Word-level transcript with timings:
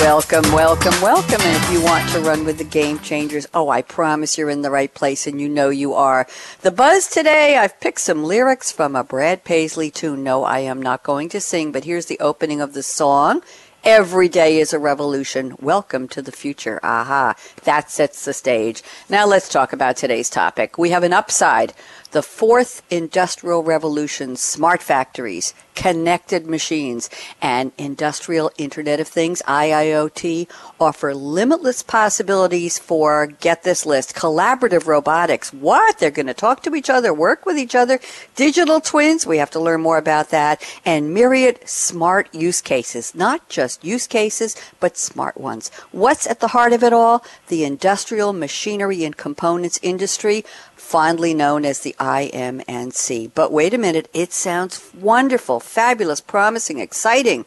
Welcome, 0.00 0.42
welcome, 0.52 1.00
welcome. 1.00 1.40
And 1.40 1.56
if 1.56 1.72
you 1.72 1.82
want 1.82 2.08
to 2.10 2.20
run 2.20 2.44
with 2.44 2.58
the 2.58 2.64
game 2.64 2.98
changers, 2.98 3.46
oh, 3.54 3.70
I 3.70 3.80
promise 3.80 4.36
you're 4.36 4.50
in 4.50 4.62
the 4.62 4.70
right 4.70 4.92
place 4.92 5.26
and 5.26 5.40
you 5.40 5.48
know 5.48 5.70
you 5.70 5.94
are. 5.94 6.26
The 6.60 6.70
buzz 6.70 7.06
today, 7.08 7.56
I've 7.56 7.80
picked 7.80 8.00
some 8.00 8.24
lyrics 8.24 8.70
from 8.70 8.96
a 8.96 9.04
Brad 9.04 9.44
Paisley 9.44 9.90
tune. 9.90 10.22
No, 10.22 10.44
I 10.44 10.58
am 10.58 10.82
not 10.82 11.04
going 11.04 11.28
to 11.30 11.40
sing, 11.40 11.72
but 11.72 11.84
here's 11.84 12.06
the 12.06 12.18
opening 12.18 12.60
of 12.60 12.74
the 12.74 12.82
song. 12.82 13.42
Every 13.84 14.28
day 14.28 14.60
is 14.60 14.72
a 14.72 14.78
revolution. 14.78 15.56
Welcome 15.60 16.08
to 16.08 16.22
the 16.22 16.32
future. 16.32 16.80
Aha. 16.82 17.34
That 17.64 17.90
sets 17.90 18.24
the 18.24 18.32
stage. 18.32 18.82
Now 19.10 19.26
let's 19.26 19.48
talk 19.48 19.74
about 19.74 19.98
today's 19.98 20.30
topic. 20.30 20.78
We 20.78 20.88
have 20.90 21.02
an 21.02 21.12
upside 21.12 21.74
the 22.14 22.22
fourth 22.22 22.80
industrial 22.90 23.64
revolution, 23.64 24.36
smart 24.36 24.80
factories, 24.80 25.52
connected 25.74 26.46
machines, 26.46 27.10
and 27.42 27.72
industrial 27.76 28.52
Internet 28.56 29.00
of 29.00 29.08
Things, 29.08 29.42
IIoT, 29.48 30.48
offer 30.78 31.12
limitless 31.12 31.82
possibilities 31.82 32.78
for, 32.78 33.26
get 33.26 33.64
this 33.64 33.84
list, 33.84 34.14
collaborative 34.14 34.86
robotics. 34.86 35.52
What? 35.52 35.98
They're 35.98 36.12
going 36.12 36.28
to 36.28 36.34
talk 36.34 36.62
to 36.62 36.76
each 36.76 36.88
other, 36.88 37.12
work 37.12 37.44
with 37.44 37.58
each 37.58 37.74
other, 37.74 37.98
digital 38.36 38.80
twins, 38.80 39.26
we 39.26 39.38
have 39.38 39.50
to 39.50 39.60
learn 39.60 39.80
more 39.80 39.98
about 39.98 40.30
that, 40.30 40.62
and 40.84 41.12
myriad 41.12 41.68
smart 41.68 42.32
use 42.32 42.60
cases. 42.60 43.12
Not 43.12 43.48
just 43.48 43.84
use 43.84 44.06
cases, 44.06 44.54
but 44.78 44.96
smart 44.96 45.36
ones. 45.36 45.72
What's 45.90 46.28
at 46.28 46.38
the 46.38 46.48
heart 46.48 46.72
of 46.72 46.84
it 46.84 46.92
all? 46.92 47.24
The 47.48 47.64
industrial 47.64 48.32
machinery 48.32 49.04
and 49.04 49.16
components 49.16 49.80
industry 49.82 50.44
fondly 50.84 51.32
known 51.32 51.64
as 51.64 51.80
the 51.80 51.96
IM&C. 51.98 53.32
But 53.34 53.50
wait 53.50 53.74
a 53.74 53.78
minute, 53.78 54.08
it 54.12 54.32
sounds 54.32 54.90
wonderful, 54.94 55.58
fabulous, 55.58 56.20
promising, 56.20 56.78
exciting. 56.78 57.46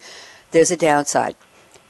There's 0.51 0.71
a 0.71 0.77
downside. 0.77 1.35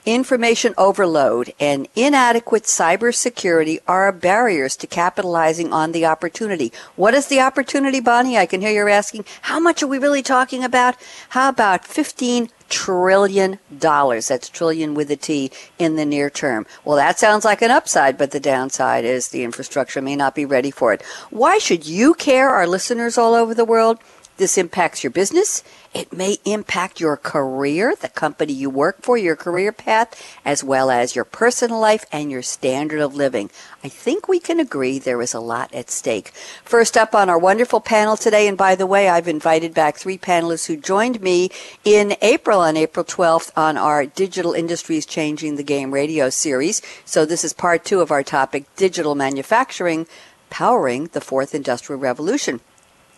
Information 0.06 0.74
overload 0.78 1.54
and 1.60 1.88
inadequate 1.96 2.64
cybersecurity 2.64 3.80
are 3.88 4.12
barriers 4.12 4.76
to 4.78 4.88
capitalizing 4.88 5.74
on 5.74 5.92
the 5.92 6.06
opportunity. 6.06 6.72
What 6.96 7.14
is 7.14 7.28
the 7.28 7.42
opportunity, 7.42 8.00
Bonnie? 8.00 8.38
I 8.38 8.46
can 8.46 8.62
hear 8.62 8.72
you 8.72 8.90
asking, 8.90 9.26
how 9.44 9.60
much 9.60 9.82
are 9.82 9.88
we 9.88 9.98
really 9.98 10.22
talking 10.22 10.64
about? 10.64 10.96
How 11.30 11.50
about 11.50 11.86
15 11.86 12.50
trillion 12.70 13.60
dollars. 13.78 14.28
That's 14.28 14.50
trillion 14.50 14.94
with 14.94 15.12
a 15.12 15.16
T 15.16 15.52
in 15.78 15.96
the 15.96 16.06
near 16.06 16.30
term. 16.30 16.66
Well, 16.84 16.98
that 16.98 17.20
sounds 17.20 17.46
like 17.46 17.62
an 17.62 17.72
upside, 17.72 18.18
but 18.18 18.32
the 18.32 18.40
downside 18.40 19.06
is 19.06 19.30
the 19.30 19.44
infrastructure 19.44 20.02
may 20.02 20.16
not 20.16 20.36
be 20.36 20.46
ready 20.46 20.72
for 20.72 20.94
it. 20.94 21.02
Why 21.30 21.58
should 21.58 21.86
you 21.88 22.14
care, 22.14 22.50
our 22.50 22.68
listeners 22.68 23.18
all 23.18 23.34
over 23.34 23.54
the 23.54 23.66
world? 23.66 24.00
This 24.38 24.58
impacts 24.58 25.04
your 25.04 25.10
business. 25.10 25.64
It 25.96 26.14
may 26.14 26.38
impact 26.46 27.00
your 27.00 27.18
career, 27.18 27.96
the 28.00 28.08
company 28.08 28.54
you 28.54 28.70
work 28.70 29.02
for, 29.02 29.18
your 29.18 29.36
career 29.36 29.72
path, 29.72 30.22
as 30.46 30.64
well 30.64 30.92
as 30.92 31.16
your 31.16 31.26
personal 31.26 31.80
life 31.80 32.06
and 32.12 32.30
your 32.30 32.44
standard 32.44 33.00
of 33.00 33.16
living. 33.16 33.50
I 33.84 33.90
think 33.90 34.28
we 34.28 34.40
can 34.40 34.60
agree 34.60 35.00
there 35.00 35.24
is 35.24 35.34
a 35.34 35.40
lot 35.40 35.74
at 35.74 35.90
stake. 35.90 36.30
First 36.64 36.96
up 36.96 37.16
on 37.16 37.30
our 37.30 37.40
wonderful 37.40 37.82
panel 37.82 38.16
today, 38.16 38.48
and 38.48 38.56
by 38.56 38.76
the 38.76 38.86
way, 38.86 39.10
I've 39.10 39.28
invited 39.28 39.74
back 39.74 39.98
three 39.98 40.20
panelists 40.20 40.68
who 40.68 40.78
joined 40.78 41.20
me 41.20 41.50
in 41.84 42.16
April, 42.22 42.60
on 42.60 42.78
April 42.78 43.04
12th, 43.04 43.52
on 43.58 43.76
our 43.76 44.06
Digital 44.06 44.54
Industries 44.54 45.08
Changing 45.08 45.56
the 45.56 45.64
Game 45.64 45.92
radio 45.92 46.30
series. 46.30 46.84
So 47.06 47.26
this 47.26 47.44
is 47.44 47.54
part 47.54 47.84
two 47.84 48.02
of 48.02 48.12
our 48.12 48.22
topic, 48.22 48.66
digital 48.76 49.16
manufacturing 49.16 50.06
powering 50.52 51.08
the 51.08 51.22
fourth 51.22 51.56
industrial 51.56 52.00
revolution. 52.00 52.62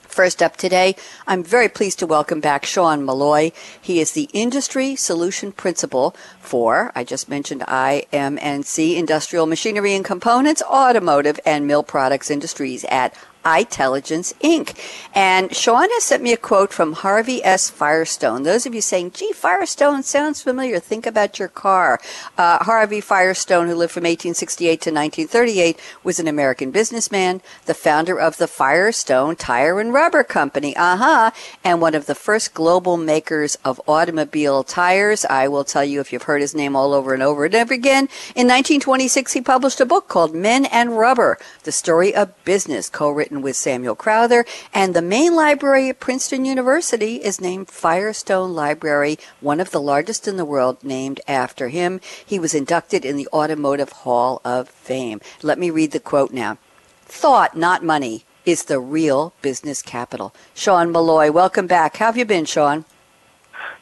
First 0.10 0.42
up 0.42 0.58
today, 0.58 0.96
I'm 1.28 1.44
very 1.44 1.70
pleased 1.70 2.00
to 2.00 2.08
welcome 2.08 2.42
back 2.42 2.66
Sean 2.66 3.04
Molloy. 3.06 3.52
He 3.80 4.02
is 4.02 4.14
the 4.14 4.28
Industry 4.34 4.96
Solution 4.96 5.52
Principal 5.52 6.16
for, 6.42 6.92
I 6.96 7.04
just 7.04 7.30
mentioned 7.30 7.64
IM&C, 7.70 8.98
Industrial 8.98 9.46
Machinery 9.46 9.94
and 9.94 10.04
Components, 10.04 10.64
Automotive 10.64 11.40
and 11.46 11.68
Mill 11.68 11.84
Products 11.84 12.32
Industries 12.32 12.86
at 12.86 13.14
itelligence 13.46 14.34
Inc. 14.42 14.76
And 15.14 15.56
Sean 15.56 15.90
has 15.90 16.04
sent 16.04 16.24
me 16.24 16.34
a 16.34 16.38
quote 16.38 16.72
from 16.72 16.94
Harvey 16.94 17.44
S. 17.44 17.70
Firestone. 17.70 18.44
Those 18.44 18.66
of 18.66 18.76
you 18.76 18.82
saying, 18.82 19.12
gee, 19.12 19.32
Firestone 19.34 20.04
sounds 20.04 20.42
familiar, 20.42 20.80
think 20.80 21.06
about 21.06 21.40
your 21.40 21.48
car. 21.48 22.00
Uh, 22.38 22.64
Harvey 22.64 23.02
Firestone, 23.02 23.68
who 23.68 23.76
lived 23.76 23.92
from 23.92 24.04
1868 24.04 24.70
to 24.82 24.90
1938, 24.92 25.80
was 26.04 26.20
an 26.20 26.28
American 26.28 26.72
businessman, 26.72 27.42
the 27.66 27.74
founder 27.74 28.20
of 28.20 28.38
the 28.38 28.48
Firestone 28.48 29.36
Tire 29.36 29.80
and 29.80 29.94
Rubber 29.94 30.24
Company, 30.24 30.76
uh-huh, 30.76 31.32
and 31.64 31.82
one 31.82 31.96
of 31.96 32.06
the 32.06 32.16
first 32.16 32.54
global 32.54 32.98
makers 32.98 33.58
of 33.66 33.82
automobile 33.88 34.64
tires. 34.64 35.26
I 35.26 35.48
will 35.48 35.64
tell 35.64 35.84
you 35.84 36.00
if 36.00 36.12
you've 36.12 36.24
heard 36.24 36.42
his 36.42 36.56
name 36.56 36.76
all 36.76 36.94
over 36.94 37.14
and 37.14 37.24
over 37.24 37.46
and 37.46 37.56
over 37.56 37.74
again. 37.74 38.06
In 38.36 38.48
1926, 38.48 39.34
he 39.34 39.42
published 39.42 39.80
a 39.80 39.86
book 39.86 40.08
called 40.08 40.34
Men 40.34 40.66
and 40.66 40.98
Rubber, 40.98 41.38
The 41.64 41.72
Story 41.72 42.14
of 42.14 42.32
Business, 42.46 42.90
co-written 42.90 43.29
written 43.30 43.44
with 43.44 43.56
Samuel 43.56 43.94
Crowther, 43.94 44.44
and 44.74 44.96
the 44.96 45.04
main 45.04 45.36
library 45.36 45.90
at 45.90 46.00
Princeton 46.00 46.46
University 46.46 47.18
is 47.18 47.40
named 47.40 47.70
Firestone 47.70 48.56
Library, 48.56 49.20
one 49.40 49.60
of 49.60 49.70
the 49.70 49.80
largest 49.80 50.28
in 50.28 50.36
the 50.36 50.46
world, 50.46 50.84
named 50.84 51.22
after 51.28 51.68
him. 51.68 52.02
He 52.26 52.40
was 52.40 52.56
inducted 52.56 53.06
in 53.06 53.18
the 53.18 53.28
Automotive 53.32 53.92
Hall 53.92 54.42
of 54.44 54.68
Fame. 54.68 55.22
Let 55.44 55.60
me 55.60 55.70
read 55.70 55.92
the 55.92 56.00
quote 56.00 56.32
now. 56.34 56.58
Thought, 57.04 57.56
not 57.56 57.84
money, 57.84 58.26
is 58.46 58.64
the 58.64 58.80
real 58.80 59.34
business 59.44 59.84
capital. 59.84 60.34
Sean 60.56 60.92
Molloy, 60.92 61.30
welcome 61.30 61.68
back. 61.68 61.98
How 61.98 62.08
have 62.08 62.18
you 62.18 62.26
been, 62.26 62.46
Sean? 62.46 62.84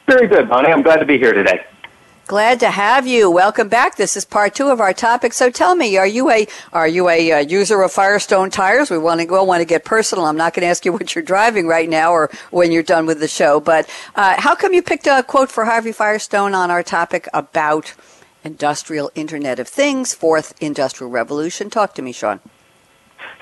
Very 0.06 0.28
good, 0.28 0.50
Bonnie. 0.50 0.68
I'm 0.70 0.82
glad 0.82 0.96
to 0.96 1.06
be 1.06 1.16
here 1.16 1.32
today. 1.32 1.64
Glad 2.28 2.60
to 2.60 2.70
have 2.70 3.06
you. 3.06 3.30
Welcome 3.30 3.70
back. 3.70 3.96
This 3.96 4.14
is 4.14 4.26
part 4.26 4.54
two 4.54 4.68
of 4.68 4.82
our 4.82 4.92
topic. 4.92 5.32
So 5.32 5.48
tell 5.48 5.74
me, 5.74 5.96
are 5.96 6.06
you 6.06 6.30
a 6.30 6.46
are 6.74 6.86
you 6.86 7.08
a 7.08 7.32
uh, 7.32 7.38
user 7.38 7.80
of 7.80 7.90
Firestone 7.90 8.50
tires? 8.50 8.90
We 8.90 8.98
want 8.98 9.20
to 9.20 9.26
go 9.26 9.42
want 9.44 9.62
to 9.62 9.64
get 9.64 9.86
personal. 9.86 10.26
I'm 10.26 10.36
not 10.36 10.52
going 10.52 10.60
to 10.60 10.66
ask 10.66 10.84
you 10.84 10.92
what 10.98 11.14
you're 11.14 11.24
driving 11.24 11.66
right 11.66 11.88
now 11.88 12.12
or 12.12 12.30
when 12.50 12.70
you're 12.70 12.82
done 12.82 13.06
with 13.06 13.20
the 13.20 13.28
show. 13.28 13.60
But 13.60 13.88
uh, 14.14 14.38
how 14.38 14.54
come 14.54 14.74
you 14.74 14.82
picked 14.82 15.06
a 15.06 15.22
quote 15.22 15.50
for 15.50 15.64
Harvey 15.64 15.90
Firestone 15.90 16.52
on 16.52 16.70
our 16.70 16.82
topic 16.82 17.28
about 17.32 17.94
industrial 18.44 19.10
Internet 19.14 19.58
of 19.58 19.66
Things, 19.66 20.12
fourth 20.12 20.54
industrial 20.60 21.10
revolution? 21.10 21.70
Talk 21.70 21.94
to 21.94 22.02
me, 22.02 22.12
Sean. 22.12 22.40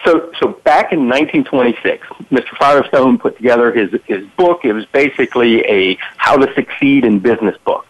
So, 0.05 0.31
so 0.39 0.61
back 0.63 0.93
in 0.93 1.09
1926, 1.09 2.07
Mr. 2.31 2.57
Firestone 2.57 3.19
put 3.19 3.37
together 3.37 3.73
his 3.73 4.01
his 4.07 4.25
book. 4.37 4.65
It 4.65 4.75
was 4.75 4.87
basically 4.87 5.65
a 5.67 5.99
how 6.19 6.37
to 6.37 6.55
succeed 6.55 7.05
in 7.05 7.19
business 7.19 7.57
book 7.65 7.85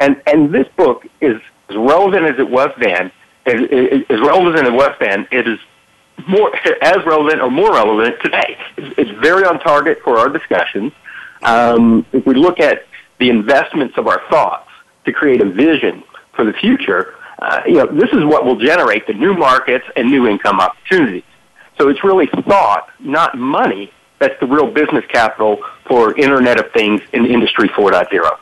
and 0.00 0.20
and 0.26 0.52
this 0.52 0.66
book 0.76 1.06
is 1.20 1.40
as 1.68 1.76
relevant 1.76 2.24
as 2.24 2.38
it 2.38 2.50
was 2.50 2.70
then, 2.80 3.12
as, 3.46 3.60
relevant 4.20 4.56
as 4.56 4.66
it 4.66 4.72
was 4.72 4.92
then, 4.98 5.28
it 5.30 5.46
is 5.46 5.58
more 6.26 6.54
as 6.82 7.04
relevant 7.06 7.40
or 7.40 7.50
more 7.50 7.72
relevant 7.72 8.16
today. 8.22 8.58
It's, 8.76 9.10
very 9.20 9.44
on 9.44 9.60
target 9.60 9.98
for 10.02 10.18
our 10.18 10.28
discussions. 10.28 10.92
Um, 11.42 12.06
if 12.12 12.26
we 12.26 12.34
look 12.34 12.58
at 12.58 12.86
the 13.18 13.30
investments 13.30 13.96
of 13.96 14.06
our 14.06 14.22
thoughts 14.30 14.68
to 15.04 15.12
create 15.12 15.40
a 15.40 15.48
vision 15.48 16.02
for 16.32 16.44
the 16.44 16.52
future, 16.52 17.14
uh, 17.38 17.60
you 17.66 17.74
know, 17.74 17.86
this 17.86 18.10
is 18.12 18.24
what 18.24 18.44
will 18.44 18.56
generate 18.56 19.06
the 19.06 19.14
new 19.14 19.34
markets 19.34 19.84
and 19.96 20.10
new 20.10 20.26
income 20.26 20.60
opportunities. 20.60 21.22
So 21.78 21.88
it's 21.88 22.02
really 22.04 22.26
thought, 22.26 22.88
not 22.98 23.38
money, 23.38 23.92
that's 24.18 24.38
the 24.40 24.46
real 24.46 24.70
business 24.70 25.04
capital 25.08 25.62
for 25.86 26.18
Internet 26.18 26.58
of 26.58 26.72
Things 26.72 27.00
in 27.12 27.26
Industry 27.26 27.68
4.0. 27.68 28.38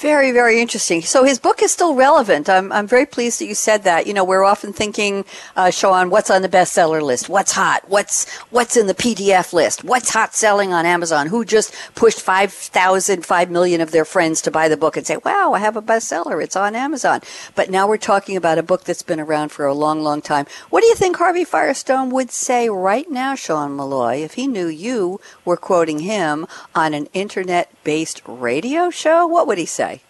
Very, 0.00 0.32
very 0.32 0.62
interesting. 0.62 1.02
So 1.02 1.24
his 1.24 1.38
book 1.38 1.60
is 1.62 1.72
still 1.72 1.94
relevant. 1.94 2.48
I'm, 2.48 2.72
I'm 2.72 2.86
very 2.86 3.04
pleased 3.04 3.38
that 3.38 3.44
you 3.44 3.54
said 3.54 3.82
that. 3.82 4.06
You 4.06 4.14
know, 4.14 4.24
we're 4.24 4.44
often 4.44 4.72
thinking, 4.72 5.26
uh, 5.56 5.68
Sean, 5.68 6.08
what's 6.08 6.30
on 6.30 6.40
the 6.40 6.48
bestseller 6.48 7.02
list? 7.02 7.28
What's 7.28 7.52
hot? 7.52 7.82
What's, 7.86 8.26
what's 8.48 8.78
in 8.78 8.86
the 8.86 8.94
PDF 8.94 9.52
list? 9.52 9.84
What's 9.84 10.08
hot 10.08 10.34
selling 10.34 10.72
on 10.72 10.86
Amazon? 10.86 11.26
Who 11.26 11.44
just 11.44 11.74
pushed 11.94 12.18
5,000, 12.18 13.26
5 13.26 13.50
million 13.50 13.82
of 13.82 13.90
their 13.90 14.06
friends 14.06 14.40
to 14.40 14.50
buy 14.50 14.68
the 14.68 14.76
book 14.78 14.96
and 14.96 15.06
say, 15.06 15.18
wow, 15.18 15.52
I 15.52 15.58
have 15.58 15.76
a 15.76 15.82
bestseller. 15.82 16.42
It's 16.42 16.56
on 16.56 16.74
Amazon. 16.74 17.20
But 17.54 17.68
now 17.68 17.86
we're 17.86 17.98
talking 17.98 18.38
about 18.38 18.56
a 18.56 18.62
book 18.62 18.84
that's 18.84 19.02
been 19.02 19.20
around 19.20 19.50
for 19.50 19.66
a 19.66 19.74
long, 19.74 20.02
long 20.02 20.22
time. 20.22 20.46
What 20.70 20.80
do 20.80 20.86
you 20.86 20.94
think 20.94 21.18
Harvey 21.18 21.44
Firestone 21.44 22.08
would 22.08 22.30
say 22.30 22.70
right 22.70 23.10
now, 23.10 23.34
Sean 23.34 23.72
Molloy, 23.72 24.22
if 24.22 24.32
he 24.32 24.46
knew 24.46 24.66
you 24.66 25.20
were 25.44 25.58
quoting 25.58 25.98
him 25.98 26.46
on 26.74 26.94
an 26.94 27.06
internet 27.12 27.70
based 27.90 28.22
radio 28.24 28.88
show? 28.88 29.26
What 29.26 29.48
would 29.48 29.58
he 29.58 29.66
say? 29.66 30.02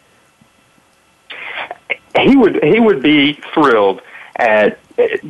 he 2.19 2.37
would 2.37 2.63
he 2.63 2.79
would 2.79 3.01
be 3.03 3.41
thrilled 3.55 4.03
at 4.37 4.79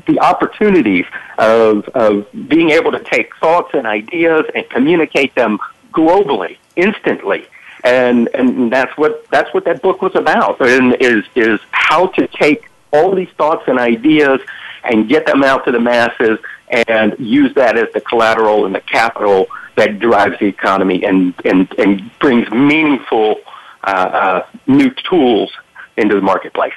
the 0.06 0.18
opportunities 0.20 1.06
of, 1.38 1.88
of 1.90 2.26
being 2.48 2.70
able 2.70 2.90
to 2.90 2.98
take 3.04 3.28
thoughts 3.36 3.70
and 3.72 3.86
ideas 3.86 4.44
and 4.56 4.68
communicate 4.68 5.32
them 5.36 5.60
globally, 5.92 6.56
instantly. 6.74 7.46
And, 7.84 8.28
and 8.34 8.72
that's 8.72 8.96
what, 8.98 9.28
that's 9.30 9.52
what 9.54 9.64
that 9.66 9.80
book 9.80 10.02
was 10.02 10.14
about, 10.16 10.60
and 10.60 10.96
is, 11.00 11.24
is 11.36 11.60
how 11.70 12.08
to 12.08 12.26
take 12.26 12.68
all 12.92 13.14
these 13.14 13.30
thoughts 13.38 13.64
and 13.68 13.78
ideas 13.78 14.40
and 14.82 15.08
get 15.08 15.24
them 15.26 15.44
out 15.44 15.64
to 15.66 15.72
the 15.72 15.80
masses 15.80 16.38
and 16.68 17.16
use 17.18 17.54
that 17.54 17.76
as 17.76 17.88
the 17.94 18.00
collateral 18.00 18.66
and 18.66 18.74
the 18.74 18.80
capital 18.80 19.46
that 19.80 19.98
drives 19.98 20.38
the 20.38 20.46
economy 20.46 21.02
and, 21.04 21.32
and, 21.46 21.72
and 21.78 22.10
brings 22.18 22.48
meaningful 22.50 23.36
uh, 23.84 23.86
uh, 23.86 24.46
new 24.66 24.90
tools 25.08 25.50
into 25.96 26.14
the 26.14 26.20
marketplace. 26.20 26.74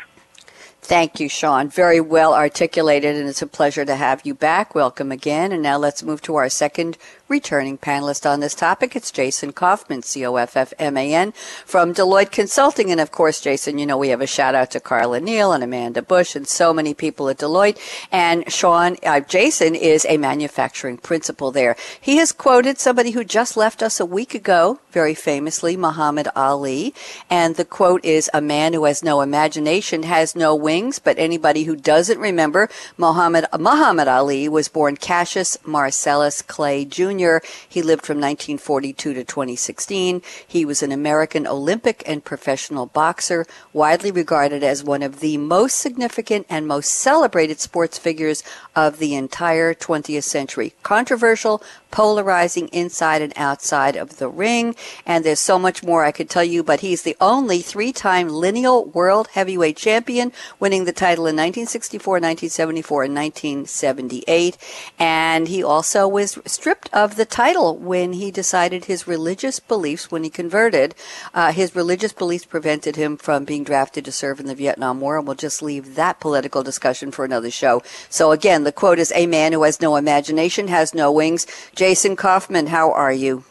Thank 0.82 1.20
you, 1.20 1.28
Sean. 1.28 1.70
Very 1.70 2.00
well 2.00 2.34
articulated, 2.34 3.16
and 3.16 3.28
it's 3.28 3.42
a 3.42 3.48
pleasure 3.48 3.84
to 3.86 3.96
have 3.96 4.22
you 4.26 4.34
back. 4.34 4.74
Welcome 4.74 5.12
again. 5.12 5.52
And 5.52 5.62
now 5.62 5.78
let's 5.78 6.02
move 6.04 6.22
to 6.24 6.36
our 6.36 6.50
second 6.50 6.98
returning 7.34 7.80
panelist 7.80 8.30
on 8.30 8.42
this 8.42 8.54
topic. 8.54 8.96
It's 8.96 9.10
Jason 9.10 9.54
Coffman, 9.54 10.04
C-O-F-F-M-A-N, 10.04 11.32
from 11.66 11.92
Deloitte 11.92 12.30
Consulting. 12.30 12.92
And 12.92 13.00
of 13.02 13.10
course, 13.10 13.42
Jason, 13.42 13.80
you 13.80 13.88
know, 13.88 13.98
we 13.98 14.10
have 14.10 14.22
a 14.22 14.28
shout 14.28 14.54
out 14.54 14.70
to 14.70 14.80
Carla 14.80 15.20
Neal 15.20 15.52
and 15.52 15.64
Amanda 15.64 16.04
Bush 16.04 16.36
and 16.36 16.48
so 16.48 16.72
many 16.72 16.94
people 16.94 17.30
at 17.30 17.40
Deloitte. 17.40 17.80
And 18.12 18.54
Sean, 18.54 18.98
uh, 19.02 19.20
Jason 19.22 19.74
is 19.74 20.06
a 20.08 20.18
manufacturing 20.18 20.98
principal 20.98 21.50
there. 21.52 21.76
He 22.00 22.18
has 22.18 22.32
quoted 22.32 22.78
somebody 22.78 23.10
who 23.10 23.24
just 23.24 23.58
left 23.58 23.82
us 23.82 24.00
a 24.00 24.06
week 24.06 24.36
ago, 24.36 24.80
very 24.92 25.16
famously, 25.16 25.76
Muhammad 25.76 26.28
Ali. 26.36 26.94
And 27.32 27.56
the 27.56 27.66
quote 27.66 28.06
is, 28.06 28.30
a 28.32 28.42
man 28.42 28.74
who 28.74 28.86
has 28.86 29.04
no 29.04 29.22
imagination 29.22 30.04
has 30.04 30.36
no 30.36 30.54
wings, 30.54 31.00
but 31.00 31.18
anybody 31.18 31.64
who 31.64 31.76
doesn't 31.76 32.20
remember, 32.20 32.70
Muhammad, 32.96 33.48
Muhammad 33.58 34.08
Ali 34.08 34.48
was 34.48 34.68
born 34.68 34.98
Cassius 34.98 35.58
Marcellus 35.66 36.44
Clay 36.44 36.86
Jr 36.86 37.23
he 37.68 37.82
lived 37.82 38.06
from 38.06 38.18
1942 38.18 39.14
to 39.14 39.24
2016. 39.24 40.22
He 40.48 40.66
was 40.66 40.84
an 40.84 40.92
American 40.92 41.48
Olympic 41.48 42.04
and 42.06 42.24
professional 42.24 42.86
boxer, 42.86 43.46
widely 43.72 44.12
regarded 44.12 44.64
as 44.64 44.84
one 44.84 45.04
of 45.04 45.20
the 45.20 45.38
most 45.38 45.78
significant 45.78 46.46
and 46.50 46.68
most 46.68 46.92
celebrated 46.92 47.60
sports 47.60 47.98
figures 47.98 48.44
of 48.76 49.00
the 49.00 49.16
entire 49.16 49.74
20th 49.74 50.24
century. 50.24 50.74
Controversial, 50.84 51.62
polarizing 51.94 52.68
inside 52.70 53.22
and 53.22 53.34
outside 53.36 53.96
of 53.96 54.18
the 54.18 54.28
ring. 54.28 54.76
And 55.06 55.24
there's 55.24 55.40
so 55.40 55.60
much 55.60 55.84
more 55.84 56.04
I 56.04 56.12
could 56.12 56.30
tell 56.30 56.44
you, 56.44 56.64
but 56.64 56.80
he's 56.80 57.04
the 57.04 57.16
only 57.22 57.60
three-time 57.60 58.30
lineal 58.30 58.86
world 58.86 59.28
heavyweight 59.34 59.78
champion, 59.78 60.32
winning 60.60 60.86
the 60.86 60.92
title 60.92 61.26
in 61.26 61.36
1964, 61.36 62.14
1974, 62.16 63.04
and 63.04 63.16
1978. 63.16 64.58
And 64.98 65.48
he 65.48 65.64
also 65.64 66.08
was 66.08 66.40
stripped 66.46 66.90
of 66.92 67.03
the 67.08 67.26
title 67.26 67.78
when 67.78 68.14
he 68.14 68.32
decided 68.32 68.86
his 68.86 69.08
religious 69.08 69.60
beliefs, 69.60 70.12
when 70.12 70.24
he 70.24 70.30
converted, 70.30 70.96
uh, 71.34 71.52
his 71.52 71.76
religious 71.76 72.14
beliefs 72.14 72.46
prevented 72.46 72.96
him 72.96 73.18
from 73.18 73.46
being 73.46 73.64
drafted 73.64 74.06
to 74.06 74.12
serve 74.12 74.40
in 74.40 74.48
the 74.48 74.56
Vietnam 74.56 75.00
War. 75.00 75.18
And 75.18 75.28
we'll 75.28 75.36
just 75.36 75.62
leave 75.62 75.96
that 75.96 76.20
political 76.20 76.64
discussion 76.64 77.12
for 77.12 77.26
another 77.26 77.52
show. 77.52 77.82
So 78.10 78.32
again, 78.32 78.64
the 78.64 78.72
quote 78.72 79.00
is, 79.00 79.12
a 79.16 79.28
man 79.28 79.54
who 79.54 79.64
has 79.64 79.82
no 79.82 79.96
imagination 79.96 80.68
has 80.70 80.94
no 80.94 81.12
wings. 81.12 81.46
Jason 81.76 82.16
Coffman, 82.16 82.68
how 82.68 82.92
are 82.92 83.14
you? 83.14 83.44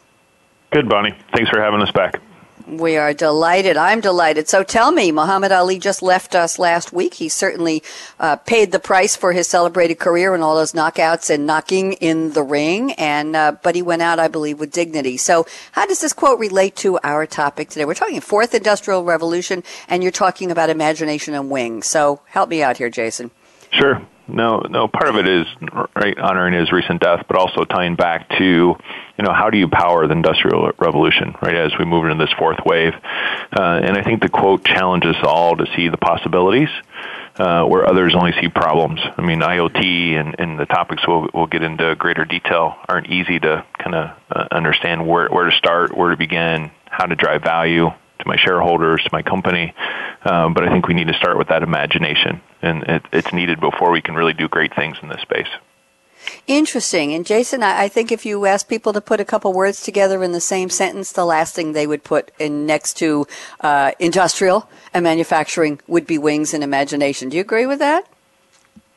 Good, 0.71 0.89
Bonnie. 0.89 1.15
Thanks 1.33 1.49
for 1.49 1.61
having 1.61 1.81
us 1.81 1.91
back. 1.91 2.19
We 2.67 2.95
are 2.97 3.13
delighted. 3.13 3.75
I'm 3.75 3.99
delighted. 3.99 4.47
So 4.47 4.63
tell 4.63 4.91
me, 4.91 5.11
Muhammad 5.11 5.51
Ali 5.51 5.79
just 5.79 6.01
left 6.01 6.33
us 6.33 6.57
last 6.57 6.93
week. 6.93 7.15
He 7.15 7.27
certainly 7.27 7.83
uh, 8.19 8.37
paid 8.37 8.71
the 8.71 8.79
price 8.79 9.15
for 9.15 9.33
his 9.33 9.47
celebrated 9.47 9.99
career 9.99 10.33
and 10.33 10.41
all 10.41 10.55
those 10.55 10.71
knockouts 10.71 11.29
and 11.29 11.45
knocking 11.45 11.93
in 11.93 12.31
the 12.31 12.43
ring. 12.43 12.93
And 12.93 13.35
uh, 13.35 13.57
but 13.61 13.75
he 13.75 13.81
went 13.81 14.01
out, 14.01 14.17
I 14.17 14.29
believe, 14.29 14.59
with 14.59 14.71
dignity. 14.71 15.17
So 15.17 15.45
how 15.73 15.85
does 15.85 15.99
this 15.99 16.13
quote 16.13 16.39
relate 16.39 16.75
to 16.77 16.99
our 17.03 17.25
topic 17.25 17.69
today? 17.69 17.85
We're 17.85 17.95
talking 17.95 18.21
fourth 18.21 18.53
industrial 18.53 19.03
revolution, 19.03 19.63
and 19.89 20.01
you're 20.01 20.11
talking 20.11 20.49
about 20.49 20.69
imagination 20.69 21.33
and 21.33 21.49
wings. 21.49 21.87
So 21.87 22.21
help 22.27 22.49
me 22.49 22.63
out 22.63 22.77
here, 22.77 22.89
Jason. 22.89 23.31
Sure. 23.71 24.01
No, 24.27 24.59
no. 24.69 24.87
Part 24.87 25.09
of 25.09 25.17
it 25.17 25.27
is 25.27 25.45
right 25.95 26.17
honoring 26.17 26.53
his 26.53 26.71
recent 26.71 27.01
death, 27.01 27.25
but 27.27 27.37
also 27.37 27.65
tying 27.65 27.95
back 27.95 28.29
to, 28.37 28.43
you 28.43 29.23
know, 29.23 29.33
how 29.33 29.49
do 29.49 29.57
you 29.57 29.67
power 29.67 30.07
the 30.07 30.13
industrial 30.13 30.71
revolution, 30.79 31.35
right? 31.41 31.55
As 31.55 31.73
we 31.77 31.85
move 31.85 32.05
into 32.05 32.23
this 32.23 32.33
fourth 32.37 32.59
wave, 32.65 32.93
uh, 32.93 33.81
and 33.83 33.97
I 33.97 34.01
think 34.03 34.21
the 34.21 34.29
quote 34.29 34.63
challenges 34.63 35.15
us 35.17 35.25
all 35.25 35.57
to 35.57 35.65
see 35.75 35.89
the 35.89 35.97
possibilities. 35.97 36.69
Uh, 37.35 37.65
where 37.65 37.89
others 37.89 38.13
only 38.13 38.31
see 38.39 38.47
problems. 38.47 38.99
I 39.17 39.23
mean, 39.23 39.39
IoT 39.39 40.19
and, 40.19 40.35
and 40.37 40.59
the 40.59 40.67
topics 40.67 41.01
we'll, 41.07 41.27
we'll 41.33 41.47
get 41.47 41.63
into 41.63 41.95
greater 41.95 42.25
detail 42.25 42.75
aren't 42.87 43.07
easy 43.07 43.39
to 43.39 43.65
kind 43.75 43.95
of 43.95 44.11
uh, 44.29 44.47
understand 44.51 45.07
where, 45.07 45.29
where 45.29 45.49
to 45.49 45.57
start, 45.57 45.97
where 45.97 46.11
to 46.11 46.15
begin, 46.15 46.69
how 46.85 47.07
to 47.07 47.15
drive 47.15 47.41
value, 47.41 47.89
to 48.23 48.27
my 48.27 48.37
shareholders, 48.37 49.03
to 49.03 49.09
my 49.11 49.21
company. 49.21 49.73
Um, 50.25 50.53
but 50.53 50.67
I 50.67 50.71
think 50.71 50.87
we 50.87 50.93
need 50.93 51.07
to 51.07 51.13
start 51.13 51.37
with 51.37 51.49
that 51.49 51.63
imagination, 51.63 52.41
and 52.61 52.83
it, 52.83 53.05
it's 53.11 53.33
needed 53.33 53.59
before 53.59 53.91
we 53.91 54.01
can 54.01 54.15
really 54.15 54.33
do 54.33 54.47
great 54.47 54.75
things 54.75 54.97
in 55.01 55.09
this 55.09 55.21
space. 55.21 55.47
Interesting. 56.47 57.13
And 57.13 57.25
Jason, 57.25 57.63
I, 57.63 57.83
I 57.83 57.87
think 57.89 58.11
if 58.11 58.25
you 58.25 58.45
ask 58.45 58.67
people 58.67 58.93
to 58.93 59.01
put 59.01 59.19
a 59.19 59.25
couple 59.25 59.51
words 59.51 59.83
together 59.83 60.23
in 60.23 60.31
the 60.31 60.41
same 60.41 60.69
sentence, 60.69 61.11
the 61.11 61.25
last 61.25 61.53
thing 61.53 61.73
they 61.73 61.87
would 61.87 62.03
put 62.03 62.31
in 62.39 62.65
next 62.65 62.95
to 62.97 63.27
uh, 63.59 63.91
industrial 63.99 64.69
and 64.93 65.03
manufacturing 65.03 65.79
would 65.87 66.07
be 66.07 66.17
wings 66.17 66.53
and 66.53 66.63
imagination. 66.63 67.29
Do 67.29 67.37
you 67.37 67.41
agree 67.41 67.65
with 67.65 67.79
that? 67.79 68.07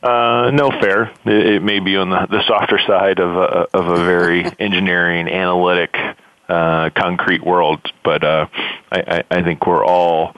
Uh, 0.03 0.51
no, 0.53 0.71
fair. 0.71 1.11
It, 1.25 1.47
it, 1.47 1.63
may 1.63 1.81
be 1.81 1.97
on 1.97 2.11
the, 2.11 2.27
the 2.31 2.47
softer 2.47 2.79
side 2.87 3.19
of 3.19 3.37
a, 3.37 3.67
of 3.77 3.89
a 3.89 4.05
very 4.05 4.45
engineering, 4.61 5.29
analytic 5.29 5.97
uh, 6.49 6.91
concrete 6.97 7.45
world. 7.45 7.81
But 8.05 8.25
uh, 8.25 8.47
I, 8.91 9.25
I 9.31 9.43
think 9.43 9.67
we're 9.67 9.85
all, 9.85 10.35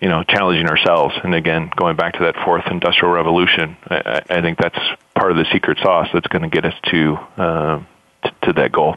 you 0.00 0.08
know, 0.08 0.22
challenging 0.24 0.66
ourselves. 0.68 1.14
And 1.22 1.34
again, 1.34 1.70
going 1.74 1.96
back 1.96 2.14
to 2.14 2.24
that 2.24 2.36
fourth 2.44 2.64
industrial 2.70 3.14
revolution, 3.14 3.76
I, 3.88 4.22
I 4.28 4.40
think 4.40 4.58
that's 4.58 4.78
part 5.14 5.30
of 5.30 5.36
the 5.38 5.46
secret 5.52 5.78
sauce 5.82 6.08
that's 6.12 6.26
going 6.28 6.42
to 6.42 6.48
get 6.48 6.64
us 6.64 6.74
to, 6.90 7.16
uh, 7.36 7.82
to 8.24 8.34
to 8.42 8.52
that 8.54 8.72
goal. 8.72 8.96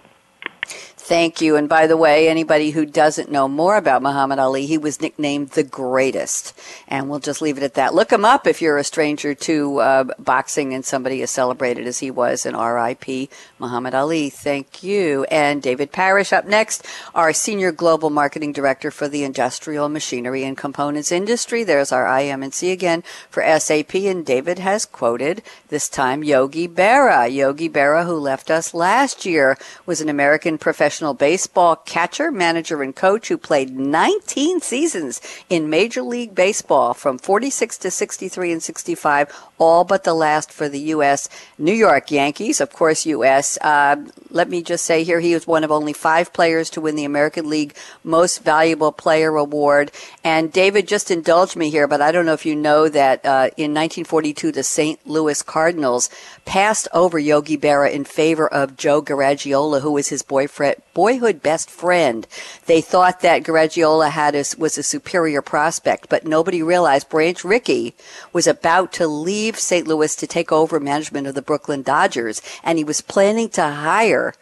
Thank 1.09 1.41
you. 1.41 1.55
And 1.55 1.67
by 1.67 1.87
the 1.87 1.97
way, 1.97 2.29
anybody 2.29 2.69
who 2.69 2.85
doesn't 2.85 3.31
know 3.31 3.47
more 3.47 3.77
about 3.77 4.03
Muhammad 4.03 4.37
Ali, 4.37 4.67
he 4.67 4.77
was 4.77 5.01
nicknamed 5.01 5.49
the 5.49 5.63
greatest. 5.63 6.55
And 6.87 7.09
we'll 7.09 7.17
just 7.17 7.41
leave 7.41 7.57
it 7.57 7.63
at 7.63 7.73
that. 7.73 7.95
Look 7.95 8.13
him 8.13 8.23
up 8.23 8.45
if 8.45 8.61
you're 8.61 8.77
a 8.77 8.83
stranger 8.83 9.33
to 9.33 9.79
uh, 9.79 10.03
boxing 10.19 10.71
and 10.71 10.85
somebody 10.85 11.23
as 11.23 11.31
celebrated 11.31 11.87
as 11.87 11.97
he 11.97 12.11
was 12.11 12.45
in 12.45 12.55
RIP 12.55 13.31
Muhammad 13.57 13.95
Ali. 13.95 14.29
Thank 14.29 14.83
you. 14.83 15.23
And 15.31 15.63
David 15.63 15.91
Parrish 15.91 16.31
up 16.31 16.45
next, 16.45 16.85
our 17.15 17.33
Senior 17.33 17.71
Global 17.71 18.11
Marketing 18.11 18.53
Director 18.53 18.91
for 18.91 19.07
the 19.07 19.23
Industrial 19.23 19.89
Machinery 19.89 20.43
and 20.43 20.55
Components 20.55 21.11
Industry. 21.11 21.63
There's 21.63 21.91
our 21.91 22.05
IM&C 22.19 22.71
again 22.71 23.01
for 23.31 23.41
SAP. 23.41 23.95
And 23.95 24.23
David 24.23 24.59
has 24.59 24.85
quoted 24.85 25.41
this 25.69 25.89
time 25.89 26.23
Yogi 26.23 26.67
Berra. 26.67 27.33
Yogi 27.33 27.67
Berra, 27.67 28.05
who 28.05 28.19
left 28.19 28.51
us 28.51 28.75
last 28.75 29.25
year, 29.25 29.57
was 29.87 30.01
an 30.01 30.09
American 30.09 30.59
professional 30.59 30.98
professional 30.99 31.13
baseball 31.13 31.77
catcher, 31.77 32.29
manager, 32.29 32.83
and 32.83 32.93
coach 32.93 33.29
who 33.29 33.37
played 33.37 33.71
19 33.71 34.59
seasons 34.59 35.21
in 35.49 35.69
Major 35.69 36.01
League 36.01 36.35
Baseball 36.35 36.93
from 36.93 37.17
46 37.17 37.77
to 37.77 37.89
63 37.89 38.51
and 38.51 38.61
65, 38.61 39.33
all 39.57 39.85
but 39.85 40.03
the 40.03 40.13
last 40.13 40.51
for 40.51 40.67
the 40.67 40.79
U.S. 40.95 41.29
New 41.57 41.73
York 41.73 42.11
Yankees, 42.11 42.59
of 42.59 42.73
course, 42.73 43.05
U.S. 43.05 43.57
Uh, 43.61 43.95
let 44.29 44.49
me 44.49 44.61
just 44.61 44.83
say 44.83 45.05
here, 45.05 45.21
he 45.21 45.33
was 45.33 45.47
one 45.47 45.63
of 45.63 45.71
only 45.71 45.93
five 45.93 46.33
players 46.33 46.69
to 46.71 46.81
win 46.81 46.97
the 46.97 47.05
American 47.05 47.49
League 47.49 47.75
Most 48.03 48.43
Valuable 48.43 48.91
Player 48.91 49.35
Award. 49.37 49.91
And 50.23 50.51
David, 50.51 50.85
just 50.85 51.09
indulge 51.09 51.55
me 51.55 51.69
here, 51.69 51.87
but 51.87 52.01
I 52.01 52.11
don't 52.11 52.25
know 52.25 52.33
if 52.33 52.45
you 52.45 52.57
know 52.57 52.89
that 52.89 53.25
uh, 53.25 53.49
in 53.55 53.73
1942, 53.73 54.51
the 54.51 54.63
St. 54.63 54.99
Louis 55.07 55.41
Cardinals 55.43 56.09
passed 56.43 56.89
over 56.93 57.17
Yogi 57.17 57.57
Berra 57.57 57.89
in 57.91 58.03
favor 58.03 58.47
of 58.47 58.75
Joe 58.75 59.01
Garagiola, 59.01 59.81
who 59.81 59.93
was 59.93 60.09
his 60.09 60.23
boyfriend, 60.23 60.81
boyhood 60.93 61.41
best 61.41 61.69
friend. 61.69 62.27
They 62.65 62.81
thought 62.81 63.21
that 63.21 63.43
Garagiola 63.43 64.09
had 64.11 64.35
a, 64.35 64.43
was 64.57 64.77
a 64.77 64.83
superior 64.83 65.41
prospect, 65.41 66.09
but 66.09 66.25
nobody 66.25 66.61
realized 66.61 67.09
Branch 67.09 67.43
Rickey 67.43 67.95
was 68.33 68.47
about 68.47 68.91
to 68.93 69.07
leave 69.07 69.59
St. 69.59 69.87
Louis 69.87 70.15
to 70.15 70.27
take 70.27 70.51
over 70.51 70.79
management 70.79 71.27
of 71.27 71.35
the 71.35 71.41
Brooklyn 71.41 71.81
Dodgers, 71.81 72.41
and 72.63 72.77
he 72.77 72.83
was 72.83 73.01
planning 73.01 73.49
to 73.49 73.63
hire 73.63 74.33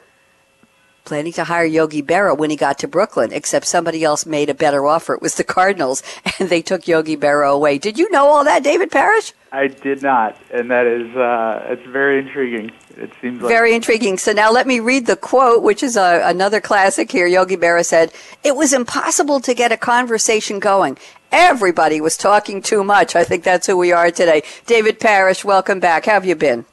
planning 1.07 1.31
to 1.33 1.45
hire 1.45 1.65
Yogi 1.65 2.03
Berra 2.03 2.37
when 2.37 2.49
he 2.49 2.57
got 2.57 2.77
to 2.79 2.87
Brooklyn, 2.87 3.31
except 3.31 3.65
somebody 3.65 4.03
else 4.03 4.25
made 4.25 4.49
a 4.49 4.53
better 4.53 4.85
offer. 4.85 5.13
It 5.13 5.21
was 5.21 5.35
the 5.35 5.43
Cardinals, 5.45 6.03
and 6.39 6.49
they 6.49 6.61
took 6.61 6.87
Yogi 6.87 7.15
Berra 7.15 7.49
away. 7.49 7.77
Did 7.77 7.97
you 7.97 8.11
know 8.11 8.25
all 8.27 8.43
that, 8.43 8.61
David 8.61 8.91
Parrish? 8.91 9.33
I 9.51 9.67
did 9.67 10.03
not, 10.03 10.37
and 10.51 10.69
that 10.69 10.85
is 10.85 11.15
uh, 11.15 11.67
it's 11.69 11.87
very 11.87 12.19
intriguing. 12.19 12.71
It 12.97 13.11
seems 13.21 13.41
like 13.41 13.49
very 13.49 13.73
intriguing. 13.73 14.17
So 14.17 14.33
now 14.33 14.51
let 14.51 14.67
me 14.67 14.81
read 14.81 15.05
the 15.05 15.15
quote, 15.15 15.63
which 15.63 15.81
is 15.81 15.95
a, 15.95 16.21
another 16.25 16.59
classic 16.59 17.09
here. 17.09 17.25
Yogi 17.25 17.55
Berra 17.55 17.85
said, 17.85 18.11
"It 18.43 18.57
was 18.57 18.73
impossible 18.73 19.39
to 19.39 19.53
get 19.53 19.71
a 19.71 19.77
conversation 19.77 20.59
going. 20.59 20.97
Everybody 21.31 22.01
was 22.01 22.17
talking 22.17 22.61
too 22.61 22.83
much. 22.83 23.15
I 23.15 23.23
think 23.23 23.45
that's 23.45 23.67
who 23.67 23.77
we 23.77 23.93
are 23.93 24.11
today." 24.11 24.43
David 24.65 24.99
Parrish, 24.99 25.45
welcome 25.45 25.79
back. 25.79 26.05
How 26.05 26.13
have 26.13 26.25
you 26.25 26.35
been? 26.35 26.65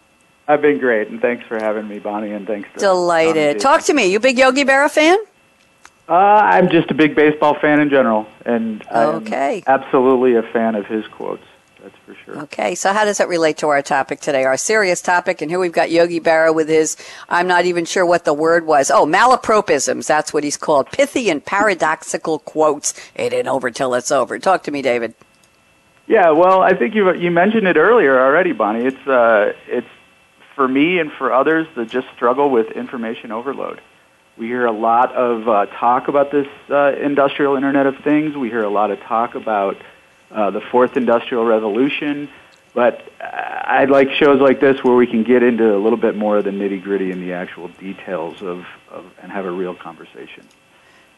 I've 0.46 0.60
been 0.60 0.78
great, 0.78 1.08
and 1.08 1.20
thanks 1.20 1.46
for 1.46 1.56
having 1.56 1.88
me, 1.88 1.98
Bonnie, 1.98 2.32
and 2.32 2.46
thanks. 2.46 2.68
To 2.74 2.78
Delighted. 2.78 3.60
Talk 3.60 3.82
to 3.84 3.94
me. 3.94 4.12
You 4.12 4.20
big 4.20 4.38
Yogi 4.38 4.64
Berra 4.64 4.90
fan? 4.90 5.18
Uh, 6.06 6.12
I'm 6.12 6.68
just 6.68 6.90
a 6.90 6.94
big 6.94 7.16
baseball 7.16 7.58
fan 7.58 7.80
in 7.80 7.88
general, 7.88 8.26
and 8.44 8.86
okay. 8.92 9.62
I'm 9.66 9.80
absolutely 9.80 10.34
a 10.34 10.42
fan 10.42 10.74
of 10.74 10.84
his 10.86 11.06
quotes. 11.08 11.44
That's 11.82 11.96
for 12.04 12.14
sure. 12.24 12.38
Okay, 12.44 12.74
so 12.74 12.92
how 12.92 13.04
does 13.04 13.18
that 13.18 13.28
relate 13.28 13.58
to 13.58 13.68
our 13.68 13.80
topic 13.80 14.20
today, 14.20 14.44
our 14.44 14.56
serious 14.56 15.00
topic? 15.00 15.40
And 15.42 15.50
here 15.50 15.58
we've 15.58 15.72
got 15.72 15.90
Yogi 15.90 16.20
Berra 16.20 16.54
with 16.54 16.68
his, 16.68 16.96
I'm 17.28 17.46
not 17.46 17.64
even 17.64 17.84
sure 17.84 18.04
what 18.04 18.24
the 18.24 18.32
word 18.34 18.66
was. 18.66 18.90
Oh, 18.90 19.06
malapropisms. 19.06 20.06
That's 20.06 20.32
what 20.32 20.44
he's 20.44 20.56
called. 20.56 20.90
Pithy 20.90 21.28
and 21.30 21.44
paradoxical 21.44 22.38
quotes. 22.38 22.94
It 23.14 23.32
ain't 23.32 23.48
over 23.48 23.70
till 23.70 23.94
it's 23.94 24.10
over. 24.10 24.38
Talk 24.38 24.62
to 24.64 24.70
me, 24.70 24.80
David. 24.80 25.14
Yeah, 26.06 26.30
well, 26.30 26.60
I 26.60 26.74
think 26.74 26.94
you 26.94 27.14
you 27.14 27.30
mentioned 27.30 27.66
it 27.66 27.76
earlier 27.76 28.20
already, 28.20 28.52
Bonnie. 28.52 28.84
It's 28.84 29.06
uh, 29.06 29.54
it's 29.66 29.88
for 30.54 30.66
me 30.66 30.98
and 30.98 31.10
for 31.12 31.32
others 31.32 31.66
that 31.76 31.90
just 31.90 32.06
struggle 32.14 32.50
with 32.50 32.70
information 32.72 33.32
overload. 33.32 33.80
We 34.36 34.46
hear 34.46 34.66
a 34.66 34.72
lot 34.72 35.14
of 35.14 35.48
uh, 35.48 35.66
talk 35.66 36.08
about 36.08 36.32
this 36.32 36.48
uh, 36.68 36.92
industrial 37.00 37.56
Internet 37.56 37.86
of 37.86 37.98
Things. 37.98 38.36
We 38.36 38.48
hear 38.48 38.64
a 38.64 38.70
lot 38.70 38.90
of 38.90 39.00
talk 39.00 39.34
about 39.36 39.76
uh, 40.30 40.50
the 40.50 40.60
fourth 40.60 40.96
industrial 40.96 41.44
revolution. 41.44 42.28
But 42.74 43.08
I'd 43.20 43.90
like 43.90 44.10
shows 44.10 44.40
like 44.40 44.60
this 44.60 44.82
where 44.82 44.96
we 44.96 45.06
can 45.06 45.22
get 45.22 45.44
into 45.44 45.76
a 45.76 45.78
little 45.78 45.96
bit 45.96 46.16
more 46.16 46.38
of 46.38 46.44
the 46.44 46.50
nitty 46.50 46.82
gritty 46.82 47.12
and 47.12 47.22
the 47.22 47.32
actual 47.32 47.68
details 47.68 48.42
of, 48.42 48.66
of 48.90 49.04
and 49.22 49.30
have 49.30 49.44
a 49.44 49.50
real 49.50 49.76
conversation. 49.76 50.48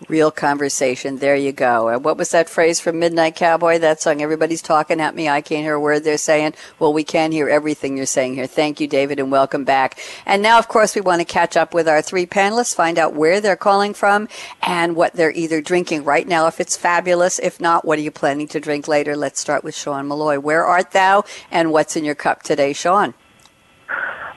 Real 0.09 0.31
conversation. 0.31 1.17
There 1.17 1.37
you 1.37 1.53
go. 1.53 1.89
Uh, 1.89 1.99
what 1.99 2.19
was 2.19 2.31
that 2.33 2.51
phrase 2.51 2.79
from 2.79 2.99
Midnight 2.99 3.35
Cowboy? 3.35 3.79
That 3.79 3.99
song, 3.99 4.21
everybody's 4.21 4.61
talking 4.61 5.01
at 5.01 5.15
me. 5.15 5.27
I 5.27 5.41
can't 5.41 5.65
hear 5.65 5.73
a 5.73 5.81
word 5.81 6.05
they're 6.05 6.19
saying. 6.19 6.53
Well, 6.79 6.93
we 6.93 7.03
can 7.03 7.33
hear 7.33 7.49
everything 7.49 7.97
you're 7.97 8.05
saying 8.05 8.35
here. 8.35 8.47
Thank 8.47 8.79
you, 8.79 8.87
David, 8.87 9.19
and 9.19 9.33
welcome 9.33 9.65
back. 9.65 9.99
And 10.27 10.43
now, 10.43 10.59
of 10.59 10.69
course, 10.69 10.95
we 10.95 11.01
want 11.01 11.23
to 11.23 11.25
catch 11.25 11.57
up 11.57 11.73
with 11.73 11.89
our 11.89 12.03
three 12.03 12.27
panelists, 12.27 12.75
find 12.75 12.99
out 12.99 13.15
where 13.15 13.41
they're 13.41 13.57
calling 13.57 13.95
from 13.95 14.29
and 14.61 14.97
what 14.97 15.15
they're 15.15 15.33
either 15.33 15.63
drinking 15.63 16.05
right 16.05 16.29
now, 16.29 16.47
if 16.47 16.61
it's 16.61 16.77
fabulous. 16.77 17.39
If 17.39 17.59
not, 17.59 17.87
what 17.87 17.99
are 17.99 18.03
you 18.03 18.11
planning 18.11 18.49
to 18.49 18.61
drink 18.61 18.87
later? 18.87 19.17
Let's 19.17 19.41
start 19.41 19.65
with 19.65 19.75
Sean 19.75 20.09
Molloy. 20.09 20.39
Where 20.39 20.67
art 20.67 20.91
thou 20.91 21.25
and 21.51 21.73
what's 21.73 21.97
in 21.97 22.05
your 22.05 22.15
cup 22.15 22.43
today, 22.43 22.75
Sean? 22.75 23.15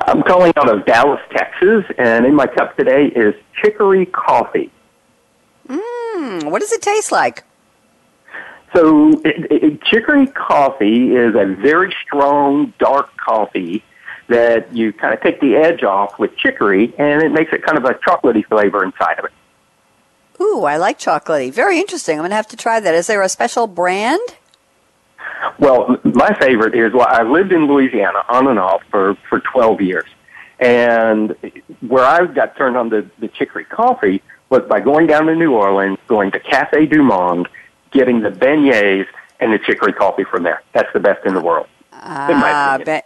I'm 0.08 0.24
calling 0.24 0.54
out 0.56 0.74
of 0.74 0.86
Dallas, 0.86 1.20
Texas, 1.36 1.84
and 1.98 2.26
in 2.26 2.34
my 2.34 2.48
cup 2.48 2.78
today 2.78 3.08
is 3.08 3.36
chicory 3.62 4.06
coffee. 4.06 4.72
Mmm, 6.20 6.52
what 6.52 6.60
does 6.60 6.72
it 6.72 6.82
taste 6.82 7.12
like? 7.12 7.44
So, 8.76 9.20
it, 9.26 9.52
it, 9.52 9.82
chicory 9.84 10.28
coffee 10.28 11.16
is 11.16 11.34
a 11.34 11.46
very 11.46 11.96
strong, 12.06 12.74
dark 12.78 13.16
coffee 13.18 13.84
that 14.28 14.74
you 14.76 14.94
kind 14.94 15.14
of 15.14 15.22
take 15.22 15.42
the 15.42 15.56
edge 15.56 15.84
off 15.84 16.20
with 16.20 16.36
chicory, 16.36 16.94
and 17.00 17.24
it 17.24 17.32
makes 17.32 17.52
it 17.52 17.64
kind 17.64 17.78
of 17.78 17.86
a 17.86 17.96
chocolatey 17.96 18.46
flavor 18.46 18.84
inside 18.84 19.18
of 19.18 19.26
it. 19.26 19.32
Ooh, 20.42 20.66
I 20.66 20.78
like 20.78 21.00
chocolatey. 21.00 21.52
Very 21.52 21.80
interesting. 21.80 22.18
I'm 22.18 22.22
going 22.22 22.30
to 22.30 22.36
have 22.36 22.48
to 22.50 22.58
try 22.58 22.80
that. 22.80 22.94
Is 22.94 23.08
there 23.08 23.22
a 23.22 23.30
special 23.30 23.66
brand? 23.66 24.22
Well, 25.58 25.98
my 26.04 26.34
favorite 26.40 26.76
is 26.76 26.94
well, 26.94 27.08
I 27.10 27.24
lived 27.24 27.52
in 27.52 27.66
Louisiana 27.66 28.24
on 28.30 28.48
and 28.48 28.60
off 28.60 28.82
for, 28.92 29.16
for 29.30 29.40
12 29.40 29.82
years. 29.82 30.06
And 30.60 31.36
where 31.82 32.04
I 32.04 32.26
got 32.26 32.56
turned 32.56 32.78
on 32.78 32.90
to 32.92 33.10
the 33.20 33.30
chicory 33.30 33.66
coffee 33.66 34.22
was 34.50 34.64
by 34.68 34.80
going 34.80 35.08
down 35.08 35.26
to 35.28 35.36
New 35.36 35.54
Orleans, 35.54 35.98
going 36.08 36.32
to 36.32 36.40
Cafe 36.40 36.86
Du 36.88 37.04
Monde, 37.04 37.48
getting 37.92 38.22
the 38.22 38.30
beignets 38.30 39.08
and 39.40 39.54
the 39.54 39.60
chicory 39.60 39.94
coffee 39.94 40.24
from 40.24 40.44
there. 40.44 40.62
That's 40.74 40.92
the 40.94 41.00
best 41.00 41.26
in 41.26 41.34
the 41.34 41.42
world. 41.42 41.68
Ah, 41.94 42.78
be- 42.84 43.02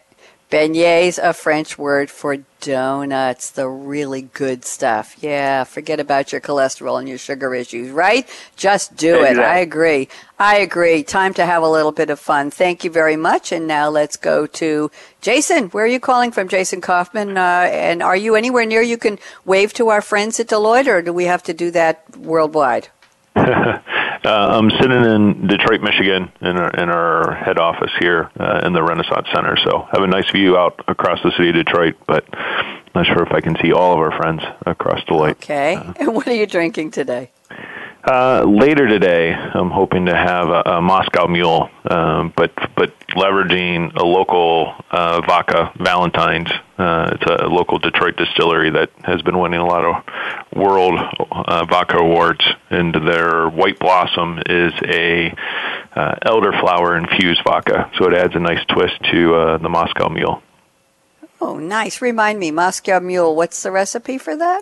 beignets, 0.54 1.18
a 1.18 1.34
French 1.34 1.80
word 1.80 2.12
for 2.12 2.38
donuts, 2.62 3.50
the 3.50 3.68
really 3.68 4.22
good 4.22 4.64
stuff. 4.64 5.16
Yeah, 5.20 5.64
forget 5.64 6.00
about 6.00 6.32
your 6.32 6.42
cholesterol 6.42 7.00
and 7.00 7.10
your 7.10 7.18
sugar 7.18 7.56
issues, 7.56 7.90
right? 7.90 8.30
Just 8.56 8.96
do 8.96 9.16
exactly. 9.16 9.42
it. 9.42 9.48
I 9.48 9.58
agree. 9.58 10.10
I 10.38 10.58
agree. 10.58 11.02
Time 11.02 11.34
to 11.34 11.46
have 11.46 11.64
a 11.64 11.70
little 11.70 11.92
bit 11.92 12.12
of 12.12 12.20
fun. 12.20 12.52
Thank 12.52 12.84
you 12.84 12.92
very 12.92 13.16
much. 13.16 13.52
And 13.52 13.68
now 13.68 13.90
let's 13.90 14.16
go 14.16 14.46
to 14.46 14.92
Jason. 15.22 15.70
Where 15.70 15.86
are 15.86 15.88
you 15.88 16.00
calling 16.00 16.32
from, 16.32 16.48
Jason 16.48 16.82
Coffman? 16.82 17.36
Uh, 17.36 17.68
and 17.72 18.04
are 18.04 18.16
you 18.16 18.36
anywhere 18.36 18.66
near 18.66 18.84
you 18.84 19.00
can 19.00 19.18
wave 19.46 19.74
to 19.74 19.90
our 19.90 20.02
friends 20.02 20.40
at 20.40 20.50
Deloitte, 20.50 20.88
or 20.88 21.02
do 21.02 21.12
we 21.12 21.26
have 21.26 21.42
to 21.44 21.54
do 21.54 21.72
that 21.72 22.16
worldwide? 22.16 22.90
Uh, 24.26 24.58
I'm 24.58 24.70
sitting 24.72 25.04
in 25.04 25.48
Detroit, 25.48 25.82
Michigan, 25.82 26.32
in 26.40 26.58
our, 26.58 26.70
in 26.70 26.90
our 26.90 27.36
head 27.36 27.60
office 27.60 27.92
here 28.00 28.32
uh, 28.40 28.62
in 28.64 28.72
the 28.72 28.82
Renaissance 28.82 29.28
Center. 29.34 29.58
So 29.66 29.88
have 29.92 30.02
a 30.02 30.08
nice 30.08 30.30
view 30.32 30.58
out 30.58 30.82
across 30.88 31.22
the 31.24 31.32
city 31.32 31.50
of 31.50 31.56
Detroit, 31.56 31.96
but 32.08 32.26
not 32.96 33.06
sure 33.06 33.24
if 33.24 33.34
I 33.34 33.42
can 33.42 33.58
see 33.62 33.74
all 33.74 33.94
of 33.94 34.00
our 34.00 34.16
friends 34.16 34.42
across 34.66 35.04
Deloitte. 35.06 35.32
Okay. 35.32 35.76
Uh, 35.76 35.94
and 36.00 36.16
what 36.16 36.28
are 36.28 36.36
you 36.36 36.46
drinking 36.46 36.92
today? 36.92 37.32
Uh, 38.06 38.44
later 38.44 38.86
today, 38.86 39.32
I'm 39.32 39.70
hoping 39.70 40.08
to 40.08 40.16
have 40.16 40.50
a, 40.50 40.62
a 40.66 40.82
Moscow 40.82 41.26
Mule, 41.26 41.70
um, 41.90 42.34
but 42.36 42.54
but 42.76 42.92
leveraging 43.12 43.96
a 43.96 44.04
local 44.04 44.74
uh, 44.92 45.22
vodka, 45.22 45.72
Valentine's. 45.80 46.52
Uh, 46.78 47.12
it's 47.14 47.24
a 47.24 47.48
local 47.48 47.80
Detroit 47.80 48.18
distillery 48.18 48.72
that 48.72 48.90
has 49.04 49.22
been 49.22 49.40
winning 49.40 49.62
a 49.62 49.66
lot 49.66 49.86
of 49.86 50.04
world 50.54 51.00
uh, 51.32 51.64
vodka 51.64 51.96
awards, 51.96 52.44
and 52.70 52.94
their 52.94 53.48
White 53.48 53.80
Blossom 53.80 54.40
is 54.48 54.74
a 54.84 55.34
uh, 55.96 56.16
elderflower 56.26 57.02
infused 57.02 57.42
vodka, 57.46 57.90
so 57.98 58.10
it 58.10 58.14
adds 58.16 58.36
a 58.36 58.40
nice 58.40 58.66
twist 58.66 59.02
to 59.14 59.34
uh, 59.34 59.58
the 59.60 59.70
Moscow 59.70 60.10
Mule. 60.10 60.44
Oh, 61.40 61.58
nice! 61.58 62.02
Remind 62.02 62.38
me, 62.38 62.52
Moscow 62.52 63.00
Mule. 63.00 63.34
What's 63.34 63.64
the 63.64 63.72
recipe 63.72 64.18
for 64.18 64.36
that? 64.36 64.62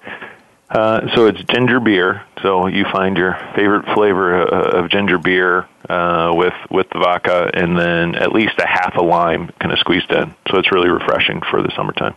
Uh, 0.71 1.13
so 1.15 1.27
it's 1.27 1.43
ginger 1.43 1.81
beer. 1.81 2.23
So 2.41 2.67
you 2.67 2.85
find 2.91 3.17
your 3.17 3.37
favorite 3.55 3.85
flavor 3.93 4.41
uh, 4.41 4.79
of 4.79 4.89
ginger 4.89 5.17
beer 5.17 5.67
uh, 5.89 6.31
with 6.33 6.53
with 6.69 6.87
the 6.91 6.99
vodka, 6.99 7.51
and 7.53 7.77
then 7.77 8.15
at 8.15 8.31
least 8.31 8.53
a 8.57 8.65
half 8.65 8.95
a 8.95 9.01
lime 9.01 9.49
kind 9.59 9.73
of 9.73 9.79
squeezed 9.79 10.11
in. 10.11 10.33
So 10.49 10.57
it's 10.57 10.71
really 10.71 10.89
refreshing 10.89 11.41
for 11.49 11.61
the 11.61 11.71
summertime. 11.75 12.15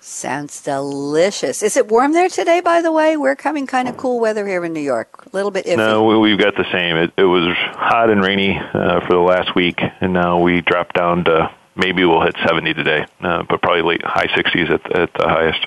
Sounds 0.00 0.62
delicious. 0.62 1.62
Is 1.62 1.76
it 1.76 1.88
warm 1.88 2.12
there 2.12 2.28
today? 2.28 2.60
By 2.60 2.82
the 2.82 2.92
way, 2.92 3.16
we're 3.16 3.34
coming 3.34 3.66
kind 3.66 3.88
of 3.88 3.96
cool 3.96 4.20
weather 4.20 4.46
here 4.46 4.64
in 4.64 4.72
New 4.72 4.80
York. 4.80 5.26
A 5.26 5.30
little 5.36 5.50
bit 5.50 5.66
iffy. 5.66 5.76
No, 5.76 6.20
we, 6.20 6.30
have 6.30 6.38
got 6.38 6.56
the 6.56 6.70
same. 6.70 6.96
It, 6.96 7.12
it 7.16 7.24
was 7.24 7.56
hot 7.56 8.08
and 8.08 8.22
rainy 8.22 8.56
uh, 8.56 9.00
for 9.00 9.14
the 9.14 9.18
last 9.18 9.56
week, 9.56 9.80
and 10.00 10.12
now 10.12 10.40
we 10.40 10.60
dropped 10.60 10.94
down 10.94 11.24
to 11.24 11.50
maybe 11.74 12.04
we'll 12.04 12.22
hit 12.22 12.36
70 12.46 12.74
today, 12.74 13.06
uh, 13.20 13.42
but 13.48 13.60
probably 13.60 13.82
late 13.82 14.04
high 14.04 14.28
60s 14.28 14.70
at, 14.70 14.96
at 14.96 15.12
the 15.14 15.26
highest. 15.26 15.66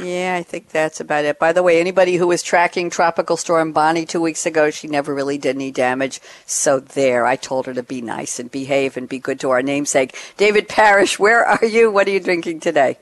Yeah, 0.00 0.36
I 0.38 0.42
think 0.42 0.68
that's 0.68 1.00
about 1.00 1.24
it. 1.24 1.38
By 1.38 1.52
the 1.52 1.62
way, 1.62 1.80
anybody 1.80 2.16
who 2.16 2.26
was 2.26 2.42
tracking 2.42 2.90
Tropical 2.90 3.36
Storm 3.36 3.72
Bonnie 3.72 4.04
two 4.04 4.20
weeks 4.20 4.44
ago, 4.44 4.70
she 4.70 4.88
never 4.88 5.14
really 5.14 5.38
did 5.38 5.56
any 5.56 5.70
damage. 5.70 6.20
So 6.44 6.80
there, 6.80 7.26
I 7.26 7.36
told 7.36 7.66
her 7.66 7.74
to 7.74 7.82
be 7.82 8.02
nice 8.02 8.38
and 8.38 8.50
behave 8.50 8.96
and 8.96 9.08
be 9.08 9.18
good 9.18 9.40
to 9.40 9.50
our 9.50 9.62
namesake. 9.62 10.16
David 10.36 10.68
Parrish, 10.68 11.18
where 11.18 11.44
are 11.46 11.64
you? 11.64 11.90
What 11.90 12.06
are 12.08 12.10
you 12.10 12.20
drinking 12.20 12.60
today? 12.60 12.98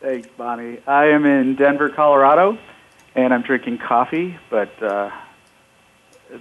Thanks, 0.00 0.28
Bonnie. 0.36 0.80
I 0.86 1.06
am 1.06 1.24
in 1.24 1.54
Denver, 1.54 1.88
Colorado, 1.88 2.58
and 3.14 3.32
I'm 3.32 3.42
drinking 3.42 3.78
coffee, 3.78 4.36
but 4.50 4.82
uh, 4.82 5.10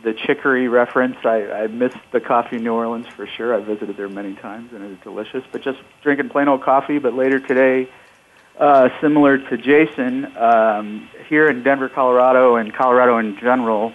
the 0.03 0.13
chicory 0.13 0.68
reference, 0.68 1.18
I, 1.24 1.51
I 1.51 1.68
missed 1.68 1.98
the 2.12 2.20
coffee 2.20 2.56
in 2.56 2.63
New 2.63 2.74
Orleans 2.74 3.08
for 3.08 3.27
sure. 3.27 3.53
I 3.53 3.62
visited 3.62 3.98
there 3.98 4.10
many 4.10 4.34
times, 4.36 4.74
and 4.74 4.84
it 4.84 4.91
is 4.91 4.98
delicious. 5.03 5.44
But 5.51 5.62
just 5.62 5.80
drinking 6.01 6.30
plain 6.30 6.48
old 6.48 6.63
coffee, 6.63 6.98
but 6.98 7.13
later 7.13 7.39
today, 7.39 7.89
uh, 8.60 8.89
similar 9.00 9.38
to 9.38 9.58
Jason, 9.58 10.36
um, 10.38 11.10
here 11.27 11.50
in 11.50 11.63
Denver, 11.63 11.89
Colorado, 11.89 12.55
and 12.55 12.74
Colorado 12.74 13.17
in 13.17 13.38
general, 13.38 13.93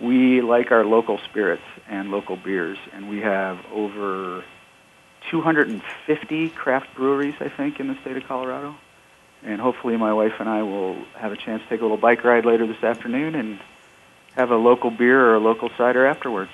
we 0.00 0.40
like 0.40 0.70
our 0.70 0.84
local 0.84 1.18
spirits 1.18 1.62
and 1.88 2.10
local 2.10 2.36
beers, 2.36 2.78
and 2.92 3.08
we 3.08 3.20
have 3.20 3.58
over 3.72 4.44
250 5.30 6.48
craft 6.50 6.94
breweries, 6.94 7.34
I 7.40 7.48
think, 7.48 7.80
in 7.80 7.88
the 7.88 7.96
state 8.00 8.16
of 8.16 8.24
Colorado. 8.24 8.76
And 9.42 9.60
hopefully, 9.60 9.96
my 9.96 10.12
wife 10.12 10.34
and 10.40 10.48
I 10.48 10.62
will 10.62 10.96
have 11.16 11.32
a 11.32 11.36
chance 11.36 11.62
to 11.62 11.68
take 11.68 11.80
a 11.80 11.84
little 11.84 11.96
bike 11.96 12.24
ride 12.24 12.44
later 12.44 12.66
this 12.66 12.82
afternoon 12.82 13.34
and 13.34 13.60
have 14.34 14.50
a 14.50 14.56
local 14.56 14.90
beer 14.90 15.20
or 15.20 15.36
a 15.36 15.40
local 15.40 15.70
cider 15.76 16.06
afterwards. 16.06 16.50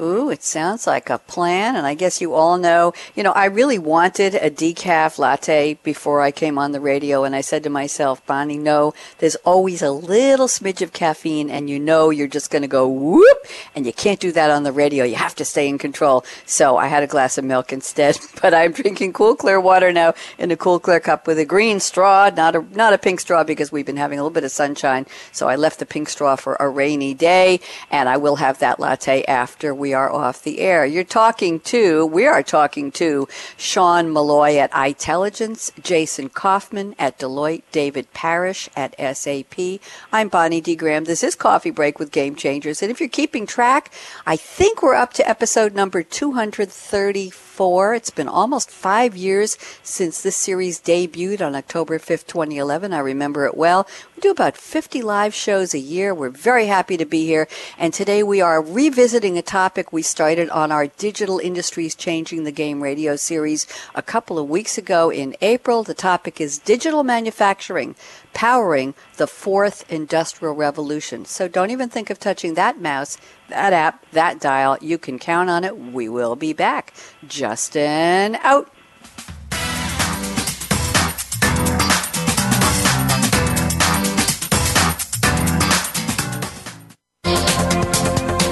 Ooh, 0.00 0.30
it 0.30 0.42
sounds 0.42 0.86
like 0.86 1.10
a 1.10 1.18
plan. 1.18 1.76
And 1.76 1.86
I 1.86 1.92
guess 1.92 2.22
you 2.22 2.32
all 2.32 2.56
know, 2.56 2.94
you 3.14 3.22
know, 3.22 3.32
I 3.32 3.44
really 3.44 3.78
wanted 3.78 4.34
a 4.34 4.50
decaf 4.50 5.18
latte 5.18 5.74
before 5.82 6.22
I 6.22 6.30
came 6.30 6.58
on 6.58 6.72
the 6.72 6.80
radio. 6.80 7.24
And 7.24 7.36
I 7.36 7.42
said 7.42 7.62
to 7.64 7.70
myself, 7.70 8.24
Bonnie, 8.24 8.56
no, 8.56 8.94
there's 9.18 9.36
always 9.36 9.82
a 9.82 9.90
little 9.90 10.46
smidge 10.46 10.80
of 10.80 10.94
caffeine 10.94 11.50
and 11.50 11.68
you 11.68 11.78
know 11.78 12.08
you're 12.08 12.26
just 12.26 12.50
going 12.50 12.62
to 12.62 12.68
go 12.68 12.88
whoop. 12.88 13.36
And 13.74 13.84
you 13.84 13.92
can't 13.92 14.18
do 14.18 14.32
that 14.32 14.50
on 14.50 14.62
the 14.62 14.72
radio. 14.72 15.04
You 15.04 15.16
have 15.16 15.34
to 15.34 15.44
stay 15.44 15.68
in 15.68 15.76
control. 15.76 16.24
So 16.46 16.78
I 16.78 16.86
had 16.86 17.02
a 17.02 17.06
glass 17.06 17.36
of 17.36 17.44
milk 17.44 17.70
instead, 17.70 18.18
but 18.40 18.54
I'm 18.54 18.72
drinking 18.72 19.12
cool, 19.12 19.36
clear 19.36 19.60
water 19.60 19.92
now 19.92 20.14
in 20.38 20.50
a 20.50 20.56
cool, 20.56 20.80
clear 20.80 21.00
cup 21.00 21.26
with 21.26 21.38
a 21.38 21.44
green 21.44 21.80
straw, 21.80 22.30
not 22.34 22.56
a, 22.56 22.64
not 22.74 22.94
a 22.94 22.98
pink 22.98 23.20
straw 23.20 23.44
because 23.44 23.70
we've 23.70 23.86
been 23.86 23.98
having 23.98 24.18
a 24.18 24.22
little 24.22 24.32
bit 24.32 24.44
of 24.44 24.52
sunshine. 24.52 25.04
So 25.32 25.48
I 25.48 25.56
left 25.56 25.80
the 25.80 25.86
pink 25.86 26.08
straw 26.08 26.36
for 26.36 26.56
a 26.58 26.68
rainy 26.68 27.12
day 27.12 27.60
and 27.90 28.08
I 28.08 28.16
will 28.16 28.36
have 28.36 28.58
that 28.60 28.80
latte 28.80 29.22
after 29.24 29.74
we 29.82 29.92
are 29.92 30.12
off 30.12 30.44
the 30.44 30.60
air. 30.60 30.86
You're 30.86 31.02
talking 31.02 31.58
to, 31.58 32.06
we 32.06 32.24
are 32.24 32.44
talking 32.44 32.92
to 32.92 33.26
Sean 33.56 34.10
Molloy 34.10 34.54
at 34.56 34.70
itelligence, 34.70 35.72
Jason 35.82 36.28
Coffman 36.28 36.94
at 37.00 37.18
Deloitte, 37.18 37.64
David 37.72 38.06
Parrish 38.12 38.68
at 38.76 38.94
SAP. 39.16 39.80
I'm 40.12 40.28
Bonnie 40.28 40.60
D. 40.60 40.76
Graham. 40.76 41.02
This 41.02 41.24
is 41.24 41.34
Coffee 41.34 41.72
Break 41.72 41.98
with 41.98 42.12
Game 42.12 42.36
Changers. 42.36 42.80
And 42.80 42.92
if 42.92 43.00
you're 43.00 43.08
keeping 43.08 43.44
track, 43.44 43.90
I 44.24 44.36
think 44.36 44.84
we're 44.84 44.94
up 44.94 45.14
to 45.14 45.28
episode 45.28 45.74
number 45.74 46.04
234. 46.04 47.51
It's 47.54 48.10
been 48.10 48.28
almost 48.28 48.70
five 48.70 49.14
years 49.14 49.58
since 49.82 50.22
this 50.22 50.36
series 50.36 50.80
debuted 50.80 51.42
on 51.46 51.54
October 51.54 51.98
5th, 51.98 52.26
2011. 52.26 52.94
I 52.94 52.98
remember 52.98 53.44
it 53.44 53.58
well. 53.58 53.86
We 54.16 54.22
do 54.22 54.30
about 54.30 54.56
50 54.56 55.02
live 55.02 55.34
shows 55.34 55.74
a 55.74 55.78
year. 55.78 56.14
We're 56.14 56.30
very 56.30 56.66
happy 56.66 56.96
to 56.96 57.04
be 57.04 57.26
here. 57.26 57.46
And 57.76 57.92
today 57.92 58.22
we 58.22 58.40
are 58.40 58.62
revisiting 58.62 59.36
a 59.36 59.42
topic 59.42 59.92
we 59.92 60.00
started 60.00 60.48
on 60.48 60.72
our 60.72 60.86
Digital 60.86 61.38
Industries 61.38 61.94
Changing 61.94 62.44
the 62.44 62.52
Game 62.52 62.82
radio 62.82 63.16
series 63.16 63.66
a 63.94 64.02
couple 64.02 64.38
of 64.38 64.48
weeks 64.48 64.78
ago 64.78 65.10
in 65.10 65.36
April. 65.42 65.82
The 65.82 65.94
topic 65.94 66.40
is 66.40 66.58
digital 66.58 67.04
manufacturing 67.04 67.94
powering 68.34 68.94
the 69.16 69.26
fourth 69.26 69.90
industrial 69.90 70.54
revolution. 70.54 71.24
So 71.24 71.48
don't 71.48 71.70
even 71.70 71.88
think 71.88 72.10
of 72.10 72.18
touching 72.18 72.54
that 72.54 72.80
mouse, 72.80 73.18
that 73.48 73.72
app, 73.72 74.04
that 74.12 74.40
dial. 74.40 74.78
You 74.80 74.98
can 74.98 75.18
count 75.18 75.50
on 75.50 75.64
it. 75.64 75.78
We 75.78 76.08
will 76.08 76.36
be 76.36 76.52
back. 76.52 76.94
Justin 77.26 78.36
out. 78.36 78.72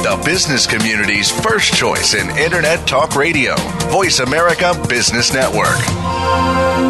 The 0.03 0.21
business 0.25 0.67
community's 0.67 1.31
first 1.31 1.73
choice 1.75 2.15
in 2.15 2.31
Internet 2.37 2.87
Talk 2.87 3.15
Radio. 3.15 3.55
Voice 3.91 4.19
America 4.19 4.75
Business 4.89 5.33
Network. 5.33 6.90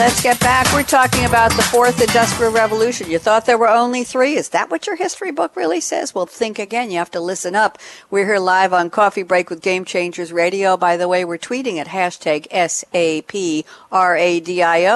Let's 0.00 0.22
get 0.22 0.40
back. 0.40 0.72
We're 0.72 0.82
talking 0.82 1.24
about 1.26 1.50
the 1.52 1.62
fourth 1.62 2.00
industrial 2.00 2.52
revolution. 2.52 3.10
You 3.10 3.18
thought 3.18 3.44
there 3.44 3.58
were 3.58 3.68
only 3.68 4.02
three. 4.02 4.34
Is 4.34 4.48
that 4.50 4.70
what 4.70 4.86
your 4.86 4.96
history 4.96 5.30
book 5.30 5.54
really 5.56 5.80
says? 5.80 6.14
Well, 6.14 6.24
think 6.26 6.58
again. 6.58 6.90
You 6.90 6.96
have 6.98 7.10
to 7.10 7.20
listen 7.20 7.54
up. 7.54 7.76
We're 8.10 8.24
here 8.24 8.38
live 8.38 8.72
on 8.72 8.88
Coffee 8.88 9.22
Break 9.22 9.50
with 9.50 9.60
Game 9.60 9.84
Changers 9.84 10.32
Radio. 10.32 10.78
By 10.78 10.96
the 10.96 11.06
way, 11.08 11.24
we're 11.24 11.38
tweeting 11.38 11.76
at 11.76 11.88
hashtag 11.88 12.46
S-A-P-R-A-D-I-O. 12.50 13.24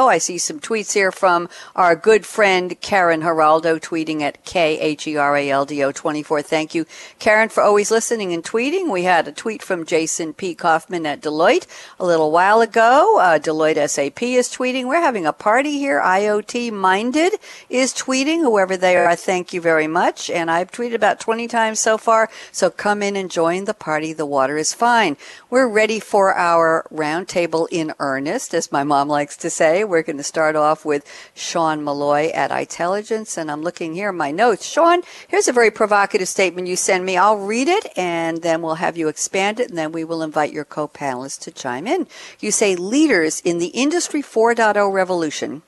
I 0.09 0.19
see 0.19 0.39
some 0.39 0.61
tweets 0.61 0.93
here 0.95 1.13
from 1.13 1.49
our 1.77 1.95
good 1.97 2.25
friend 2.25 2.81
Karen 2.81 3.21
Geraldo 3.23 3.79
tweeting 3.79 4.23
at 4.23 4.45
K-H-E-R-A-L-D-O 4.45 5.93
24. 5.93 6.43
Thank 6.43 6.75
you, 6.75 6.87
Karen, 7.19 7.51
for 7.51 7.63
always 7.63 7.91
listening 7.91 8.33
and 8.33 8.43
tweeting. 8.43 8.91
We 8.91 9.03
had 9.03 9.29
a 9.29 9.33
tweet 9.33 9.63
from 9.63 9.85
Jason 9.85 10.33
P. 10.33 10.55
Coffman 10.55 11.05
at 11.05 11.21
Deloitte 11.21 11.67
a 11.99 12.07
little 12.07 12.31
while 12.31 12.61
ago. 12.61 13.19
Uh, 13.21 13.39
Deloitte 13.39 13.89
SAP 13.89 14.23
is 14.23 14.49
tweeting 14.49 14.74
tweeting. 14.75 14.89
We're 14.89 15.01
having 15.01 15.27
a 15.27 15.33
party 15.33 15.79
here. 15.79 16.01
IoT 16.01 16.73
Minded 16.73 17.35
is 17.71 17.93
tweeting, 17.93 18.41
whoever 18.41 18.77
they 18.77 18.97
are. 18.97 19.15
Thank 19.15 19.53
you 19.53 19.61
very 19.61 19.87
much. 19.87 20.31
And 20.31 20.51
I've 20.51 20.73
tweeted 20.73 20.95
about 20.95 21.21
20 21.21 21.47
times 21.47 21.79
so 21.79 21.97
far. 21.97 22.29
So 22.51 22.71
come 22.71 23.03
in 23.03 23.15
and 23.15 23.31
join 23.31 23.67
the 23.67 23.75
party. 23.75 24.13
The 24.13 24.27
water 24.27 24.57
is 24.57 24.75
fine. 24.75 25.17
We're 25.49 25.69
ready 25.69 26.01
for 26.01 26.35
our 26.35 26.87
roundtable 26.93 27.69
in 27.71 27.93
earnest, 28.01 28.53
as 28.53 28.73
my 28.73 28.83
mom 28.83 29.09
likes 29.09 29.37
to 29.39 29.51
say. 29.51 29.85
We're 29.85 30.03
going 30.03 30.17
to 30.17 30.25
start 30.25 30.57
off 30.57 30.85
with 30.85 31.07
Sean 31.35 31.85
Molloy 31.85 32.31
at 32.33 32.51
itelligence. 32.51 33.39
And 33.39 33.51
I'm 33.51 33.63
looking 33.63 33.95
here 33.95 34.11
in 34.11 34.17
my 34.17 34.33
notes. 34.33 34.67
Sean, 34.67 35.03
here's 35.29 35.49
a 35.49 35.53
very 35.53 35.71
provocative 35.71 36.29
statement 36.29 36.67
you 36.67 36.77
send 36.77 37.05
me. 37.05 37.17
I'll 37.17 37.39
read 37.39 37.69
it 37.69 37.87
and 37.97 38.43
then 38.43 38.63
we'll 38.63 38.77
have 38.77 38.97
you 38.97 39.09
expand 39.09 39.61
it 39.61 39.69
and 39.69 39.79
then 39.79 39.93
we 39.93 40.03
will 40.03 40.23
invite 40.23 40.53
your 40.53 40.65
co-panelists 40.65 41.39
to 41.43 41.53
chime 41.53 41.87
in. 41.87 42.09
You 42.41 42.51
say 42.51 42.75
leaders 42.75 43.41
in 43.45 43.59
the 43.59 43.69
industry 43.69 44.23
4.0 44.23 44.64
4.0 44.65 44.93
revolution 44.93 45.61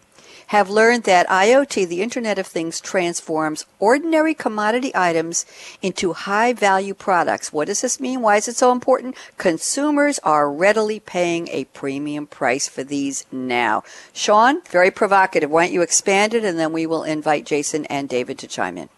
have 0.49 0.71
learned 0.71 1.03
that 1.05 1.29
IoT, 1.29 1.87
the 1.89 2.01
Internet 2.01 2.39
of 2.39 2.47
Things, 2.47 2.81
transforms 2.81 3.67
ordinary 3.79 4.33
commodity 4.33 4.93
items 4.95 5.45
into 5.83 6.13
high 6.13 6.53
value 6.53 6.95
products. 6.95 7.53
What 7.53 7.67
does 7.67 7.83
this 7.83 8.01
mean? 8.01 8.23
Why 8.23 8.37
is 8.37 8.49
it 8.49 8.57
so 8.57 8.73
important? 8.73 9.17
Consumers 9.37 10.19
are 10.21 10.51
readily 10.51 11.01
paying 11.01 11.49
a 11.49 11.65
premium 11.65 12.27
price 12.27 12.69
for 12.69 12.85
these 12.85 13.27
now. 13.33 13.83
Sean, 14.15 14.63
very 14.71 14.91
provocative. 14.91 15.51
Why 15.51 15.67
don't 15.67 15.75
you 15.75 15.83
expand 15.83 16.33
it 16.33 16.45
and 16.45 16.59
then 16.59 16.73
we 16.73 16.87
will 16.87 17.03
invite 17.03 17.45
Jason 17.45 17.85
and 17.87 18.09
David 18.09 18.39
to 18.39 18.47
chime 18.47 18.79
in. 18.79 18.89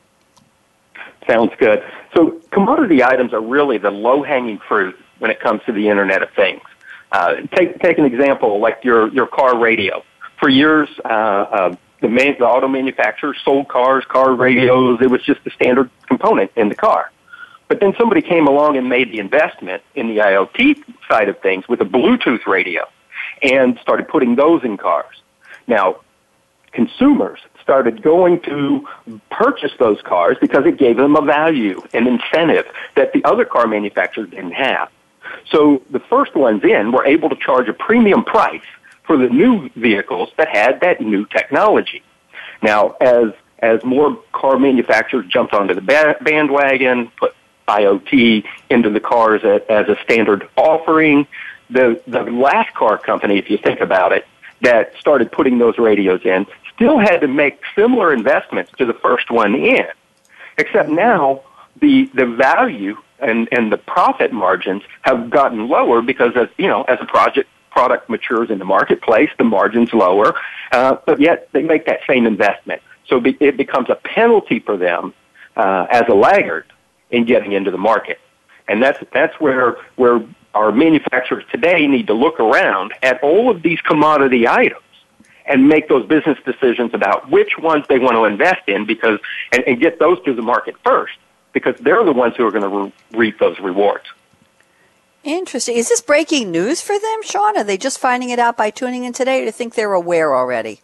Sounds 1.27 1.53
good. 1.59 1.83
So 2.15 2.41
commodity 2.53 3.03
items 3.03 3.33
are 3.33 3.41
really 3.41 3.79
the 3.79 3.91
low 3.91 4.23
hanging 4.23 4.59
fruit 4.59 4.97
when 5.19 5.31
it 5.31 5.41
comes 5.41 5.63
to 5.67 5.73
the 5.73 5.89
Internet 5.89 6.23
of 6.23 6.31
Things. 6.31 6.63
Uh, 7.11 7.37
take 7.55 7.79
take 7.81 7.99
an 7.99 8.05
example 8.05 8.61
like 8.61 8.85
your 8.85 9.09
your 9.09 9.27
car 9.27 9.59
radio. 9.59 10.05
For 10.39 10.49
years, 10.49 10.89
uh, 11.05 11.09
uh, 11.09 11.77
the, 12.01 12.09
man, 12.09 12.37
the 12.39 12.45
auto 12.45 12.69
manufacturers 12.69 13.39
sold 13.45 13.69
cars, 13.69 14.05
car 14.05 14.35
radios. 14.35 15.01
It 15.01 15.11
was 15.11 15.23
just 15.23 15.41
a 15.47 15.51
standard 15.51 15.91
component 16.07 16.53
in 16.55 16.69
the 16.69 16.75
car. 16.75 17.11
But 17.67 17.81
then 17.81 17.95
somebody 17.99 18.23
came 18.23 18.47
along 18.47 18.77
and 18.77 18.89
made 18.89 19.11
the 19.11 19.19
investment 19.19 19.83
in 19.95 20.09
the 20.09 20.19
IoT 20.19 20.83
side 21.09 21.29
of 21.29 21.39
things 21.41 21.69
with 21.69 21.81
a 21.81 21.85
Bluetooth 21.85 22.47
radio 22.47 22.87
and 23.43 23.79
started 23.83 24.09
putting 24.09 24.37
those 24.37 24.65
in 24.65 24.77
cars. 24.77 25.23
Now, 25.67 26.01
consumers 26.73 27.41
started 27.63 28.03
going 28.03 28.41
to 28.43 28.89
purchase 29.31 29.73
those 29.79 30.01
cars 30.03 30.39
because 30.41 30.65
it 30.65 30.79
gave 30.79 30.97
them 30.97 31.17
a 31.17 31.21
value, 31.21 31.83
an 31.93 32.07
incentive 32.07 32.67
that 32.97 33.13
the 33.13 33.23
other 33.25 33.45
car 33.45 33.67
manufacturers 33.67 34.31
didn't 34.31 34.53
have. 34.53 34.89
So 35.51 35.83
the 35.91 36.01
first 36.01 36.35
ones 36.35 36.63
in 36.65 36.93
were 36.93 37.05
able 37.05 37.29
to 37.31 37.37
charge 37.37 37.69
a 37.69 37.73
premium 37.73 38.25
price 38.25 38.63
for 39.05 39.17
the 39.17 39.29
new 39.29 39.71
vehicles 39.77 40.31
that 40.37 40.49
had 40.49 40.81
that 40.81 41.01
new 41.01 41.25
technology. 41.27 42.03
Now, 42.63 42.97
as 43.01 43.33
as 43.61 43.83
more 43.83 44.17
car 44.33 44.59
manufacturers 44.59 45.27
jumped 45.27 45.53
onto 45.53 45.75
the 45.75 45.81
bandwagon, 45.81 47.11
put 47.17 47.35
IoT 47.67 48.45
into 48.71 48.89
the 48.89 49.01
cars 49.01 49.43
as, 49.45 49.63
as 49.69 49.89
a 49.89 50.01
standard 50.03 50.49
offering. 50.57 51.27
The 51.71 52.01
the 52.07 52.23
last 52.23 52.75
car 52.75 52.99
company, 52.99 53.39
if 53.39 53.51
you 53.51 53.59
think 53.59 53.81
about 53.81 54.13
it, 54.13 54.27
that 54.63 54.93
started 54.99 55.31
putting 55.31 55.59
those 55.59 55.79
radios 55.79 56.23
in, 56.25 56.47
still 56.75 56.99
had 56.99 57.21
to 57.21 57.29
make 57.29 57.61
similar 57.77 58.13
investments 58.13 58.73
to 58.79 58.87
the 58.87 58.95
first 58.95 59.31
one 59.31 59.55
in, 59.55 59.87
except 60.57 60.89
now 60.89 61.43
the 61.81 62.11
the 62.15 62.27
value 62.27 62.97
and 63.21 63.49
and 63.53 63.73
the 63.73 63.79
profit 63.79 64.33
margins 64.33 64.83
have 65.03 65.31
gotten 65.31 65.69
lower 65.69 66.03
because 66.03 66.33
as 66.37 66.49
you 66.57 66.67
know 66.67 66.83
as 66.83 66.99
a 67.01 67.07
project 67.07 67.49
product 67.71 68.09
matures 68.09 68.51
in 68.51 68.59
the 68.59 68.65
marketplace, 68.65 69.31
the 69.39 69.45
margins 69.45 69.93
lower, 69.93 70.35
uh, 70.73 70.97
but 71.07 71.21
yet 71.21 71.49
they 71.53 71.63
make 71.63 71.87
that 71.87 72.01
same 72.09 72.27
investment. 72.27 72.83
So 73.07 73.23
it 73.25 73.57
becomes 73.57 73.89
a 73.89 73.95
penalty 73.95 74.59
for 74.59 74.77
them 74.77 75.15
uh, 75.57 75.87
as 75.91 76.03
a 76.09 76.15
laggard 76.15 76.67
in 77.11 77.25
getting 77.25 77.53
into 77.53 77.71
the 77.71 77.79
market, 77.79 78.19
and 78.67 78.83
that's 78.83 78.99
that's 79.13 79.39
where 79.41 79.77
where 79.97 80.21
our 80.55 80.73
manufacturers 80.73 81.45
today 81.53 81.87
need 81.87 82.07
to 82.09 82.15
look 82.15 82.41
around 82.41 82.93
at 83.03 83.23
all 83.23 83.51
of 83.51 83.63
these 83.63 83.81
commodity 83.83 84.49
items 84.49 84.83
and 85.47 85.67
make 85.67 85.89
those 85.89 86.07
business 86.07 86.39
decisions 86.45 86.93
about 86.93 87.31
which 87.31 87.57
ones 87.59 87.85
they 87.89 87.99
want 87.99 88.15
to 88.15 88.25
invest 88.25 88.69
in 88.69 88.85
because 88.87 89.19
and, 89.53 89.63
and 89.67 89.81
get 89.81 89.99
those 89.99 90.23
to 90.25 90.35
the 90.35 90.43
market 90.43 90.75
first 90.85 91.15
because 91.59 91.81
they're 91.81 92.05
the 92.05 92.13
ones 92.13 92.35
who 92.37 92.47
are 92.47 92.51
going 92.51 92.63
to 92.63 92.69
re- 92.69 93.19
reap 93.19 93.39
those 93.39 93.59
rewards. 93.61 94.05
Interesting. 95.25 95.77
Is 95.77 95.89
this 95.89 96.01
breaking 96.01 96.51
news 96.51 96.81
for 96.81 96.99
them, 96.99 97.23
Sean? 97.23 97.57
Are 97.57 97.65
they 97.65 97.77
just 97.77 97.99
finding 97.99 98.31
it 98.31 98.39
out 98.39 98.57
by 98.57 98.71
tuning 98.71 99.05
in 99.05 99.13
today, 99.13 99.39
or 99.39 99.41
do 99.41 99.47
you 99.47 99.53
think 99.53 99.75
they're 99.75 99.93
aware 99.93 100.35
already? 100.35 100.81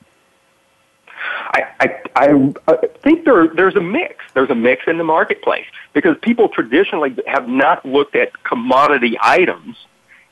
I, 1.53 1.63
I, 1.81 2.03
I 2.17 2.87
think 3.03 3.25
there, 3.25 3.47
there's 3.47 3.77
a 3.77 3.81
mix. 3.81 4.25
There's 4.35 4.51
a 4.51 4.55
mix 4.55 4.83
in 4.87 4.99
the 4.99 5.05
marketplace 5.05 5.67
because 5.93 6.17
people 6.21 6.49
traditionally 6.49 7.17
have 7.27 7.49
not 7.49 7.87
looked 7.87 8.17
at 8.17 8.43
commodity 8.43 9.17
items 9.23 9.77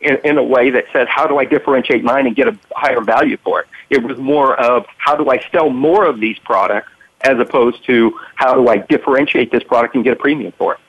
in, 0.00 0.18
in 0.24 0.36
a 0.36 0.42
way 0.42 0.70
that 0.70 0.84
says, 0.92 1.06
how 1.08 1.26
do 1.26 1.38
I 1.38 1.44
differentiate 1.44 2.02
mine 2.02 2.26
and 2.26 2.34
get 2.34 2.48
a 2.48 2.58
higher 2.72 3.00
value 3.00 3.36
for 3.38 3.60
it? 3.60 3.68
It 3.88 4.02
was 4.02 4.18
more 4.18 4.58
of, 4.60 4.84
how 4.98 5.14
do 5.16 5.30
I 5.30 5.38
sell 5.52 5.70
more 5.70 6.04
of 6.04 6.18
these 6.18 6.38
products 6.40 6.90
as 7.22 7.38
opposed 7.38 7.84
to, 7.86 8.18
how 8.34 8.54
do 8.54 8.68
I 8.68 8.78
differentiate 8.78 9.50
this 9.50 9.62
product 9.62 9.94
and 9.94 10.04
get 10.04 10.12
a 10.14 10.16
premium 10.16 10.52
for 10.58 10.74
it? 10.74 10.80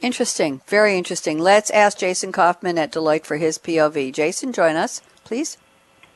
Interesting. 0.00 0.62
Very 0.66 0.96
interesting. 0.96 1.38
Let's 1.38 1.70
ask 1.70 1.98
Jason 1.98 2.32
Coffman 2.32 2.78
at 2.78 2.92
Deloitte 2.92 3.26
for 3.26 3.36
his 3.36 3.58
POV. 3.58 4.12
Jason, 4.12 4.52
join 4.52 4.76
us, 4.76 5.02
please. 5.24 5.58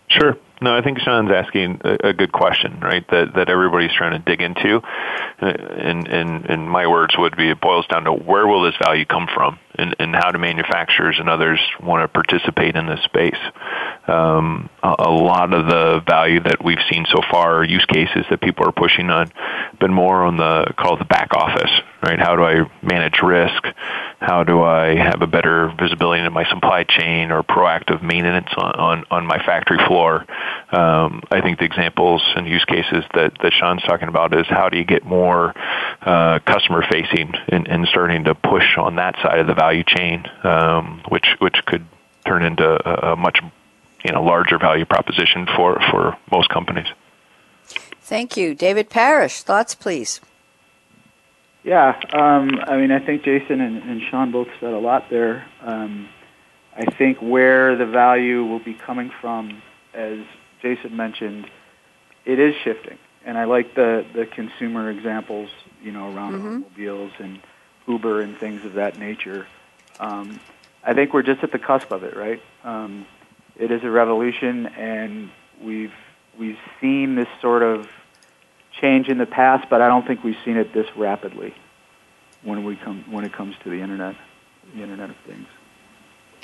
Sure. 0.08 0.36
No, 0.60 0.74
I 0.74 0.82
think 0.82 0.98
Sean's 1.00 1.30
asking 1.32 1.80
a, 1.84 2.08
a, 2.08 2.12
good 2.12 2.30
question, 2.30 2.78
right? 2.80 3.04
That 3.10 3.34
that 3.34 3.48
everybody's 3.50 3.92
trying 3.92 4.12
to 4.12 4.18
dig 4.20 4.40
into. 4.40 4.80
And 5.40 6.06
in 6.06 6.46
in 6.46 6.68
my 6.68 6.86
words 6.86 7.14
would 7.18 7.36
be 7.36 7.50
it 7.50 7.60
boils 7.60 7.86
down 7.88 8.04
to 8.04 8.12
where 8.12 8.46
will 8.46 8.62
this 8.62 8.76
value 8.80 9.04
come 9.04 9.26
from, 9.34 9.58
and 9.74 9.96
and 9.98 10.14
how 10.14 10.30
do 10.30 10.38
manufacturers 10.38 11.16
and 11.18 11.28
others 11.28 11.60
want 11.82 12.04
to 12.04 12.08
participate 12.08 12.76
in 12.76 12.86
this 12.86 13.02
space. 13.02 13.38
Um, 14.06 14.70
a, 14.82 14.94
a 14.98 15.10
lot 15.10 15.52
of 15.52 15.66
the 15.66 16.02
value 16.06 16.40
that 16.40 16.62
we've 16.64 16.82
seen 16.90 17.04
so 17.10 17.20
far, 17.30 17.64
use 17.64 17.84
cases 17.86 18.24
that 18.30 18.40
people 18.40 18.68
are 18.68 18.72
pushing 18.72 19.10
on, 19.10 19.32
been 19.80 19.92
more 19.92 20.24
on 20.24 20.36
the 20.36 20.72
called 20.78 21.00
the 21.00 21.04
back 21.04 21.34
office, 21.34 21.70
right? 22.06 22.18
How 22.18 22.36
do 22.36 22.44
I 22.44 22.70
manage 22.80 23.20
risk? 23.22 23.64
How 24.20 24.44
do 24.44 24.62
I 24.62 24.94
have 24.94 25.20
a 25.20 25.26
better 25.26 25.72
visibility 25.78 26.20
into 26.20 26.30
my 26.30 26.48
supply 26.48 26.84
chain 26.84 27.30
or 27.30 27.42
proactive 27.42 28.02
maintenance 28.02 28.48
on, 28.56 28.72
on, 28.74 29.04
on 29.10 29.26
my 29.26 29.38
factory 29.44 29.78
floor? 29.86 30.24
Um, 30.70 31.22
I 31.30 31.40
think 31.40 31.58
the 31.58 31.64
examples 31.64 32.22
and 32.36 32.48
use 32.48 32.64
cases 32.64 33.04
that, 33.14 33.32
that 33.42 33.52
Sean's 33.52 33.82
talking 33.82 34.08
about 34.08 34.34
is 34.38 34.46
how 34.48 34.68
do 34.68 34.78
you 34.78 34.84
get 34.84 35.04
more 35.04 35.54
uh, 36.02 36.38
customer 36.40 36.84
facing 36.90 37.32
and, 37.48 37.68
and, 37.68 37.86
starting 37.86 38.24
to 38.24 38.34
push 38.34 38.76
on 38.76 38.96
that 38.96 39.14
side 39.22 39.38
of 39.38 39.46
the 39.46 39.54
value 39.54 39.84
chain, 39.84 40.24
um, 40.42 41.02
which 41.08 41.26
which 41.38 41.56
could 41.66 41.84
turn 42.26 42.42
into 42.42 42.64
a, 42.64 43.12
a 43.12 43.16
much 43.16 43.40
you 44.04 44.12
know 44.12 44.22
larger 44.22 44.58
value 44.58 44.84
proposition 44.84 45.46
for, 45.56 45.80
for 45.90 46.16
most 46.30 46.48
companies. 46.48 46.86
Thank 48.00 48.36
you, 48.36 48.54
David 48.54 48.90
Parrish. 48.90 49.42
Thoughts, 49.42 49.74
please. 49.74 50.20
Yeah, 51.62 51.98
um, 52.12 52.60
I 52.66 52.76
mean, 52.76 52.90
I 52.90 52.98
think 52.98 53.24
Jason 53.24 53.62
and, 53.62 53.82
and, 53.82 54.02
Sean 54.10 54.30
both 54.30 54.48
said 54.60 54.74
a 54.74 54.78
lot 54.78 55.08
there. 55.08 55.46
Um, 55.62 56.10
I 56.76 56.84
think 56.84 57.22
where 57.22 57.74
the 57.76 57.86
value 57.86 58.44
will 58.44 58.58
be 58.58 58.74
coming 58.74 59.10
from, 59.22 59.62
as 59.94 60.18
Jason 60.60 60.96
mentioned, 60.96 61.48
it 62.24 62.38
is 62.38 62.54
shifting, 62.62 62.98
and 63.24 63.38
I 63.38 63.44
like 63.44 63.74
the 63.74 64.04
the 64.14 64.26
consumer 64.26 64.90
examples, 64.90 65.50
you 65.82 65.92
know, 65.92 66.14
around 66.14 66.34
mm-hmm. 66.34 66.46
automobiles 66.46 67.12
and 67.18 67.40
Uber 67.86 68.20
and 68.20 68.36
things 68.36 68.64
of 68.64 68.74
that 68.74 68.98
nature. 68.98 69.46
Um, 70.00 70.40
I 70.82 70.94
think 70.94 71.12
we're 71.12 71.22
just 71.22 71.42
at 71.42 71.52
the 71.52 71.58
cusp 71.58 71.90
of 71.92 72.02
it, 72.02 72.16
right? 72.16 72.42
Um, 72.62 73.06
it 73.56 73.70
is 73.70 73.84
a 73.84 73.90
revolution, 73.90 74.66
and 74.66 75.30
we've 75.62 75.94
we've 76.38 76.58
seen 76.80 77.14
this 77.14 77.28
sort 77.40 77.62
of 77.62 77.88
change 78.80 79.08
in 79.08 79.18
the 79.18 79.26
past, 79.26 79.68
but 79.70 79.80
I 79.80 79.88
don't 79.88 80.06
think 80.06 80.24
we've 80.24 80.36
seen 80.44 80.56
it 80.56 80.72
this 80.72 80.88
rapidly 80.96 81.54
when 82.42 82.64
we 82.64 82.76
come 82.76 83.04
when 83.10 83.24
it 83.24 83.32
comes 83.32 83.54
to 83.62 83.70
the 83.70 83.80
internet, 83.80 84.16
the 84.74 84.82
Internet 84.82 85.10
of 85.10 85.16
Things. 85.26 85.46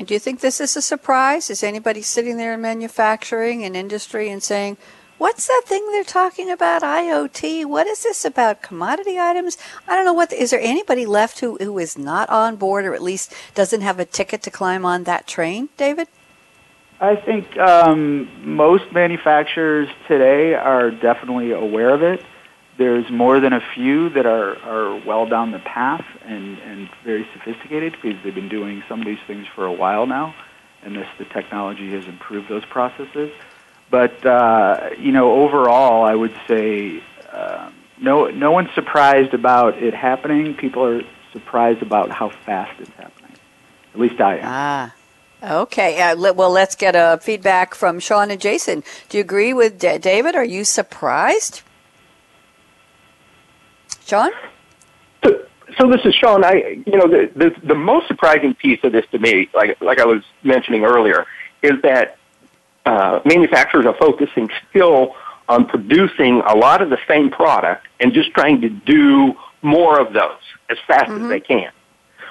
And 0.01 0.09
do 0.09 0.15
you 0.15 0.19
think 0.19 0.41
this 0.41 0.63
is 0.63 0.79
a 0.79 0.81
surprise? 0.81 1.51
Is 1.51 1.63
anybody 1.63 2.01
sitting 2.01 2.39
there 2.39 2.55
in 2.55 2.63
manufacturing 2.63 3.63
and 3.65 3.77
industry 3.77 4.31
and 4.31 4.43
saying, 4.43 4.79
"What's 5.19 5.47
that 5.47 5.65
thing 5.67 5.87
they're 5.93 6.05
talking 6.05 6.51
about? 6.51 6.81
IoT? 6.81 7.67
What 7.67 7.87
is 7.87 8.05
this 8.05 8.25
about 8.25 8.63
commodity 8.63 9.19
items?" 9.19 9.59
I 9.87 9.97
don't 9.97 10.07
know 10.07 10.15
what. 10.15 10.33
Is 10.33 10.53
there 10.53 10.61
anybody 10.63 11.05
left 11.05 11.41
who 11.41 11.59
who 11.61 11.79
is 11.79 11.99
not 11.99 12.31
on 12.31 12.57
board, 12.57 12.87
or 12.87 12.95
at 12.95 13.03
least 13.03 13.35
doesn't 13.55 13.83
have 13.83 14.01
a 14.01 14.07
ticket 14.07 14.41
to 14.45 14.51
climb 14.51 14.87
on 14.87 15.05
that 15.05 15.27
train, 15.27 15.69
David? 15.77 16.09
I 16.99 17.17
think 17.17 17.59
um, 17.59 18.27
most 18.43 18.91
manufacturers 18.93 19.91
today 20.09 20.55
are 20.55 20.91
definitely 20.91 21.53
aware 21.53 21.91
of 21.91 22.03
it. 22.03 22.25
There's 22.81 23.11
more 23.11 23.41
than 23.41 23.53
a 23.53 23.61
few 23.75 24.09
that 24.09 24.25
are, 24.25 24.57
are 24.57 24.97
well 25.05 25.27
down 25.27 25.51
the 25.51 25.59
path 25.59 26.07
and, 26.25 26.59
and 26.61 26.89
very 27.05 27.29
sophisticated 27.35 27.95
because 28.01 28.19
they've 28.25 28.35
been 28.35 28.49
doing 28.49 28.83
some 28.89 29.01
of 29.01 29.07
these 29.07 29.19
things 29.27 29.47
for 29.55 29.67
a 29.67 29.73
while 29.73 30.07
now, 30.07 30.35
and 30.83 30.97
this, 30.97 31.07
the 31.19 31.27
technology 31.27 31.91
has 31.91 32.07
improved 32.07 32.49
those 32.49 32.65
processes. 32.65 33.33
But 33.91 34.25
uh, 34.25 34.93
you 34.99 35.13
know, 35.13 35.43
overall, 35.43 36.05
I 36.07 36.15
would 36.15 36.35
say 36.49 37.03
uh, 37.31 37.71
no 38.01 38.29
no 38.29 38.51
one's 38.51 38.73
surprised 38.75 39.35
about 39.35 39.77
it 39.83 39.93
happening. 39.93 40.55
People 40.55 40.83
are 40.87 41.03
surprised 41.35 41.83
about 41.83 42.11
how 42.11 42.31
fast 42.31 42.81
it's 42.81 42.89
happening. 42.93 43.37
At 43.93 44.01
least 44.01 44.19
I 44.23 44.37
am. 44.39 44.43
Ah. 44.45 44.95
Okay. 45.43 46.01
Uh, 46.01 46.33
well, 46.33 46.51
let's 46.51 46.77
get 46.77 46.97
a 46.97 47.19
feedback 47.21 47.75
from 47.75 48.01
Sean 48.01 48.31
and 48.31 48.41
Jason. 48.41 48.83
Do 49.11 49.19
you 49.19 49.23
agree 49.23 49.53
with 49.53 49.79
D- 49.79 49.99
David? 49.99 50.35
Are 50.35 50.45
you 50.45 50.65
surprised? 50.65 51.61
Sean? 54.11 54.31
So, 55.25 55.47
so 55.79 55.91
this 55.91 56.01
is 56.05 56.15
Sean. 56.15 56.45
I, 56.45 56.83
you 56.87 56.97
know, 56.97 57.09
the, 57.09 57.31
the 57.35 57.55
the 57.67 57.75
most 57.75 58.09
surprising 58.09 58.55
piece 58.55 58.81
of 58.83 58.93
this 58.93 59.07
to 59.13 59.19
me, 59.19 59.49
like 59.55 59.81
like 59.81 59.99
I 59.99 60.05
was 60.05 60.23
mentioning 60.43 60.85
earlier, 60.85 61.27
is 61.63 61.81
that 61.83 62.19
uh, 62.85 63.21
manufacturers 63.25 63.87
are 63.87 63.97
focusing 63.97 64.51
still 64.69 65.15
on 65.49 65.67
producing 65.67 66.43
a 66.47 66.55
lot 66.55 66.83
of 66.83 66.91
the 66.91 66.99
same 67.09 67.31
product 67.31 67.87
and 67.99 68.13
just 68.13 68.33
trying 68.33 68.61
to 68.61 68.69
do 68.69 69.35
more 69.63 69.99
of 69.99 70.13
those 70.13 70.41
as 70.69 70.79
fast 70.87 71.11
mm-hmm. 71.11 71.25
as 71.25 71.31
they 71.31 71.41
can 71.41 71.73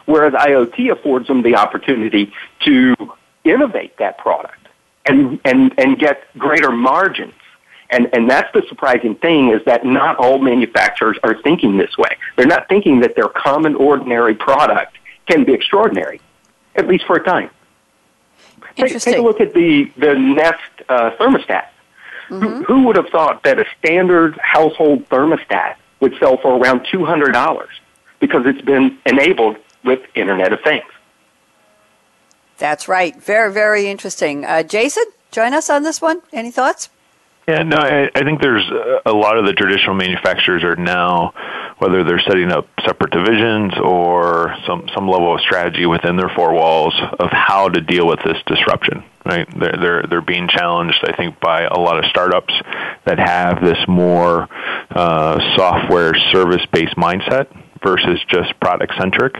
whereas 0.09 0.33
IoT 0.33 0.91
affords 0.91 1.27
them 1.27 1.43
the 1.43 1.55
opportunity 1.55 2.33
to 2.61 2.95
innovate 3.43 3.95
that 3.97 4.17
product 4.17 4.67
and, 5.05 5.39
and, 5.45 5.73
and 5.77 5.99
get 5.99 6.23
greater 6.37 6.71
margins. 6.71 7.33
And, 7.91 8.07
and 8.13 8.29
that's 8.29 8.51
the 8.53 8.63
surprising 8.69 9.15
thing 9.15 9.49
is 9.49 9.63
that 9.65 9.85
not 9.85 10.17
all 10.17 10.37
manufacturers 10.37 11.17
are 11.23 11.41
thinking 11.41 11.77
this 11.77 11.97
way. 11.97 12.17
They're 12.35 12.45
not 12.45 12.69
thinking 12.69 12.99
that 12.99 13.15
their 13.15 13.29
common, 13.29 13.75
ordinary 13.75 14.35
product 14.35 14.97
can 15.25 15.43
be 15.43 15.53
extraordinary, 15.53 16.21
at 16.75 16.87
least 16.87 17.05
for 17.05 17.15
a 17.15 17.23
time. 17.23 17.49
Take, 18.75 18.99
take 18.99 19.17
a 19.17 19.21
look 19.21 19.41
at 19.41 19.53
the, 19.53 19.91
the 19.97 20.13
Nest 20.13 20.61
uh, 20.87 21.11
thermostat. 21.19 21.67
Mm-hmm. 22.29 22.41
Who, 22.41 22.63
who 22.63 22.83
would 22.83 22.95
have 22.95 23.09
thought 23.09 23.41
that 23.43 23.59
a 23.59 23.65
standard 23.79 24.37
household 24.37 25.09
thermostat 25.09 25.77
would 25.99 26.15
sell 26.19 26.37
for 26.37 26.57
around 26.57 26.81
$200 26.81 27.67
because 28.19 28.45
it's 28.45 28.61
been 28.61 28.99
enabled 29.07 29.57
with 29.83 29.99
Internet 30.13 30.53
of 30.53 30.61
Things. 30.61 30.83
That's 32.57 32.87
right. 32.87 33.15
Very, 33.15 33.51
very 33.51 33.87
interesting. 33.87 34.45
Uh, 34.45 34.63
Jason, 34.63 35.05
join 35.31 35.53
us 35.53 35.69
on 35.69 35.83
this 35.83 36.01
one. 36.01 36.21
Any 36.31 36.51
thoughts? 36.51 36.89
Yeah, 37.49 37.63
no, 37.63 37.77
I, 37.77 38.11
I 38.13 38.23
think 38.23 38.43
there's 38.43 38.69
a 39.07 39.11
lot 39.11 39.39
of 39.39 39.47
the 39.47 39.53
traditional 39.53 39.95
manufacturers 39.95 40.63
are 40.63 40.75
now, 40.75 41.33
whether 41.79 42.03
they're 42.03 42.21
setting 42.21 42.51
up 42.51 42.67
separate 42.85 43.11
divisions 43.11 43.73
or 43.81 44.55
some 44.67 44.87
some 44.93 45.07
level 45.07 45.33
of 45.33 45.41
strategy 45.41 45.87
within 45.87 46.15
their 46.15 46.29
four 46.35 46.53
walls 46.53 46.93
of 47.19 47.29
how 47.31 47.67
to 47.67 47.81
deal 47.81 48.05
with 48.05 48.19
this 48.23 48.37
disruption. 48.45 49.03
Right, 49.25 49.47
they're 49.59 49.77
they're 49.81 50.03
they're 50.07 50.21
being 50.21 50.47
challenged, 50.47 51.03
I 51.03 51.15
think, 51.17 51.39
by 51.39 51.63
a 51.63 51.79
lot 51.79 51.97
of 51.97 52.05
startups 52.11 52.53
that 53.05 53.17
have 53.17 53.63
this 53.63 53.79
more 53.87 54.47
uh, 54.91 55.39
software 55.55 56.13
service 56.31 56.63
based 56.71 56.97
mindset 56.97 57.47
versus 57.83 58.19
just 58.27 58.59
product 58.59 58.93
centric. 58.99 59.33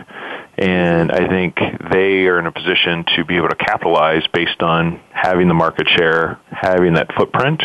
And 0.60 1.10
I 1.10 1.26
think 1.26 1.56
they 1.90 2.26
are 2.26 2.38
in 2.38 2.46
a 2.46 2.52
position 2.52 3.06
to 3.16 3.24
be 3.24 3.36
able 3.38 3.48
to 3.48 3.56
capitalize 3.56 4.26
based 4.26 4.62
on 4.62 5.00
having 5.10 5.48
the 5.48 5.54
market 5.54 5.88
share, 5.88 6.38
having 6.50 6.94
that 6.94 7.14
footprint, 7.16 7.62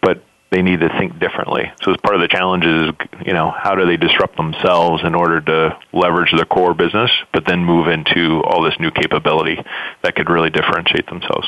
but 0.00 0.24
they 0.50 0.62
need 0.62 0.80
to 0.80 0.88
think 0.98 1.18
differently. 1.18 1.70
So 1.84 1.90
as 1.90 1.98
part 1.98 2.14
of 2.14 2.22
the 2.22 2.28
challenge 2.28 2.64
is, 2.64 2.90
you 3.26 3.34
know, 3.34 3.50
how 3.50 3.74
do 3.74 3.84
they 3.84 3.98
disrupt 3.98 4.36
themselves 4.36 5.02
in 5.04 5.14
order 5.14 5.42
to 5.42 5.78
leverage 5.92 6.32
their 6.34 6.46
core 6.46 6.72
business, 6.72 7.10
but 7.32 7.44
then 7.46 7.62
move 7.62 7.88
into 7.88 8.40
all 8.42 8.62
this 8.62 8.74
new 8.80 8.90
capability 8.90 9.62
that 10.02 10.16
could 10.16 10.30
really 10.30 10.50
differentiate 10.50 11.06
themselves. 11.08 11.46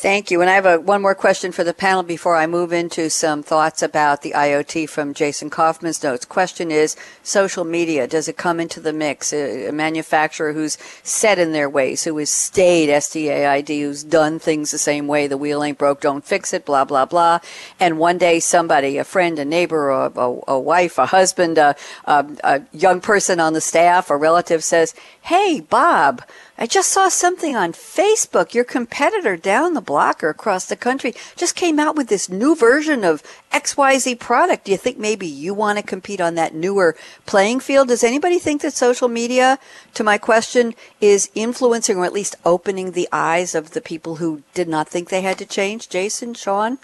Thank 0.00 0.30
you. 0.30 0.40
And 0.40 0.48
I 0.48 0.54
have 0.54 0.64
a, 0.64 0.80
one 0.80 1.02
more 1.02 1.14
question 1.14 1.52
for 1.52 1.62
the 1.62 1.74
panel 1.74 2.02
before 2.02 2.34
I 2.34 2.46
move 2.46 2.72
into 2.72 3.10
some 3.10 3.42
thoughts 3.42 3.82
about 3.82 4.22
the 4.22 4.30
IoT 4.30 4.88
from 4.88 5.12
Jason 5.12 5.50
Coffman's 5.50 6.02
notes. 6.02 6.24
Question 6.24 6.70
is 6.70 6.96
social 7.22 7.64
media. 7.64 8.06
Does 8.06 8.26
it 8.26 8.38
come 8.38 8.60
into 8.60 8.80
the 8.80 8.94
mix? 8.94 9.30
A, 9.30 9.66
a 9.66 9.72
manufacturer 9.72 10.54
who's 10.54 10.78
set 11.02 11.38
in 11.38 11.52
their 11.52 11.68
ways, 11.68 12.04
who 12.04 12.16
has 12.16 12.30
stayed 12.30 12.88
STAID, 12.88 13.68
who's 13.68 14.02
done 14.02 14.38
things 14.38 14.70
the 14.70 14.78
same 14.78 15.06
way, 15.06 15.26
the 15.26 15.36
wheel 15.36 15.62
ain't 15.62 15.76
broke, 15.76 16.00
don't 16.00 16.24
fix 16.24 16.54
it, 16.54 16.64
blah, 16.64 16.86
blah, 16.86 17.04
blah. 17.04 17.40
And 17.78 17.98
one 17.98 18.16
day 18.16 18.40
somebody, 18.40 18.96
a 18.96 19.04
friend, 19.04 19.38
a 19.38 19.44
neighbor, 19.44 19.90
a, 19.90 20.10
a, 20.16 20.40
a 20.48 20.58
wife, 20.58 20.96
a 20.96 21.04
husband, 21.04 21.58
a, 21.58 21.76
a 22.06 22.62
young 22.72 23.02
person 23.02 23.38
on 23.38 23.52
the 23.52 23.60
staff, 23.60 24.08
a 24.08 24.16
relative 24.16 24.64
says, 24.64 24.94
Hey, 25.20 25.60
Bob, 25.60 26.22
I 26.62 26.66
just 26.66 26.90
saw 26.90 27.08
something 27.08 27.56
on 27.56 27.72
Facebook. 27.72 28.52
Your 28.52 28.64
competitor 28.64 29.34
down 29.38 29.72
the 29.72 29.80
block 29.80 30.22
or 30.22 30.28
across 30.28 30.66
the 30.66 30.76
country 30.76 31.14
just 31.34 31.56
came 31.56 31.80
out 31.80 31.96
with 31.96 32.08
this 32.08 32.28
new 32.28 32.54
version 32.54 33.02
of 33.02 33.22
XYZ 33.50 34.20
product. 34.20 34.66
Do 34.66 34.72
you 34.72 34.76
think 34.76 34.98
maybe 34.98 35.26
you 35.26 35.54
want 35.54 35.78
to 35.78 35.82
compete 35.82 36.20
on 36.20 36.34
that 36.34 36.54
newer 36.54 36.94
playing 37.24 37.60
field? 37.60 37.88
Does 37.88 38.04
anybody 38.04 38.38
think 38.38 38.60
that 38.60 38.74
social 38.74 39.08
media, 39.08 39.58
to 39.94 40.04
my 40.04 40.18
question, 40.18 40.74
is 41.00 41.30
influencing 41.34 41.96
or 41.96 42.04
at 42.04 42.12
least 42.12 42.36
opening 42.44 42.92
the 42.92 43.08
eyes 43.10 43.54
of 43.54 43.70
the 43.70 43.80
people 43.80 44.16
who 44.16 44.42
did 44.52 44.68
not 44.68 44.86
think 44.86 45.08
they 45.08 45.22
had 45.22 45.38
to 45.38 45.46
change? 45.46 45.88
Jason, 45.88 46.34
Sean, 46.34 46.76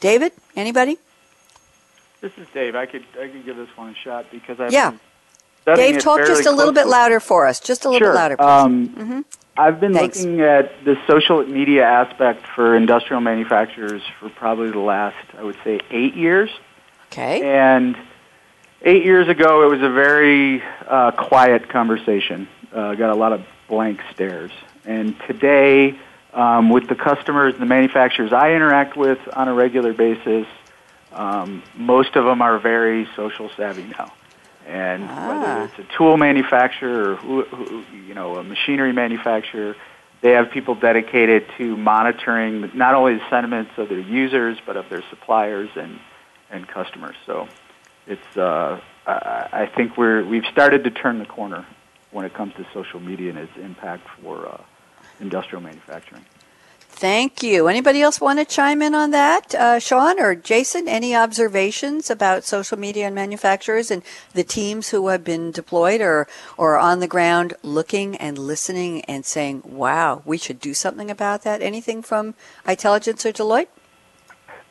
David, 0.00 0.32
anybody? 0.56 0.98
This 2.20 2.36
is 2.36 2.48
Dave. 2.52 2.74
I 2.74 2.84
could 2.84 3.04
I 3.14 3.28
could 3.28 3.44
give 3.44 3.56
this 3.56 3.70
one 3.76 3.90
a 3.90 3.94
shot 3.94 4.26
because 4.32 4.58
I've 4.58 4.72
yeah. 4.72 4.94
Dave, 5.66 6.00
talk 6.00 6.20
just 6.26 6.46
a 6.46 6.50
little 6.50 6.72
bit 6.72 6.86
louder 6.86 7.20
for 7.20 7.46
us. 7.46 7.60
Just 7.60 7.84
a 7.84 7.88
little 7.88 8.06
sure. 8.06 8.12
bit 8.12 8.16
louder. 8.16 8.42
Um, 8.42 8.88
mm-hmm. 8.88 9.20
I've 9.56 9.78
been 9.78 9.92
Thanks. 9.92 10.18
looking 10.18 10.40
at 10.40 10.84
the 10.84 10.96
social 11.06 11.44
media 11.44 11.84
aspect 11.84 12.46
for 12.46 12.74
industrial 12.74 13.20
manufacturers 13.20 14.02
for 14.18 14.30
probably 14.30 14.70
the 14.70 14.78
last, 14.78 15.16
I 15.36 15.42
would 15.42 15.56
say, 15.64 15.80
eight 15.90 16.14
years. 16.14 16.50
Okay. 17.08 17.42
And 17.42 17.96
eight 18.82 19.04
years 19.04 19.28
ago, 19.28 19.64
it 19.64 19.70
was 19.70 19.82
a 19.82 19.90
very 19.90 20.62
uh, 20.86 21.10
quiet 21.10 21.68
conversation. 21.68 22.48
Uh, 22.72 22.94
got 22.94 23.10
a 23.10 23.14
lot 23.14 23.32
of 23.32 23.44
blank 23.68 24.00
stares. 24.14 24.52
And 24.84 25.18
today, 25.26 25.98
um, 26.32 26.70
with 26.70 26.88
the 26.88 26.94
customers 26.94 27.52
and 27.54 27.62
the 27.62 27.66
manufacturers 27.66 28.32
I 28.32 28.54
interact 28.54 28.96
with 28.96 29.18
on 29.36 29.48
a 29.48 29.54
regular 29.54 29.92
basis, 29.92 30.46
um, 31.12 31.62
most 31.74 32.16
of 32.16 32.24
them 32.24 32.40
are 32.40 32.58
very 32.58 33.08
social 33.16 33.50
savvy 33.56 33.82
now. 33.82 34.12
And 34.70 35.04
ah. 35.08 35.28
whether 35.28 35.64
it's 35.64 35.78
a 35.78 35.96
tool 35.96 36.16
manufacturer 36.16 37.12
or 37.12 37.16
who, 37.16 37.42
who, 37.42 37.84
you 38.06 38.14
know 38.14 38.36
a 38.36 38.44
machinery 38.44 38.92
manufacturer, 38.92 39.74
they 40.20 40.30
have 40.30 40.50
people 40.50 40.76
dedicated 40.76 41.46
to 41.58 41.76
monitoring 41.76 42.70
not 42.74 42.94
only 42.94 43.14
the 43.14 43.28
sentiments 43.28 43.72
of 43.78 43.88
their 43.88 43.98
users 43.98 44.58
but 44.64 44.76
of 44.76 44.88
their 44.88 45.02
suppliers 45.10 45.70
and 45.74 45.98
and 46.50 46.68
customers. 46.68 47.16
So 47.26 47.48
it's 48.06 48.36
uh, 48.36 48.80
I, 49.06 49.48
I 49.52 49.66
think 49.66 49.96
we're 49.96 50.24
we've 50.24 50.46
started 50.52 50.84
to 50.84 50.90
turn 50.90 51.18
the 51.18 51.26
corner 51.26 51.66
when 52.12 52.24
it 52.24 52.32
comes 52.34 52.54
to 52.54 52.66
social 52.72 53.00
media 53.00 53.30
and 53.30 53.38
its 53.38 53.56
impact 53.56 54.06
for 54.22 54.46
uh, 54.48 54.60
industrial 55.20 55.62
manufacturing. 55.62 56.24
Thank 57.00 57.42
you. 57.42 57.66
Anybody 57.66 58.02
else 58.02 58.20
want 58.20 58.40
to 58.40 58.44
chime 58.44 58.82
in 58.82 58.94
on 58.94 59.10
that? 59.12 59.54
Uh, 59.54 59.78
Sean 59.78 60.20
or 60.20 60.34
Jason, 60.34 60.86
any 60.86 61.16
observations 61.16 62.10
about 62.10 62.44
social 62.44 62.78
media 62.78 63.06
and 63.06 63.14
manufacturers 63.14 63.90
and 63.90 64.02
the 64.34 64.44
teams 64.44 64.90
who 64.90 65.08
have 65.08 65.24
been 65.24 65.50
deployed 65.50 66.02
or, 66.02 66.28
or 66.58 66.76
on 66.76 67.00
the 67.00 67.08
ground 67.08 67.54
looking 67.62 68.16
and 68.16 68.36
listening 68.36 69.00
and 69.06 69.24
saying, 69.24 69.62
wow, 69.64 70.20
we 70.26 70.36
should 70.36 70.60
do 70.60 70.74
something 70.74 71.10
about 71.10 71.42
that? 71.42 71.62
Anything 71.62 72.02
from 72.02 72.34
itelligence 72.66 73.24
or 73.24 73.32
Deloitte? 73.32 73.68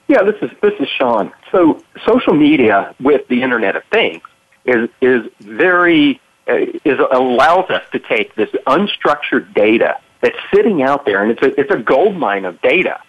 Yeah, 0.08 0.22
this 0.22 0.36
is 0.44 0.52
this 0.62 0.74
is 0.80 0.88
Sean. 0.88 1.34
So 1.52 1.84
social 2.06 2.36
media 2.36 2.94
with 3.00 3.28
the 3.28 3.42
Internet 3.42 3.76
of 3.76 3.84
Things 3.86 4.22
is 4.66 4.88
is 5.02 5.24
very 5.40 6.22
uh, 6.48 6.58
is 6.86 7.00
allows 7.12 7.72
us 7.72 7.82
to 7.92 7.98
take 7.98 8.36
this 8.36 8.52
unstructured 8.68 9.52
data 9.56 10.00
that's 10.22 10.38
sitting 10.54 10.82
out 10.82 11.06
there, 11.06 11.24
and 11.24 11.32
it's 11.32 11.42
a, 11.42 11.60
it's 11.60 11.72
a 11.72 11.78
gold 11.78 12.16
mine 12.16 12.46
of 12.46 12.62
data, 12.62 13.02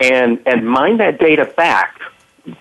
and 0.00 0.40
and 0.46 0.66
mine 0.66 0.98
that 0.98 1.18
data 1.18 1.46
back 1.56 2.00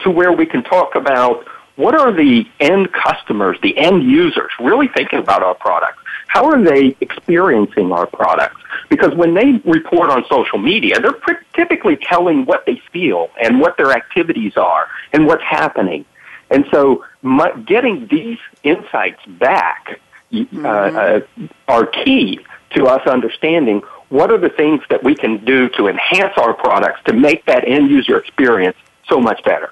to 0.01 0.11
where 0.11 0.31
we 0.31 0.45
can 0.45 0.63
talk 0.63 0.95
about 0.95 1.45
what 1.75 1.95
are 1.95 2.11
the 2.11 2.47
end 2.59 2.91
customers, 2.93 3.57
the 3.61 3.77
end 3.77 4.03
users, 4.03 4.51
really 4.59 4.87
thinking 4.87 5.19
about 5.19 5.41
our 5.41 5.55
products. 5.55 5.99
How 6.27 6.45
are 6.45 6.63
they 6.63 6.95
experiencing 7.01 7.91
our 7.91 8.07
products? 8.07 8.61
Because 8.89 9.13
when 9.15 9.33
they 9.33 9.61
report 9.65 10.09
on 10.09 10.25
social 10.29 10.57
media, 10.57 10.99
they're 10.99 11.19
typically 11.53 11.95
telling 11.95 12.45
what 12.45 12.65
they 12.65 12.81
feel 12.91 13.29
and 13.41 13.59
what 13.59 13.77
their 13.77 13.91
activities 13.91 14.55
are 14.55 14.87
and 15.13 15.25
what's 15.25 15.43
happening. 15.43 16.05
And 16.49 16.65
so, 16.71 17.03
my, 17.21 17.51
getting 17.61 18.07
these 18.07 18.37
insights 18.63 19.23
back 19.25 19.99
mm-hmm. 20.33 20.65
uh, 20.65 21.47
are 21.67 21.85
key 21.85 22.39
to 22.71 22.85
us 22.85 23.05
understanding 23.07 23.81
what 24.09 24.31
are 24.31 24.37
the 24.37 24.49
things 24.49 24.81
that 24.89 25.03
we 25.03 25.15
can 25.15 25.43
do 25.43 25.69
to 25.69 25.87
enhance 25.87 26.33
our 26.37 26.53
products 26.53 26.99
to 27.05 27.13
make 27.13 27.45
that 27.45 27.67
end 27.67 27.89
user 27.89 28.17
experience 28.17 28.77
so 29.09 29.19
much 29.19 29.43
better. 29.43 29.71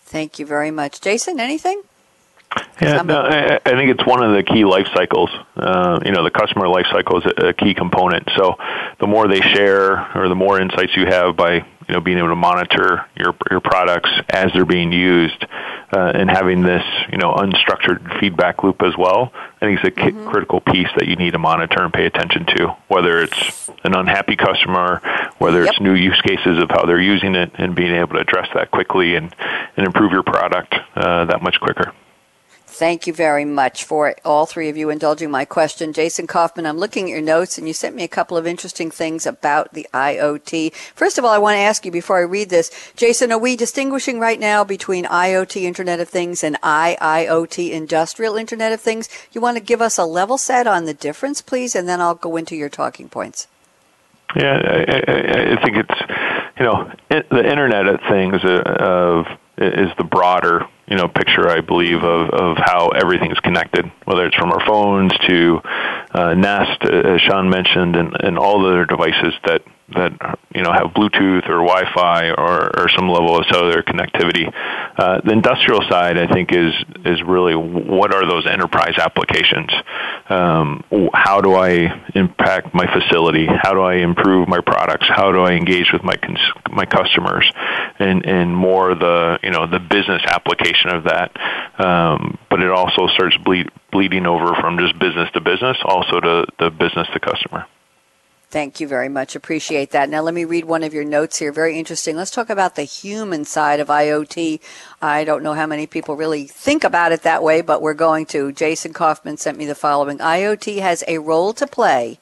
Thank 0.00 0.38
you 0.38 0.46
very 0.46 0.70
much. 0.70 1.00
Jason, 1.00 1.40
anything? 1.40 1.82
Yeah, 2.80 3.02
no, 3.02 3.20
I, 3.20 3.60
I 3.64 3.70
think 3.70 3.90
it's 3.90 4.04
one 4.06 4.22
of 4.22 4.34
the 4.34 4.42
key 4.42 4.64
life 4.64 4.86
cycles. 4.94 5.30
Uh, 5.56 6.00
you 6.04 6.12
know, 6.12 6.22
the 6.22 6.30
customer 6.30 6.68
life 6.68 6.86
cycle 6.92 7.18
is 7.18 7.32
a, 7.38 7.48
a 7.48 7.52
key 7.54 7.74
component. 7.74 8.28
So, 8.36 8.56
the 8.98 9.06
more 9.06 9.26
they 9.28 9.40
share, 9.40 10.14
or 10.16 10.28
the 10.28 10.34
more 10.34 10.60
insights 10.60 10.94
you 10.96 11.06
have 11.06 11.36
by 11.36 11.64
you 11.88 11.94
know 11.94 12.00
being 12.00 12.18
able 12.18 12.28
to 12.28 12.36
monitor 12.36 13.06
your 13.16 13.34
your 13.50 13.60
products 13.60 14.10
as 14.28 14.52
they're 14.52 14.64
being 14.64 14.92
used, 14.92 15.44
uh, 15.92 16.12
and 16.14 16.30
having 16.30 16.62
this 16.62 16.84
you 17.10 17.18
know 17.18 17.32
unstructured 17.34 18.20
feedback 18.20 18.62
loop 18.62 18.82
as 18.82 18.96
well. 18.96 19.32
I 19.34 19.66
think 19.66 19.80
it's 19.80 19.96
a 19.96 20.00
mm-hmm. 20.00 20.28
critical 20.28 20.60
piece 20.60 20.88
that 20.96 21.08
you 21.08 21.16
need 21.16 21.32
to 21.32 21.38
monitor 21.38 21.82
and 21.82 21.92
pay 21.92 22.06
attention 22.06 22.46
to. 22.56 22.76
Whether 22.88 23.20
it's 23.20 23.70
an 23.84 23.94
unhappy 23.94 24.36
customer, 24.36 25.00
whether 25.38 25.60
yep. 25.64 25.70
it's 25.70 25.80
new 25.80 25.94
use 25.94 26.20
cases 26.22 26.62
of 26.62 26.70
how 26.70 26.84
they're 26.84 27.00
using 27.00 27.34
it, 27.34 27.52
and 27.54 27.74
being 27.74 27.94
able 27.94 28.14
to 28.14 28.20
address 28.20 28.48
that 28.54 28.70
quickly 28.70 29.16
and 29.16 29.34
and 29.76 29.86
improve 29.86 30.12
your 30.12 30.22
product 30.22 30.74
uh, 30.96 31.24
that 31.26 31.42
much 31.42 31.60
quicker. 31.60 31.92
Thank 32.82 33.06
you 33.06 33.12
very 33.12 33.44
much 33.44 33.84
for 33.84 34.16
all 34.24 34.44
three 34.44 34.68
of 34.68 34.76
you 34.76 34.90
indulging 34.90 35.30
my 35.30 35.44
question. 35.44 35.92
Jason 35.92 36.26
Coffman, 36.26 36.66
I'm 36.66 36.78
looking 36.78 37.04
at 37.04 37.10
your 37.10 37.20
notes 37.20 37.56
and 37.56 37.68
you 37.68 37.72
sent 37.72 37.94
me 37.94 38.02
a 38.02 38.08
couple 38.08 38.36
of 38.36 38.44
interesting 38.44 38.90
things 38.90 39.24
about 39.24 39.72
the 39.72 39.86
IoT. 39.94 40.74
First 40.74 41.16
of 41.16 41.24
all, 41.24 41.30
I 41.30 41.38
want 41.38 41.54
to 41.54 41.60
ask 41.60 41.84
you 41.84 41.92
before 41.92 42.18
I 42.18 42.22
read 42.22 42.50
this, 42.50 42.92
Jason, 42.96 43.30
are 43.30 43.38
we 43.38 43.54
distinguishing 43.54 44.18
right 44.18 44.40
now 44.40 44.64
between 44.64 45.04
IoT 45.04 45.62
Internet 45.62 46.00
of 46.00 46.08
Things 46.08 46.42
and 46.42 46.60
IIoT 46.60 47.70
Industrial 47.70 48.34
Internet 48.34 48.72
of 48.72 48.80
Things? 48.80 49.08
You 49.30 49.40
want 49.40 49.56
to 49.58 49.62
give 49.62 49.80
us 49.80 49.96
a 49.96 50.04
level 50.04 50.36
set 50.36 50.66
on 50.66 50.84
the 50.84 50.92
difference, 50.92 51.40
please, 51.40 51.76
and 51.76 51.88
then 51.88 52.00
I'll 52.00 52.16
go 52.16 52.36
into 52.36 52.56
your 52.56 52.68
talking 52.68 53.08
points. 53.08 53.46
Yeah, 54.34 54.58
I, 54.60 55.52
I 55.52 55.62
think 55.62 55.76
it's, 55.76 56.00
you 56.58 56.64
know, 56.64 56.90
the 57.10 57.48
Internet 57.48 57.86
of 57.86 58.00
Things 58.08 58.42
uh, 58.42 59.22
is 59.56 59.90
the 59.98 60.04
broader 60.04 60.66
you 60.92 60.98
know 60.98 61.08
picture 61.08 61.48
I 61.48 61.62
believe 61.62 62.04
of 62.04 62.28
of 62.30 62.58
how 62.58 62.88
everything's 62.88 63.40
connected, 63.40 63.90
whether 64.04 64.26
it's 64.26 64.36
from 64.36 64.52
our 64.52 64.64
phones 64.66 65.10
to 65.26 65.60
uh, 66.12 66.34
Nest, 66.34 66.84
as 66.84 67.18
Sean 67.22 67.48
mentioned, 67.48 67.96
and, 67.96 68.14
and 68.20 68.38
all 68.38 68.62
the 68.62 68.68
other 68.68 68.84
devices 68.84 69.32
that 69.46 69.62
that 69.94 70.38
you 70.54 70.62
know 70.62 70.72
have 70.72 70.92
Bluetooth 70.94 71.48
or 71.48 71.64
Wi-Fi 71.64 72.30
or, 72.30 72.80
or 72.80 72.88
some 72.88 73.08
level 73.08 73.38
of 73.38 73.46
cellular 73.50 73.82
connectivity. 73.82 74.52
Uh, 74.96 75.20
the 75.24 75.32
industrial 75.32 75.80
side, 75.88 76.18
I 76.18 76.26
think, 76.32 76.52
is 76.52 76.72
is 77.04 77.22
really 77.22 77.54
what 77.54 78.14
are 78.14 78.26
those 78.26 78.46
enterprise 78.46 78.94
applications? 78.98 79.70
Um, 80.28 80.84
how 81.14 81.40
do 81.40 81.54
I 81.54 82.02
impact 82.14 82.74
my 82.74 82.86
facility? 82.86 83.46
How 83.46 83.72
do 83.72 83.80
I 83.80 83.96
improve 83.96 84.48
my 84.48 84.60
products? 84.60 85.06
How 85.08 85.32
do 85.32 85.40
I 85.40 85.52
engage 85.52 85.92
with 85.92 86.02
my 86.02 86.16
cons- 86.16 86.52
my 86.70 86.84
customers? 86.84 87.50
And 87.98 88.26
and 88.26 88.54
more 88.54 88.94
the 88.94 89.38
you 89.42 89.50
know 89.50 89.66
the 89.66 89.80
business 89.80 90.22
application 90.26 90.90
of 90.90 91.04
that. 91.04 91.32
Um, 91.78 92.38
but 92.50 92.62
it 92.62 92.70
also 92.70 93.06
starts 93.08 93.36
bleed, 93.38 93.68
bleeding 93.90 94.26
over 94.26 94.54
from 94.60 94.78
just 94.78 94.98
business 94.98 95.30
to 95.32 95.40
business, 95.40 95.76
also 95.84 96.20
to 96.20 96.46
the 96.58 96.70
business 96.70 97.08
to 97.12 97.20
customer. 97.20 97.66
Thank 98.52 98.80
you 98.80 98.86
very 98.86 99.08
much. 99.08 99.34
Appreciate 99.34 99.92
that. 99.92 100.10
Now, 100.10 100.20
let 100.20 100.34
me 100.34 100.44
read 100.44 100.66
one 100.66 100.82
of 100.82 100.92
your 100.92 101.06
notes 101.06 101.38
here. 101.38 101.52
Very 101.52 101.78
interesting. 101.78 102.16
Let's 102.16 102.30
talk 102.30 102.50
about 102.50 102.74
the 102.74 102.82
human 102.82 103.46
side 103.46 103.80
of 103.80 103.88
IoT. 103.88 104.60
I 105.00 105.24
don't 105.24 105.42
know 105.42 105.54
how 105.54 105.66
many 105.66 105.86
people 105.86 106.16
really 106.16 106.46
think 106.46 106.84
about 106.84 107.12
it 107.12 107.22
that 107.22 107.42
way, 107.42 107.62
but 107.62 107.80
we're 107.80 107.94
going 107.94 108.26
to. 108.26 108.52
Jason 108.52 108.92
Coffman 108.92 109.38
sent 109.38 109.56
me 109.56 109.64
the 109.64 109.74
following 109.74 110.18
IoT 110.18 110.80
has 110.80 111.02
a 111.08 111.16
role 111.16 111.54
to 111.54 111.66
play 111.66 112.18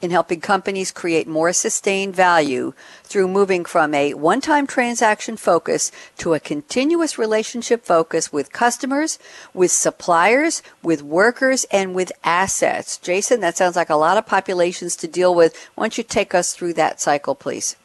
in 0.00 0.10
helping 0.10 0.40
companies 0.40 0.90
create 0.90 1.26
more 1.26 1.52
sustained 1.52 2.14
value 2.14 2.72
through 3.02 3.28
moving 3.28 3.64
from 3.64 3.94
a 3.94 4.14
one 4.14 4.40
time 4.40 4.66
transaction 4.66 5.36
focus 5.36 5.92
to 6.18 6.34
a 6.34 6.40
continuous 6.40 7.18
relationship 7.18 7.84
focus 7.84 8.32
with 8.32 8.52
customers, 8.52 9.18
with 9.52 9.70
suppliers, 9.70 10.62
with 10.82 11.02
workers, 11.02 11.64
and 11.70 11.94
with 11.94 12.12
assets. 12.24 12.96
Jason, 12.98 13.40
that 13.40 13.56
sounds 13.56 13.76
like 13.76 13.90
a 13.90 13.96
lot 13.96 14.16
of 14.16 14.26
populations 14.26 14.96
to 14.96 15.08
deal 15.08 15.34
with. 15.34 15.56
Why 15.74 15.84
don't 15.84 15.98
you 15.98 16.04
take 16.04 16.34
us 16.34 16.54
through 16.54 16.74
that 16.74 17.00
cycle, 17.00 17.34
please? 17.34 17.76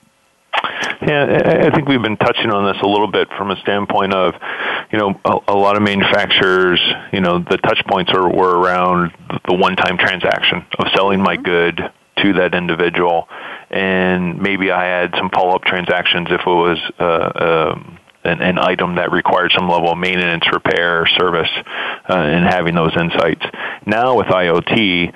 Yeah, 1.01 1.67
I 1.67 1.75
think 1.75 1.87
we've 1.87 2.01
been 2.01 2.17
touching 2.17 2.49
on 2.49 2.71
this 2.71 2.81
a 2.81 2.87
little 2.87 3.11
bit 3.11 3.27
from 3.37 3.51
a 3.51 3.57
standpoint 3.57 4.13
of, 4.13 4.33
you 4.91 4.97
know, 4.97 5.19
a, 5.25 5.51
a 5.51 5.57
lot 5.57 5.75
of 5.75 5.83
manufacturers, 5.83 6.81
you 7.11 7.19
know, 7.19 7.39
the 7.39 7.57
touch 7.57 7.79
points 7.87 8.11
are, 8.13 8.27
were 8.27 8.57
around 8.57 9.11
the 9.47 9.53
one-time 9.53 9.97
transaction 9.97 10.65
of 10.79 10.87
selling 10.95 11.21
my 11.21 11.35
mm-hmm. 11.35 11.43
good 11.43 11.91
to 12.17 12.33
that 12.33 12.55
individual, 12.55 13.27
and 13.69 14.41
maybe 14.41 14.71
I 14.71 14.85
had 14.85 15.13
some 15.17 15.29
follow-up 15.29 15.63
transactions 15.63 16.27
if 16.29 16.41
it 16.41 16.45
was 16.45 16.77
uh, 16.99 17.73
um, 17.73 17.99
an, 18.23 18.41
an, 18.41 18.57
item 18.57 18.95
that 18.95 19.11
required 19.11 19.51
some 19.55 19.69
level 19.69 19.91
of 19.91 19.97
maintenance, 19.97 20.45
repair, 20.51 21.01
or 21.01 21.07
service, 21.07 21.49
uh, 22.09 22.13
and 22.13 22.45
having 22.45 22.75
those 22.75 22.95
insights. 22.97 23.45
Now 23.85 24.17
with 24.17 24.27
IoT, 24.27 25.13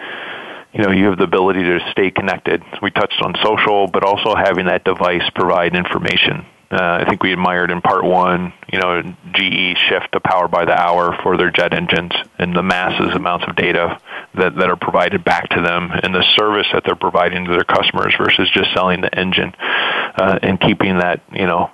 you 0.73 0.83
know, 0.83 0.91
you 0.91 1.05
have 1.05 1.17
the 1.17 1.23
ability 1.23 1.63
to 1.63 1.79
stay 1.91 2.11
connected. 2.11 2.61
We 2.81 2.91
touched 2.91 3.21
on 3.21 3.33
social, 3.43 3.87
but 3.87 4.03
also 4.03 4.35
having 4.35 4.67
that 4.67 4.83
device 4.83 5.27
provide 5.33 5.75
information 5.75 6.45
I 6.71 7.05
think 7.09 7.23
we 7.23 7.33
admired 7.33 7.71
in 7.71 7.81
part 7.81 8.03
one, 8.03 8.53
you 8.71 8.79
know, 8.79 9.01
GE 9.01 9.77
shift 9.77 10.11
to 10.11 10.19
power 10.19 10.47
by 10.47 10.65
the 10.65 10.79
hour 10.79 11.17
for 11.23 11.35
their 11.37 11.49
jet 11.49 11.73
engines 11.73 12.11
and 12.37 12.55
the 12.55 12.61
massive 12.61 13.15
amounts 13.15 13.45
of 13.47 13.55
data 13.55 13.99
that, 14.35 14.55
that 14.55 14.69
are 14.69 14.75
provided 14.75 15.23
back 15.23 15.49
to 15.49 15.61
them 15.61 15.91
and 15.91 16.13
the 16.13 16.23
service 16.37 16.67
that 16.73 16.83
they're 16.85 16.95
providing 16.95 17.45
to 17.45 17.51
their 17.51 17.63
customers 17.63 18.13
versus 18.17 18.49
just 18.53 18.71
selling 18.73 19.01
the 19.01 19.17
engine 19.17 19.53
uh, 19.59 20.37
and 20.41 20.59
keeping 20.59 20.99
that, 20.99 21.21
you 21.31 21.47
know, 21.47 21.71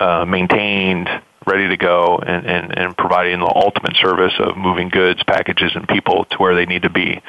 uh, 0.00 0.24
maintained 0.24 1.08
ready 1.46 1.68
to 1.68 1.76
go 1.76 2.18
and, 2.18 2.46
and, 2.46 2.78
and 2.78 2.96
providing 2.96 3.38
the 3.38 3.52
ultimate 3.54 3.96
service 3.96 4.32
of 4.40 4.56
moving 4.56 4.88
goods, 4.88 5.22
packages, 5.24 5.72
and 5.74 5.86
people 5.88 6.24
to 6.24 6.36
where 6.38 6.54
they 6.54 6.66
need 6.66 6.82
to 6.82 6.90
be. 6.90 7.20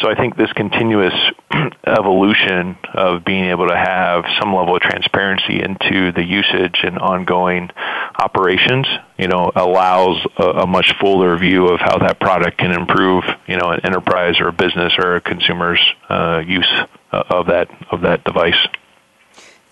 So 0.00 0.10
I 0.10 0.14
think 0.14 0.36
this 0.36 0.52
continuous 0.52 1.14
evolution 1.86 2.76
of 2.94 3.24
being 3.24 3.44
able 3.44 3.68
to 3.68 3.76
have 3.76 4.24
some 4.40 4.54
level 4.54 4.76
of 4.76 4.82
transparency 4.82 5.62
into 5.62 6.12
the 6.12 6.24
usage 6.24 6.80
and 6.82 6.98
ongoing 6.98 7.70
operations, 8.18 8.86
you 9.18 9.28
know, 9.28 9.52
allows 9.54 10.18
a, 10.38 10.44
a 10.62 10.66
much 10.66 10.94
fuller 11.00 11.38
view 11.38 11.68
of 11.68 11.80
how 11.80 11.98
that 11.98 12.18
product 12.20 12.58
can 12.58 12.72
improve, 12.72 13.24
you 13.46 13.56
know, 13.56 13.70
an 13.70 13.80
enterprise 13.84 14.40
or 14.40 14.48
a 14.48 14.52
business 14.52 14.92
or 14.98 15.16
a 15.16 15.20
consumer's 15.20 15.80
uh, 16.08 16.42
use 16.44 16.70
of 17.12 17.46
that 17.46 17.68
of 17.90 18.02
that 18.02 18.24
device. 18.24 18.58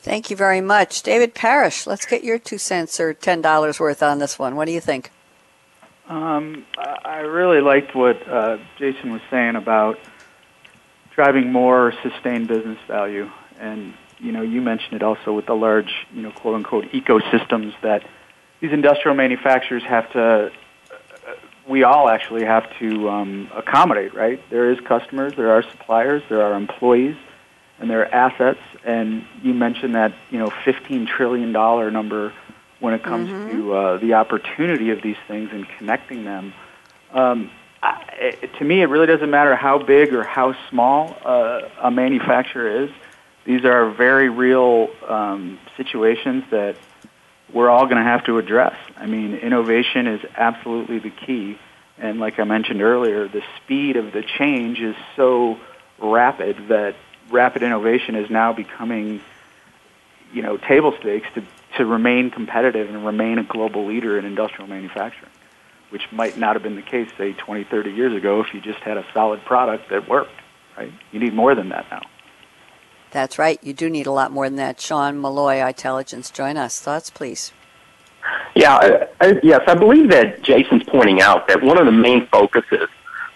Thank 0.01 0.31
you 0.31 0.37
very 0.37 0.61
much. 0.61 1.03
David 1.03 1.35
Parrish, 1.35 1.87
let's 1.87 2.07
get 2.07 2.23
your 2.23 2.39
two 2.39 2.59
cents 2.59 3.01
or 3.01 3.15
$10 3.15 3.81
worth 3.81 4.03
on 4.03 4.19
this 4.19 4.39
one. 4.39 4.55
What 4.55 4.67
do 4.67 4.73
you 4.73 4.81
think? 4.81 5.11
Um, 6.09 6.65
I 6.79 7.19
really 7.19 7.61
liked 7.61 7.95
what 7.95 8.27
uh, 8.27 8.59
Jason 8.79 9.13
was 9.13 9.21
saying 9.29 9.57
about 9.57 9.99
driving 11.11 11.51
more 11.51 11.93
sustained 12.03 12.47
business 12.47 12.79
value. 12.87 13.29
And, 13.59 13.93
you 14.21 14.31
know, 14.31 14.41
you 14.43 14.63
mentioned 14.63 14.95
it 14.95 15.03
also 15.03 15.33
with 15.33 15.47
the 15.47 15.55
large, 15.55 16.07
you 16.15 16.23
know, 16.23 16.31
quote 16.31 16.55
unquote 16.55 16.85
ecosystems 16.93 17.75
that 17.83 18.05
these 18.61 18.73
industrial 18.73 19.17
manufacturers 19.17 19.83
have 19.83 20.11
to, 20.13 20.53
uh, 20.93 21.33
we 21.69 21.83
all 21.83 22.09
actually 22.09 22.45
have 22.45 22.67
to 22.79 23.11
um, 23.11 23.51
accommodate, 23.55 24.15
right? 24.15 24.41
There 24.49 24.71
is 24.71 24.79
customers, 24.81 25.35
there 25.37 25.51
are 25.51 25.63
suppliers, 25.63 26.23
there 26.29 26.43
are 26.43 26.55
employees, 26.55 27.17
and 27.81 27.91
their 27.91 28.13
assets. 28.13 28.61
And 28.85 29.25
you 29.43 29.55
mentioned 29.55 29.95
that 29.95 30.15
you 30.31 30.39
know 30.39 30.51
15 30.65 31.07
trillion 31.07 31.53
dollar 31.53 31.91
number 31.91 32.33
when 32.81 32.95
it 32.95 33.03
comes 33.03 33.29
mm-hmm. 33.29 33.51
to 33.51 33.75
uh, 33.75 33.97
the 33.99 34.15
opportunity 34.15 34.91
of 34.91 35.03
these 35.03 35.17
things 35.27 35.51
and 35.53 35.67
connecting 35.79 36.25
them. 36.25 36.53
Um, 37.13 37.51
I, 37.83 38.49
to 38.59 38.65
me, 38.65 38.83
it 38.83 38.87
really 38.87 39.07
doesn't 39.07 39.31
matter 39.31 39.55
how 39.57 39.79
big 39.79 40.13
or 40.13 40.25
how 40.25 40.55
small 40.69 41.17
uh, 41.25 41.63
a 41.81 41.91
manufacturer 41.91 42.85
is. 42.85 42.91
These 43.45 43.65
are 43.65 43.91
very 43.91 44.29
real 44.29 44.89
um, 45.07 45.59
situations 45.77 46.45
that 46.51 46.77
we're 47.53 47.71
all 47.71 47.85
going 47.85 47.97
to 47.97 48.03
have 48.03 48.25
to 48.25 48.39
address. 48.39 48.77
I 48.97 49.07
mean, 49.07 49.35
innovation 49.37 50.07
is 50.07 50.21
absolutely 50.37 50.99
the 50.99 51.11
key. 51.11 51.59
And 51.97 52.21
like 52.21 52.39
I 52.39 52.45
mentioned 52.45 52.83
earlier, 52.83 53.27
the 53.27 53.43
speed 53.57 53.97
of 53.97 54.13
the 54.13 54.23
change 54.23 54.81
is 54.81 54.95
so 55.17 55.59
rapid 55.99 56.69
that 56.69 56.95
rapid 57.31 57.63
innovation 57.63 58.15
is 58.15 58.31
now 58.31 58.53
becoming, 58.53 59.21
you 60.33 60.43
know, 60.43 60.57
table 60.57 60.95
stakes 61.01 61.29
to, 61.35 61.43
to 61.77 61.87
remain 61.87 62.31
competitive 62.31 62.89
and 62.89 63.05
remain 63.05 63.39
a 63.39 63.45
global 63.45 63.87
leader 63.87 64.19
in 64.19 64.25
industrial 64.25 64.69
manufacturing, 64.69 65.33
which 65.91 66.11
might 66.13 66.37
not 66.37 66.55
have 66.55 66.63
been 66.63 66.77
the 66.77 66.83
case, 66.83 67.09
say, 67.17 67.33
20, 67.33 67.65
30 67.65 67.91
years 67.91 68.15
ago 68.15 68.41
if 68.41 68.53
you 68.55 68.61
just 68.61 68.81
had 68.81 68.97
a 68.97 69.05
solid 69.13 69.45
product 69.45 69.91
that 69.91 70.09
worked, 70.09 70.41
right? 70.77 70.93
You 71.13 71.21
need 71.21 71.35
more 71.35 71.55
than 71.55 71.69
that 71.71 71.87
now. 71.91 72.03
That's 73.11 73.39
right. 73.39 73.59
You 73.63 73.73
do 73.73 73.89
need 73.89 74.07
a 74.07 74.13
lot 74.13 74.33
more 74.33 74.47
than 74.47 74.57
that. 74.57 74.81
Sean 74.81 75.17
Molloy, 75.19 75.57
itelligence, 75.57 76.31
join 76.31 76.57
us. 76.57 76.79
Thoughts, 76.79 77.09
please. 77.09 77.53
Yeah, 78.55 78.75
I, 78.75 79.09
I, 79.21 79.41
yes, 79.43 79.63
I 79.67 79.75
believe 79.75 80.11
that 80.11 80.43
Jason's 80.43 80.83
pointing 80.85 81.23
out 81.23 81.49
that 81.49 81.63
one 81.63 81.79
of 81.79 81.87
the 81.87 81.93
main 81.93 82.27
focuses 82.27 82.89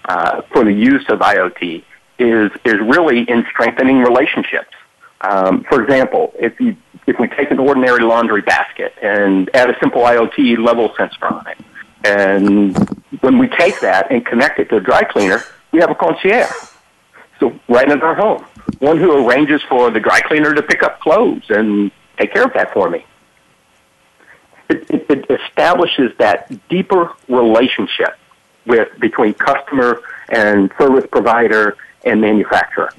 uh, 0.07 0.43
for 0.53 0.65
the 0.65 0.73
use 0.73 1.05
of 1.09 1.21
IoT 1.21 1.85
is 2.19 2.51
is 2.65 2.81
really 2.81 3.23
in 3.23 3.45
strengthening 3.51 3.99
relationships. 3.99 4.75
Um, 5.21 5.65
for 5.65 5.83
example, 5.83 6.33
if 6.39 6.61
you 6.61 6.77
if 7.07 7.19
we 7.19 7.29
take 7.29 7.51
an 7.51 7.59
ordinary 7.59 8.03
laundry 8.03 8.43
basket 8.43 8.95
and 9.03 9.51
add 9.55 9.71
a 9.71 9.79
simple 9.81 10.03
IoT 10.03 10.59
level 10.59 10.93
sensor 10.97 11.27
on 11.27 11.47
it, 11.49 11.59
and 12.05 12.77
when 13.21 13.39
we 13.39 13.49
take 13.49 13.81
that 13.81 14.11
and 14.11 14.25
connect 14.25 14.59
it 14.59 14.69
to 14.71 14.77
a 14.77 14.81
dry 14.81 15.03
cleaner, 15.03 15.43
we 15.73 15.81
have 15.81 15.91
a 15.91 15.95
concierge. 15.95 16.51
So 17.41 17.59
right 17.69 17.91
in 17.91 18.01
our 18.03 18.15
home, 18.15 18.45
one 18.79 18.99
who 18.99 19.27
arranges 19.27 19.63
for 19.69 19.91
the 19.91 20.01
dry 20.01 20.21
cleaner 20.21 20.55
to 20.55 20.63
pick 20.63 20.83
up 20.83 21.01
clothes 21.01 21.45
and 21.49 21.91
take 22.19 22.33
care 22.33 22.45
of 22.45 22.53
that 22.55 22.73
for 22.73 22.89
me. 22.89 23.05
It, 24.69 24.91
it, 24.91 25.07
it 25.11 25.41
establishes 25.41 26.13
that 26.19 26.69
deeper 26.69 27.13
relationship 27.29 28.17
with 28.67 28.89
between 29.01 29.35
customer 29.35 30.03
and 30.29 30.73
service 30.79 31.07
provider 31.11 31.77
and 32.05 32.21
manufacturer. 32.21 32.93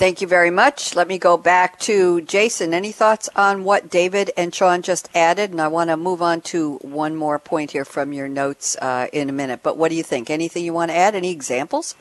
Thank 0.00 0.22
you 0.22 0.26
very 0.26 0.50
much. 0.50 0.94
Let 0.94 1.08
me 1.08 1.18
go 1.18 1.36
back 1.36 1.78
to 1.80 2.22
Jason. 2.22 2.72
Any 2.72 2.90
thoughts 2.90 3.28
on 3.36 3.64
what 3.64 3.90
David 3.90 4.30
and 4.34 4.54
Sean 4.54 4.80
just 4.80 5.10
added? 5.14 5.50
And 5.50 5.60
I 5.60 5.68
want 5.68 5.90
to 5.90 5.96
move 5.98 6.22
on 6.22 6.40
to 6.42 6.76
one 6.76 7.14
more 7.14 7.38
point 7.38 7.72
here 7.72 7.84
from 7.84 8.14
your 8.14 8.26
notes 8.26 8.76
uh, 8.76 9.08
in 9.12 9.28
a 9.28 9.32
minute. 9.32 9.60
But 9.62 9.76
what 9.76 9.90
do 9.90 9.96
you 9.96 10.02
think? 10.02 10.30
Anything 10.30 10.64
you 10.64 10.72
want 10.72 10.90
to 10.90 10.96
add? 10.96 11.14
Any 11.14 11.30
examples? 11.30 11.96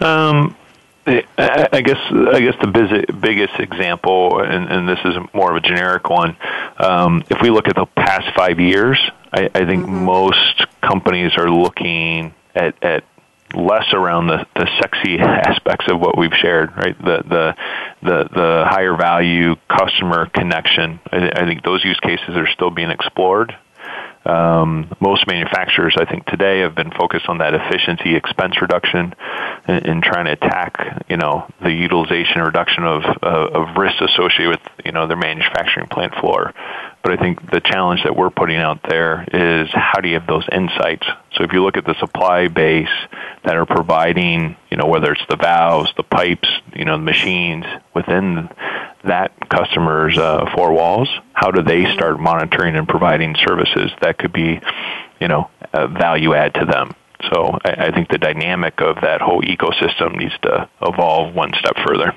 Um, 0.00 0.56
I 1.06 1.82
guess 1.84 2.00
I 2.10 2.40
guess 2.40 2.54
the 2.62 3.14
biggest 3.20 3.60
example, 3.60 4.40
and, 4.40 4.66
and, 4.68 4.88
this 4.88 4.98
is 5.04 5.14
more 5.32 5.50
of 5.50 5.56
a 5.56 5.60
generic 5.60 6.08
one. 6.08 6.36
Um, 6.78 7.22
if 7.30 7.40
we 7.40 7.50
look 7.50 7.68
at 7.68 7.76
the 7.76 7.86
past 7.86 8.34
five 8.34 8.58
years, 8.58 8.98
I, 9.32 9.50
I 9.54 9.66
think 9.66 9.84
mm-hmm. 9.84 10.04
most 10.04 10.66
companies 10.80 11.32
are 11.36 11.50
looking 11.50 12.34
at, 12.56 12.82
at 12.82 13.04
less 13.54 13.92
around 13.92 14.26
the, 14.26 14.46
the 14.54 14.66
sexy 14.80 15.18
aspects 15.20 15.86
of 15.90 16.00
what 16.00 16.18
we've 16.18 16.34
shared, 16.34 16.70
right? 16.76 16.98
The 16.98 17.22
the 17.28 17.54
the, 18.02 18.28
the 18.34 18.64
higher 18.68 18.96
value 18.96 19.56
customer 19.68 20.26
connection. 20.26 21.00
I, 21.10 21.30
I 21.34 21.46
think 21.46 21.62
those 21.62 21.84
use 21.84 21.98
cases 22.00 22.36
are 22.36 22.48
still 22.48 22.70
being 22.70 22.90
explored. 22.90 23.54
Um, 24.26 24.94
most 25.00 25.26
manufacturers, 25.26 25.94
I 25.98 26.04
think, 26.04 26.26
today 26.26 26.60
have 26.60 26.74
been 26.74 26.90
focused 26.90 27.28
on 27.28 27.38
that 27.38 27.54
efficiency, 27.54 28.16
expense 28.16 28.60
reduction, 28.60 29.14
and, 29.66 30.02
trying 30.02 30.26
to 30.26 30.32
attack, 30.32 31.04
you 31.08 31.16
know, 31.16 31.48
the 31.62 31.70
utilization 31.70 32.42
reduction 32.42 32.84
of 32.84 33.02
uh, 33.22 33.60
of 33.60 33.76
risks 33.76 34.00
associated 34.00 34.48
with, 34.50 34.60
you 34.84 34.92
know, 34.92 35.06
their 35.06 35.16
manufacturing 35.16 35.86
plant 35.86 36.14
floor. 36.16 36.52
But 37.02 37.12
I 37.12 37.22
think 37.22 37.50
the 37.50 37.60
challenge 37.60 38.02
that 38.02 38.16
we're 38.16 38.30
putting 38.30 38.56
out 38.56 38.80
there 38.88 39.24
is 39.32 39.68
how 39.72 40.00
do 40.00 40.08
you 40.08 40.14
have 40.14 40.26
those 40.26 40.44
insights? 40.50 41.06
So 41.34 41.44
if 41.44 41.52
you 41.52 41.62
look 41.62 41.76
at 41.76 41.84
the 41.84 41.94
supply 42.00 42.48
base 42.48 42.88
that 43.44 43.56
are 43.56 43.66
providing, 43.66 44.56
you 44.70 44.76
know, 44.76 44.86
whether 44.86 45.12
it's 45.12 45.26
the 45.28 45.36
valves, 45.36 45.90
the 45.96 46.02
pipes, 46.02 46.48
you 46.74 46.84
know, 46.84 46.96
the 46.96 47.04
machines 47.04 47.64
within 47.94 48.48
that 49.06 49.32
customer's 49.48 50.16
uh, 50.18 50.46
four 50.54 50.72
walls, 50.72 51.08
how 51.32 51.50
do 51.50 51.62
they 51.62 51.84
start 51.94 52.20
monitoring 52.20 52.76
and 52.76 52.88
providing 52.88 53.34
services 53.46 53.90
that 54.00 54.18
could 54.18 54.32
be, 54.32 54.60
you 55.20 55.28
know, 55.28 55.50
a 55.72 55.88
value 55.88 56.34
add 56.34 56.54
to 56.54 56.64
them? 56.64 56.94
So 57.32 57.58
I, 57.64 57.86
I 57.86 57.90
think 57.92 58.08
the 58.08 58.18
dynamic 58.18 58.80
of 58.80 58.96
that 59.02 59.20
whole 59.20 59.42
ecosystem 59.42 60.16
needs 60.16 60.34
to 60.42 60.68
evolve 60.82 61.34
one 61.34 61.52
step 61.58 61.76
further. 61.86 62.12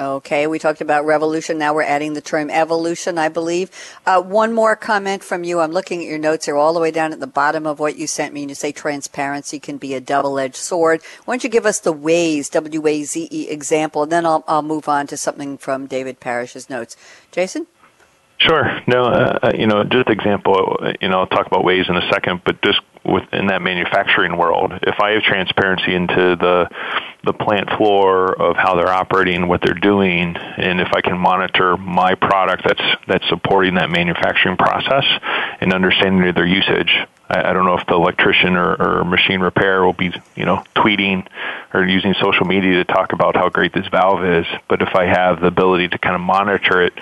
Okay, 0.00 0.46
we 0.46 0.60
talked 0.60 0.80
about 0.80 1.06
revolution. 1.06 1.58
Now 1.58 1.74
we're 1.74 1.82
adding 1.82 2.12
the 2.12 2.20
term 2.20 2.50
evolution, 2.50 3.18
I 3.18 3.28
believe. 3.28 3.68
Uh, 4.06 4.22
one 4.22 4.52
more 4.52 4.76
comment 4.76 5.24
from 5.24 5.42
you. 5.42 5.58
I'm 5.58 5.72
looking 5.72 6.00
at 6.00 6.06
your 6.06 6.20
notes 6.20 6.46
here 6.46 6.56
all 6.56 6.72
the 6.72 6.78
way 6.78 6.92
down 6.92 7.12
at 7.12 7.18
the 7.18 7.26
bottom 7.26 7.66
of 7.66 7.80
what 7.80 7.98
you 7.98 8.06
sent 8.06 8.32
me. 8.32 8.42
And 8.42 8.50
you 8.50 8.54
say 8.54 8.70
transparency 8.70 9.58
can 9.58 9.76
be 9.76 9.94
a 9.94 10.00
double 10.00 10.38
edged 10.38 10.54
sword. 10.54 11.02
Why 11.24 11.34
don't 11.34 11.42
you 11.42 11.50
give 11.50 11.66
us 11.66 11.80
the 11.80 11.92
Waze, 11.92 12.48
W 12.52 12.86
A 12.86 13.02
Z 13.02 13.28
E 13.32 13.48
example, 13.48 14.04
and 14.04 14.12
then 14.12 14.24
I'll, 14.24 14.44
I'll 14.46 14.62
move 14.62 14.88
on 14.88 15.08
to 15.08 15.16
something 15.16 15.58
from 15.58 15.86
David 15.86 16.20
Parrish's 16.20 16.70
notes. 16.70 16.96
Jason? 17.32 17.66
Sure. 18.38 18.80
No, 18.86 19.04
uh, 19.04 19.38
uh, 19.42 19.52
you 19.56 19.66
know, 19.66 19.82
just 19.82 20.08
example, 20.08 20.78
you 21.00 21.08
know, 21.08 21.20
I'll 21.20 21.26
talk 21.26 21.46
about 21.46 21.64
Waze 21.64 21.88
in 21.88 21.96
a 21.96 22.08
second, 22.12 22.42
but 22.44 22.62
just 22.62 22.80
within 23.04 23.46
that 23.48 23.62
manufacturing 23.62 24.36
world, 24.36 24.72
if 24.82 25.00
I 25.00 25.12
have 25.12 25.22
transparency 25.22 25.94
into 25.94 26.36
the 26.36 26.68
the 27.24 27.32
plant 27.32 27.68
floor 27.76 28.40
of 28.40 28.56
how 28.56 28.76
they're 28.76 28.92
operating, 28.92 29.48
what 29.48 29.60
they're 29.60 29.74
doing, 29.74 30.36
and 30.36 30.80
if 30.80 30.88
I 30.94 31.00
can 31.00 31.18
monitor 31.18 31.76
my 31.76 32.14
product 32.14 32.62
that's 32.64 32.96
that's 33.08 33.28
supporting 33.28 33.74
that 33.74 33.90
manufacturing 33.90 34.56
process 34.56 35.04
and 35.60 35.72
understanding 35.72 36.32
their 36.32 36.46
usage, 36.46 36.94
I, 37.28 37.50
I 37.50 37.52
don't 37.52 37.64
know 37.64 37.76
if 37.76 37.86
the 37.86 37.94
electrician 37.94 38.56
or, 38.56 38.74
or 38.74 39.04
machine 39.04 39.40
repair 39.40 39.84
will 39.84 39.92
be, 39.92 40.12
you 40.34 40.44
know, 40.44 40.64
tweeting 40.74 41.26
or 41.72 41.86
using 41.86 42.14
social 42.20 42.46
media 42.46 42.74
to 42.74 42.84
talk 42.84 43.12
about 43.12 43.36
how 43.36 43.48
great 43.48 43.72
this 43.72 43.86
valve 43.88 44.24
is. 44.24 44.46
But 44.68 44.82
if 44.82 44.94
I 44.94 45.06
have 45.06 45.40
the 45.40 45.46
ability 45.46 45.88
to 45.88 45.98
kind 45.98 46.14
of 46.14 46.20
monitor 46.20 46.82
it, 46.82 46.92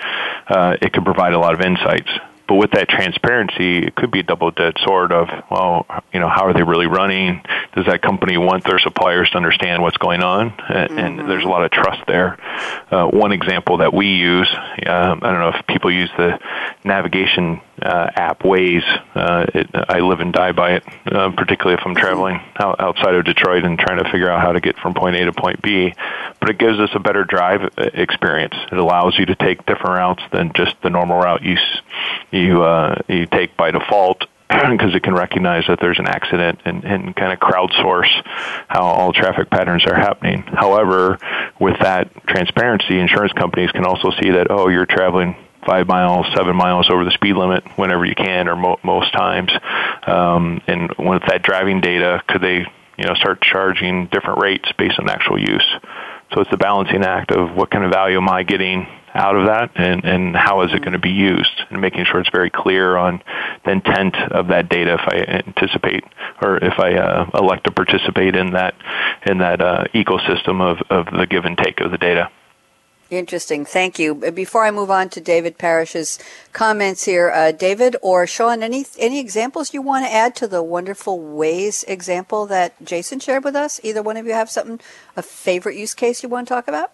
uh, 0.47 0.77
it 0.81 0.93
can 0.93 1.03
provide 1.03 1.33
a 1.33 1.39
lot 1.39 1.53
of 1.53 1.61
insights. 1.61 2.09
But 2.47 2.55
with 2.55 2.71
that 2.71 2.87
transparency, 2.87 3.79
it 3.79 3.93
could 3.93 4.09
be 4.09 4.21
a 4.21 4.23
double-edged 4.23 4.79
sword 4.85 5.11
of, 5.11 5.27
well, 5.51 5.85
you 6.13 6.21
know, 6.21 6.29
how 6.29 6.45
are 6.45 6.53
they 6.53 6.63
really 6.63 6.87
running? 6.87 7.41
Does 7.75 7.87
that 7.87 8.01
company 8.01 8.37
want 8.37 8.63
their 8.63 8.79
suppliers 8.79 9.29
to 9.31 9.37
understand 9.37 9.81
what's 9.81 9.97
going 9.97 10.23
on? 10.23 10.53
And, 10.69 10.89
mm-hmm. 10.89 10.97
and 10.97 11.29
there's 11.29 11.43
a 11.43 11.49
lot 11.49 11.65
of 11.65 11.71
trust 11.71 12.07
there. 12.07 12.37
Uh, 12.89 13.07
one 13.07 13.33
example 13.33 13.79
that 13.79 13.93
we 13.93 14.07
use, 14.07 14.49
um, 14.55 15.19
I 15.23 15.31
don't 15.31 15.39
know 15.39 15.51
if 15.59 15.67
people 15.67 15.91
use 15.91 16.09
the 16.15 16.39
navigation 16.85 17.59
uh, 17.81 18.09
app 18.15 18.41
Waze. 18.41 18.83
Uh, 19.15 19.45
it, 19.53 19.69
I 19.73 19.99
live 19.99 20.19
and 20.19 20.33
die 20.33 20.51
by 20.51 20.73
it, 20.73 20.83
uh, 21.05 21.31
particularly 21.31 21.79
if 21.79 21.85
I'm 21.85 21.95
traveling 21.95 22.41
out, 22.57 22.79
outside 22.79 23.15
of 23.15 23.25
Detroit 23.25 23.63
and 23.63 23.77
trying 23.77 24.03
to 24.03 24.09
figure 24.11 24.29
out 24.29 24.41
how 24.41 24.51
to 24.51 24.59
get 24.59 24.77
from 24.77 24.93
point 24.93 25.15
A 25.15 25.25
to 25.25 25.33
point 25.33 25.61
B. 25.61 25.93
But 26.39 26.49
it 26.49 26.57
gives 26.57 26.79
us 26.79 26.89
a 26.93 26.99
better 26.99 27.23
drive 27.23 27.61
uh, 27.77 27.89
experience. 27.93 28.55
It 28.71 28.77
allows 28.77 29.17
you 29.17 29.25
to 29.27 29.35
take 29.35 29.65
different 29.65 29.97
routes 29.97 30.23
than 30.31 30.51
just 30.55 30.75
the 30.81 30.89
normal 30.89 31.19
route 31.19 31.43
you 31.43 31.57
you 32.31 32.63
uh, 32.63 33.01
you 33.07 33.25
take 33.25 33.57
by 33.57 33.71
default 33.71 34.25
because 34.49 34.95
it 34.95 35.03
can 35.03 35.13
recognize 35.13 35.65
that 35.67 35.79
there's 35.81 35.99
an 35.99 36.07
accident 36.07 36.59
and, 36.63 36.83
and 36.85 37.15
kind 37.15 37.33
of 37.33 37.39
crowdsource 37.39 38.09
how 38.67 38.81
all 38.81 39.11
traffic 39.11 39.49
patterns 39.49 39.85
are 39.85 39.95
happening. 39.95 40.41
However, 40.41 41.19
with 41.59 41.77
that 41.79 42.09
transparency, 42.27 42.97
insurance 42.97 43.33
companies 43.33 43.71
can 43.71 43.85
also 43.85 44.11
see 44.21 44.31
that, 44.31 44.47
oh, 44.49 44.69
you're 44.69 44.85
traveling 44.85 45.35
five 45.67 45.87
miles, 45.87 46.25
seven 46.35 46.55
miles 46.55 46.89
over 46.89 47.03
the 47.03 47.11
speed 47.11 47.35
limit 47.35 47.63
whenever 47.77 48.05
you 48.05 48.15
can 48.15 48.47
or 48.47 48.55
mo- 48.55 48.79
most 48.83 49.11
times. 49.13 49.51
Um, 50.07 50.61
and 50.67 50.89
with 50.97 51.21
that 51.27 51.43
driving 51.43 51.81
data, 51.81 52.23
could 52.27 52.41
they 52.41 52.65
you 52.97 53.05
know 53.05 53.13
start 53.15 53.41
charging 53.41 54.07
different 54.07 54.41
rates 54.41 54.69
based 54.77 54.97
on 54.99 55.09
actual 55.09 55.39
use? 55.39 55.67
So 56.33 56.41
it's 56.41 56.51
the 56.51 56.57
balancing 56.57 57.03
act 57.03 57.31
of 57.31 57.55
what 57.55 57.69
kind 57.69 57.85
of 57.85 57.91
value 57.91 58.17
am 58.17 58.27
I 58.27 58.43
getting 58.43 58.87
out 59.13 59.35
of 59.35 59.47
that 59.47 59.71
and, 59.75 60.03
and 60.05 60.35
how 60.35 60.61
is 60.61 60.73
it 60.73 60.79
going 60.79 60.93
to 60.93 60.99
be 60.99 61.09
used 61.09 61.61
and 61.69 61.81
making 61.81 62.05
sure 62.05 62.19
it's 62.19 62.29
very 62.29 62.51
clear 62.51 62.95
on 62.97 63.21
the 63.65 63.71
intent 63.71 64.15
of 64.31 64.49
that 64.49 64.69
data 64.69 64.93
if 64.93 65.01
I 65.01 65.41
anticipate 65.47 66.03
or 66.41 66.57
if 66.57 66.79
I 66.79 66.95
uh, 66.95 67.29
elect 67.33 67.63
to 67.65 67.71
participate 67.71 68.35
in 68.35 68.51
that 68.51 68.75
in 69.25 69.39
that 69.39 69.61
uh, 69.61 69.85
ecosystem 69.93 70.61
of, 70.61 70.77
of 70.89 71.05
the 71.17 71.25
give 71.25 71.45
and 71.45 71.57
take 71.57 71.79
of 71.79 71.91
the 71.91 71.97
data. 71.97 72.29
Interesting. 73.09 73.63
Thank 73.63 73.99
you. 73.99 74.15
Before 74.15 74.65
I 74.65 74.71
move 74.71 74.91
on 74.91 75.07
to 75.09 75.21
David 75.21 75.57
Parrish's 75.57 76.19
comments 76.51 77.05
here, 77.05 77.31
uh, 77.31 77.53
David 77.53 77.95
or 78.01 78.27
Sean, 78.27 78.61
any 78.61 78.85
any 78.99 79.19
examples 79.19 79.73
you 79.73 79.81
want 79.81 80.05
to 80.05 80.11
add 80.11 80.35
to 80.37 80.47
the 80.47 80.61
wonderful 80.61 81.17
Waze 81.17 81.87
example 81.87 82.45
that 82.47 82.83
Jason 82.83 83.19
shared 83.21 83.45
with 83.45 83.55
us? 83.55 83.79
Either 83.81 84.01
one 84.01 84.17
of 84.17 84.25
you 84.25 84.33
have 84.33 84.49
something, 84.49 84.81
a 85.15 85.21
favorite 85.21 85.77
use 85.77 85.93
case 85.93 86.21
you 86.21 86.27
want 86.27 86.49
to 86.49 86.53
talk 86.53 86.67
about? 86.67 86.91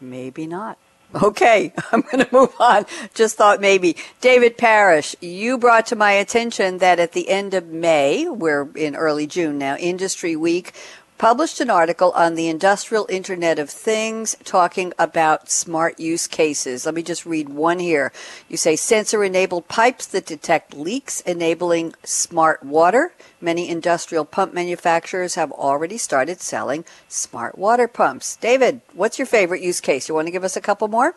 Maybe 0.00 0.46
not. 0.46 0.76
Okay, 1.22 1.72
I'm 1.92 2.02
going 2.02 2.24
to 2.24 2.28
move 2.30 2.54
on. 2.60 2.84
Just 3.14 3.36
thought 3.38 3.60
maybe. 3.60 3.96
David 4.20 4.58
Parrish, 4.58 5.16
you 5.22 5.56
brought 5.56 5.86
to 5.86 5.96
my 5.96 6.12
attention 6.12 6.78
that 6.78 6.98
at 6.98 7.12
the 7.12 7.30
end 7.30 7.54
of 7.54 7.68
May, 7.68 8.28
we're 8.28 8.68
in 8.74 8.94
early 8.96 9.26
June 9.26 9.56
now, 9.56 9.76
Industry 9.76 10.36
Week 10.36 10.74
published 11.18 11.60
an 11.60 11.70
article 11.70 12.12
on 12.12 12.34
the 12.34 12.48
industrial 12.48 13.06
internet 13.08 13.58
of 13.58 13.70
things 13.70 14.36
talking 14.44 14.92
about 14.98 15.50
smart 15.50 15.98
use 15.98 16.26
cases. 16.26 16.84
Let 16.84 16.94
me 16.94 17.02
just 17.02 17.24
read 17.24 17.48
one 17.48 17.78
here. 17.78 18.12
You 18.48 18.56
say 18.56 18.76
sensor 18.76 19.24
enabled 19.24 19.68
pipes 19.68 20.06
that 20.06 20.26
detect 20.26 20.74
leaks 20.74 21.20
enabling 21.22 21.94
smart 22.04 22.62
water. 22.62 23.12
Many 23.40 23.68
industrial 23.68 24.24
pump 24.24 24.52
manufacturers 24.52 25.34
have 25.36 25.52
already 25.52 25.98
started 25.98 26.40
selling 26.40 26.84
smart 27.08 27.56
water 27.56 27.88
pumps. 27.88 28.36
David, 28.36 28.80
what's 28.92 29.18
your 29.18 29.26
favorite 29.26 29.62
use 29.62 29.80
case? 29.80 30.08
You 30.08 30.14
want 30.14 30.28
to 30.28 30.32
give 30.32 30.44
us 30.44 30.56
a 30.56 30.60
couple 30.60 30.88
more? 30.88 31.14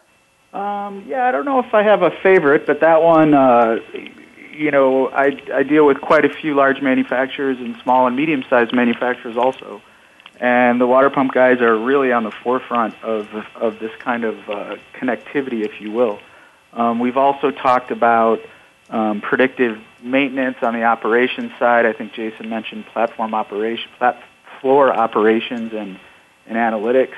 Um, 0.53 1.05
yeah, 1.07 1.27
I 1.27 1.31
don't 1.31 1.45
know 1.45 1.59
if 1.59 1.73
I 1.73 1.83
have 1.83 2.01
a 2.01 2.11
favorite, 2.23 2.65
but 2.65 2.79
that 2.79 3.03
one, 3.03 3.33
uh, 3.33 3.77
you 4.51 4.71
know, 4.71 5.09
I, 5.09 5.39
I 5.53 5.63
deal 5.63 5.85
with 5.85 6.01
quite 6.01 6.25
a 6.25 6.29
few 6.29 6.55
large 6.55 6.81
manufacturers 6.81 7.59
and 7.59 7.75
small 7.83 8.07
and 8.07 8.15
medium 8.15 8.43
sized 8.49 8.73
manufacturers 8.73 9.37
also. 9.37 9.81
And 10.39 10.79
the 10.79 10.87
water 10.87 11.09
pump 11.09 11.33
guys 11.33 11.59
are 11.59 11.77
really 11.77 12.11
on 12.13 12.23
the 12.23 12.31
forefront 12.31 12.95
of, 13.03 13.27
of 13.55 13.79
this 13.79 13.91
kind 13.99 14.23
of 14.23 14.49
uh, 14.49 14.77
connectivity, 14.93 15.65
if 15.65 15.81
you 15.81 15.91
will. 15.91 16.19
Um, 16.71 16.99
we've 16.99 17.17
also 17.17 17.51
talked 17.51 17.91
about 17.91 18.39
um, 18.89 19.21
predictive 19.21 19.79
maintenance 20.01 20.57
on 20.61 20.73
the 20.73 20.83
operations 20.83 21.51
side. 21.59 21.85
I 21.85 21.93
think 21.93 22.13
Jason 22.13 22.49
mentioned 22.49 22.85
platform 22.87 23.33
operation, 23.33 23.89
plat- 23.97 24.23
floor 24.61 24.93
operations 24.93 25.73
and, 25.73 25.99
and 26.47 26.57
analytics. 26.57 27.15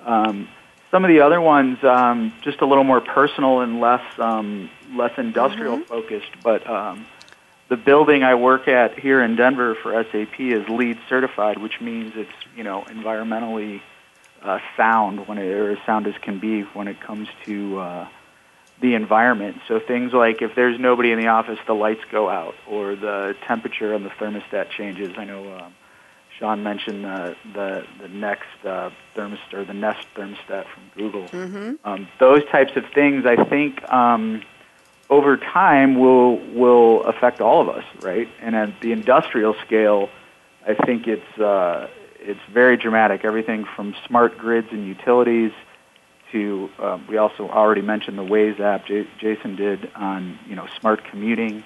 Um, 0.00 0.48
some 0.90 1.04
of 1.04 1.08
the 1.08 1.20
other 1.20 1.40
ones, 1.40 1.82
um, 1.84 2.32
just 2.42 2.60
a 2.60 2.66
little 2.66 2.84
more 2.84 3.00
personal 3.00 3.60
and 3.60 3.80
less 3.80 4.04
um, 4.18 4.70
less 4.94 5.12
industrial 5.16 5.78
mm-hmm. 5.78 5.84
focused, 5.84 6.30
but 6.42 6.68
um, 6.68 7.06
the 7.72 7.76
building 7.78 8.22
I 8.22 8.34
work 8.34 8.68
at 8.68 8.98
here 8.98 9.22
in 9.22 9.34
Denver 9.34 9.74
for 9.82 9.92
SAP 10.12 10.38
is 10.38 10.68
LEED 10.68 10.98
certified, 11.08 11.56
which 11.56 11.80
means 11.80 12.12
it's 12.16 12.30
you 12.54 12.62
know 12.62 12.82
environmentally 12.82 13.80
uh, 14.42 14.58
sound 14.76 15.26
when 15.26 15.38
it, 15.38 15.50
or 15.50 15.70
as 15.70 15.78
sound 15.86 16.06
as 16.06 16.12
can 16.20 16.38
be 16.38 16.64
when 16.74 16.86
it 16.86 17.00
comes 17.00 17.28
to 17.46 17.78
uh, 17.78 18.08
the 18.82 18.92
environment. 18.94 19.56
So 19.68 19.80
things 19.80 20.12
like 20.12 20.42
if 20.42 20.54
there's 20.54 20.78
nobody 20.78 21.12
in 21.12 21.18
the 21.18 21.28
office, 21.28 21.58
the 21.66 21.72
lights 21.72 22.02
go 22.10 22.28
out, 22.28 22.54
or 22.68 22.94
the 22.94 23.34
temperature 23.46 23.94
on 23.94 24.02
the 24.02 24.10
thermostat 24.10 24.68
changes. 24.76 25.14
I 25.16 25.24
know 25.24 25.56
um, 25.56 25.74
Sean 26.38 26.62
mentioned 26.62 27.06
the 27.06 27.36
the, 27.54 27.86
the 28.02 28.08
Next 28.08 28.66
uh, 28.66 28.90
thermostat 29.16 29.54
or 29.54 29.64
the 29.64 29.72
Nest 29.72 30.06
thermostat 30.14 30.66
from 30.66 30.90
Google. 30.94 31.26
Mm-hmm. 31.28 31.88
Um, 31.88 32.06
those 32.20 32.44
types 32.50 32.72
of 32.76 32.84
things, 32.94 33.24
I 33.24 33.42
think. 33.42 33.82
Um, 33.90 34.42
over 35.10 35.36
time 35.36 35.98
will 35.98 36.36
will 36.54 37.02
affect 37.04 37.40
all 37.40 37.60
of 37.60 37.68
us, 37.68 37.84
right? 38.00 38.28
And 38.40 38.54
at 38.56 38.80
the 38.80 38.92
industrial 38.92 39.54
scale, 39.66 40.08
I 40.66 40.74
think 40.74 41.06
it's 41.06 41.38
uh, 41.38 41.88
it's 42.18 42.40
very 42.52 42.76
dramatic. 42.76 43.24
Everything 43.24 43.64
from 43.64 43.94
smart 44.06 44.38
grids 44.38 44.68
and 44.70 44.86
utilities 44.86 45.52
to 46.32 46.70
um, 46.78 47.06
we 47.08 47.16
also 47.18 47.48
already 47.48 47.82
mentioned 47.82 48.16
the 48.16 48.24
Waze 48.24 48.58
app 48.60 48.86
J- 48.86 49.08
Jason 49.18 49.56
did 49.56 49.90
on 49.94 50.38
you 50.46 50.56
know 50.56 50.66
smart 50.80 51.04
commuting, 51.04 51.62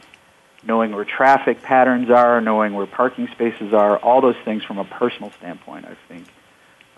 knowing 0.65 0.93
where 0.93 1.05
traffic 1.05 1.63
patterns 1.63 2.11
are, 2.11 2.41
knowing 2.41 2.75
where 2.75 2.87
parking 2.87 3.29
spaces 3.29 3.73
are. 3.73 3.99
All 3.99 4.21
those 4.21 4.37
things 4.45 4.65
from 4.65 4.79
a 4.79 4.85
personal 4.85 5.31
standpoint, 5.39 5.85
I 5.87 5.97
think, 6.09 6.27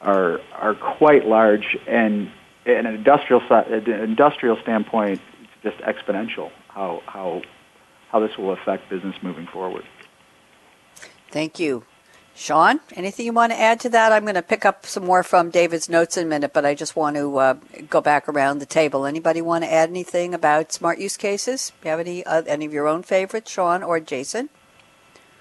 are 0.01 0.41
are 0.53 0.74
quite 0.74 1.26
large 1.26 1.76
and. 1.86 2.30
An 2.66 2.84
industrial 2.84 3.41
industrial 3.86 4.59
standpoint, 4.61 5.22
just 5.62 5.76
exponential 5.78 6.50
how 6.68 7.02
how 7.06 7.42
how 8.11 8.20
this 8.20 8.36
will 8.38 8.52
affect 8.52 8.88
business 8.88 9.14
moving 9.22 9.46
forward. 9.46 9.84
Thank 11.30 11.59
you. 11.59 11.84
Sean, 12.34 12.78
anything 12.94 13.26
you 13.26 13.32
want 13.32 13.50
to 13.50 13.61
add 13.61 13.80
to 13.80 13.88
that? 13.88 14.12
I'm 14.12 14.22
going 14.22 14.36
to 14.36 14.42
pick 14.42 14.64
up 14.64 14.86
some 14.86 15.04
more 15.04 15.24
from 15.24 15.50
David's 15.50 15.88
notes 15.88 16.16
in 16.16 16.24
a 16.24 16.28
minute, 16.28 16.52
but 16.52 16.64
I 16.64 16.72
just 16.72 16.94
want 16.94 17.16
to 17.16 17.36
uh, 17.36 17.54
go 17.90 18.00
back 18.00 18.28
around 18.28 18.61
the 18.61 18.66
table. 18.66 19.04
Anybody 19.04 19.42
want 19.42 19.64
to 19.64 19.72
add 19.72 19.90
anything 19.90 20.32
about 20.34 20.72
smart 20.72 21.00
use 21.00 21.16
cases? 21.16 21.72
Do 21.82 21.88
you 21.88 21.90
have 21.90 21.98
any 22.00 22.24
uh, 22.24 22.42
any 22.46 22.64
of 22.64 22.72
your 22.72 22.86
own 22.86 23.02
favorites, 23.02 23.50
Sean 23.50 23.82
or 23.82 23.98
Jason? 23.98 24.50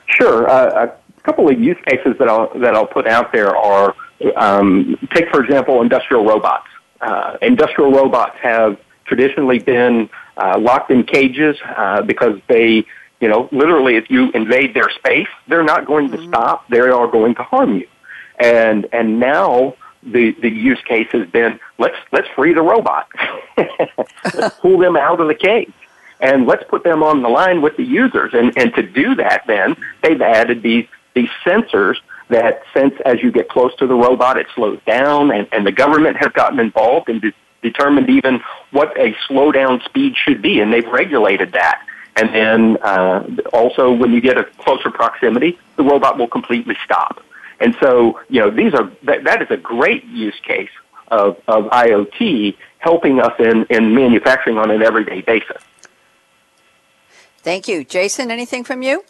Sure. 0.08 0.50
Uh, 0.50 0.88
a 1.18 1.22
couple 1.22 1.48
of 1.48 1.60
use 1.60 1.78
cases 1.86 2.16
that 2.18 2.28
I'll 2.28 2.52
that 2.60 2.74
I'll 2.74 2.88
put 2.88 3.08
out 3.08 3.32
there 3.32 3.56
are 3.56 3.94
um, 4.36 4.98
take 5.14 5.30
for 5.30 5.44
example 5.44 5.84
industrial 5.84 6.26
robots. 6.26 6.68
Uh, 7.00 7.38
industrial 7.44 7.92
robots 7.92 8.38
have 8.42 8.76
traditionally 9.08 9.60
been 9.60 10.10
uh, 10.38 10.58
locked 10.60 10.92
in 10.92 11.04
cages 11.04 11.58
uh, 11.66 12.02
because 12.02 12.40
they 12.48 12.86
You 13.20 13.30
know, 13.30 13.50
literally, 13.52 13.96
if 13.96 14.12
you 14.12 14.32
invade 14.34 14.76
their 14.76 14.92
space, 14.92 15.32
they're 15.48 15.64
not 15.64 15.88
going 15.88 16.12
to 16.12 16.20
stop. 16.28 16.68
They 16.70 16.80
are 16.80 17.08
going 17.08 17.34
to 17.36 17.44
harm 17.44 17.78
you. 17.78 17.88
And 18.40 18.88
and 18.94 19.20
now 19.20 19.76
the 20.04 20.32
the 20.42 20.50
use 20.50 20.82
case 20.88 21.08
has 21.12 21.28
been 21.30 21.60
let's 21.80 21.98
let's 22.12 22.28
free 22.36 22.54
the 22.54 22.62
robot, 22.62 23.08
let's 23.58 24.60
pull 24.60 24.78
them 24.78 24.96
out 24.96 25.20
of 25.20 25.28
the 25.28 25.36
cage, 25.36 25.74
and 26.20 26.46
let's 26.46 26.64
put 26.70 26.84
them 26.84 27.02
on 27.02 27.24
the 27.24 27.30
line 27.30 27.62
with 27.62 27.76
the 27.78 27.84
users. 27.84 28.34
And 28.34 28.56
and 28.56 28.74
to 28.76 28.84
do 28.84 29.16
that, 29.16 29.44
then 29.48 29.76
they've 30.04 30.22
added 30.22 30.62
these 30.62 30.88
these 31.16 31.30
sensors 31.44 31.96
that 32.30 32.62
sense 32.74 32.94
as 33.06 33.24
you 33.24 33.32
get 33.32 33.50
close 33.50 33.74
to 33.78 33.88
the 33.88 33.96
robot, 33.96 34.38
it 34.38 34.48
slows 34.54 34.80
down, 34.86 35.32
and 35.32 35.48
and 35.52 35.66
the 35.66 35.72
government 35.72 36.18
has 36.18 36.32
gotten 36.34 36.60
involved 36.60 37.10
and 37.10 37.22
de- 37.22 37.34
determined 37.62 38.10
even 38.10 38.42
what 38.72 38.98
a 38.98 39.14
slowdown 39.30 39.84
speed 39.86 40.16
should 40.16 40.42
be, 40.42 40.60
and 40.60 40.72
they've 40.72 40.88
regulated 40.88 41.54
that. 41.54 41.86
And 42.16 42.34
then 42.34 42.78
uh, 42.82 43.28
also, 43.54 43.92
when 43.92 44.12
you 44.12 44.22
get 44.22 44.38
a 44.38 44.44
closer 44.44 44.90
proximity, 44.90 45.60
the 45.76 45.84
robot 45.84 46.18
will 46.18 46.28
completely 46.28 46.76
stop. 46.84 47.24
And 47.60 47.76
so, 47.80 48.20
you 48.30 48.40
know, 48.40 48.50
these 48.50 48.74
are 48.74 48.92
that, 49.04 49.24
that 49.24 49.42
is 49.42 49.48
a 49.52 49.58
great 49.58 50.04
use 50.06 50.40
case 50.44 50.70
of, 51.10 51.38
of 51.48 51.66
IoT 51.66 52.56
helping 52.80 53.20
us 53.20 53.34
in, 53.40 53.66
in 53.70 53.94
manufacturing 53.96 54.58
on 54.58 54.72
an 54.72 54.82
everyday 54.84 55.22
basis. 55.22 55.62
Thank 57.40 57.68
you. 57.68 57.84
Jason, 57.84 58.30
anything 58.30 58.64
from 58.64 58.82
you? 58.82 59.04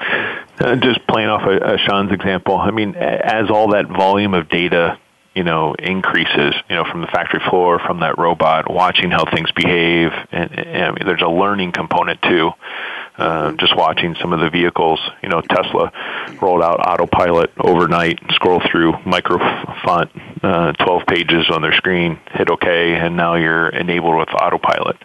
Uh, 0.00 0.76
just 0.76 1.06
playing 1.06 1.28
off 1.28 1.42
a, 1.42 1.74
a 1.74 1.78
Sean's 1.78 2.12
example, 2.12 2.56
I 2.56 2.70
mean, 2.70 2.94
as 2.96 3.50
all 3.50 3.72
that 3.72 3.86
volume 3.88 4.34
of 4.34 4.48
data 4.48 4.98
you 5.38 5.44
know 5.44 5.72
increases 5.78 6.52
you 6.68 6.74
know 6.74 6.84
from 6.90 7.00
the 7.00 7.06
factory 7.06 7.38
floor 7.48 7.78
from 7.78 8.00
that 8.00 8.18
robot 8.18 8.68
watching 8.68 9.12
how 9.12 9.24
things 9.24 9.52
behave. 9.52 10.10
And, 10.32 10.58
and 10.58 10.98
there's 11.06 11.22
a 11.22 11.28
learning 11.28 11.70
component 11.70 12.20
too 12.22 12.50
uh, 13.16 13.52
just 13.52 13.76
watching 13.76 14.16
some 14.20 14.32
of 14.32 14.40
the 14.40 14.50
vehicles. 14.50 14.98
You 15.22 15.28
know 15.28 15.40
Tesla 15.40 15.92
rolled 16.42 16.62
out 16.62 16.80
autopilot 16.80 17.52
overnight 17.56 18.18
scroll 18.30 18.60
through 18.68 18.94
micro 19.06 19.38
font 19.84 20.10
uh, 20.42 20.72
12 20.72 21.06
pages 21.06 21.46
on 21.50 21.62
their 21.62 21.72
screen 21.74 22.18
hit 22.32 22.50
okay 22.50 22.94
and 22.94 23.16
now 23.16 23.34
you're 23.34 23.68
enabled 23.68 24.16
with 24.16 24.30
autopilot. 24.30 24.96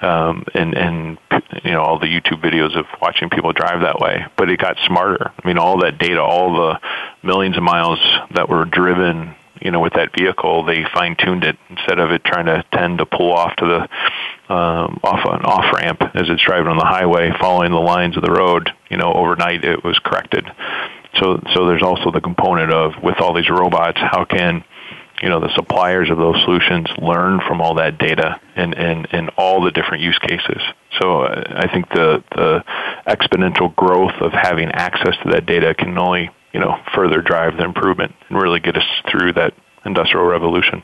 Um, 0.00 0.44
and 0.54 0.74
and 0.74 1.18
you 1.64 1.72
know 1.72 1.82
all 1.82 1.98
the 1.98 2.06
YouTube 2.06 2.40
videos 2.40 2.78
of 2.78 2.86
watching 3.02 3.28
people 3.28 3.52
drive 3.52 3.80
that 3.80 3.98
way. 3.98 4.24
But 4.36 4.50
it 4.50 4.60
got 4.60 4.76
smarter. 4.86 5.32
I 5.36 5.48
mean 5.48 5.58
all 5.58 5.80
that 5.80 5.98
data 5.98 6.22
all 6.22 6.54
the 6.54 6.80
millions 7.24 7.56
of 7.56 7.64
miles 7.64 7.98
that 8.36 8.48
were 8.48 8.64
driven 8.64 9.34
you 9.60 9.70
know, 9.70 9.80
with 9.80 9.94
that 9.94 10.10
vehicle, 10.16 10.64
they 10.64 10.84
fine 10.92 11.16
tuned 11.16 11.44
it 11.44 11.56
instead 11.68 11.98
of 11.98 12.10
it 12.10 12.24
trying 12.24 12.46
to 12.46 12.64
tend 12.72 12.98
to 12.98 13.06
pull 13.06 13.32
off 13.32 13.54
to 13.56 13.66
the 13.66 14.54
um, 14.54 14.98
off 15.04 15.20
an 15.24 15.42
off 15.42 15.72
ramp 15.74 16.02
as 16.14 16.28
it's 16.28 16.42
driving 16.42 16.68
on 16.68 16.76
the 16.76 16.84
highway, 16.84 17.30
following 17.40 17.70
the 17.70 17.78
lines 17.78 18.16
of 18.16 18.22
the 18.22 18.32
road. 18.32 18.70
You 18.90 18.96
know, 18.96 19.12
overnight 19.12 19.64
it 19.64 19.84
was 19.84 19.98
corrected. 19.98 20.46
So, 21.18 21.40
so 21.54 21.66
there's 21.66 21.82
also 21.82 22.10
the 22.10 22.20
component 22.20 22.72
of 22.72 22.92
with 23.02 23.20
all 23.20 23.34
these 23.34 23.50
robots, 23.50 23.98
how 23.98 24.24
can 24.24 24.64
you 25.22 25.28
know 25.28 25.40
the 25.40 25.54
suppliers 25.54 26.10
of 26.10 26.16
those 26.16 26.36
solutions 26.44 26.86
learn 26.98 27.40
from 27.46 27.60
all 27.60 27.74
that 27.74 27.98
data 27.98 28.40
and 28.56 28.74
and, 28.74 29.08
and 29.12 29.30
all 29.36 29.62
the 29.62 29.70
different 29.70 30.02
use 30.02 30.18
cases. 30.18 30.62
So 31.00 31.22
uh, 31.22 31.42
I 31.56 31.72
think 31.72 31.88
the 31.90 32.24
the 32.34 32.64
exponential 33.06 33.74
growth 33.76 34.14
of 34.20 34.32
having 34.32 34.70
access 34.70 35.16
to 35.22 35.30
that 35.32 35.46
data 35.46 35.74
can 35.74 35.96
only 35.98 36.30
you 36.52 36.60
know, 36.60 36.78
further 36.94 37.22
drive 37.22 37.56
the 37.56 37.64
improvement 37.64 38.14
and 38.28 38.40
really 38.40 38.60
get 38.60 38.76
us 38.76 38.86
through 39.10 39.32
that 39.34 39.54
industrial 39.84 40.26
revolution. 40.26 40.82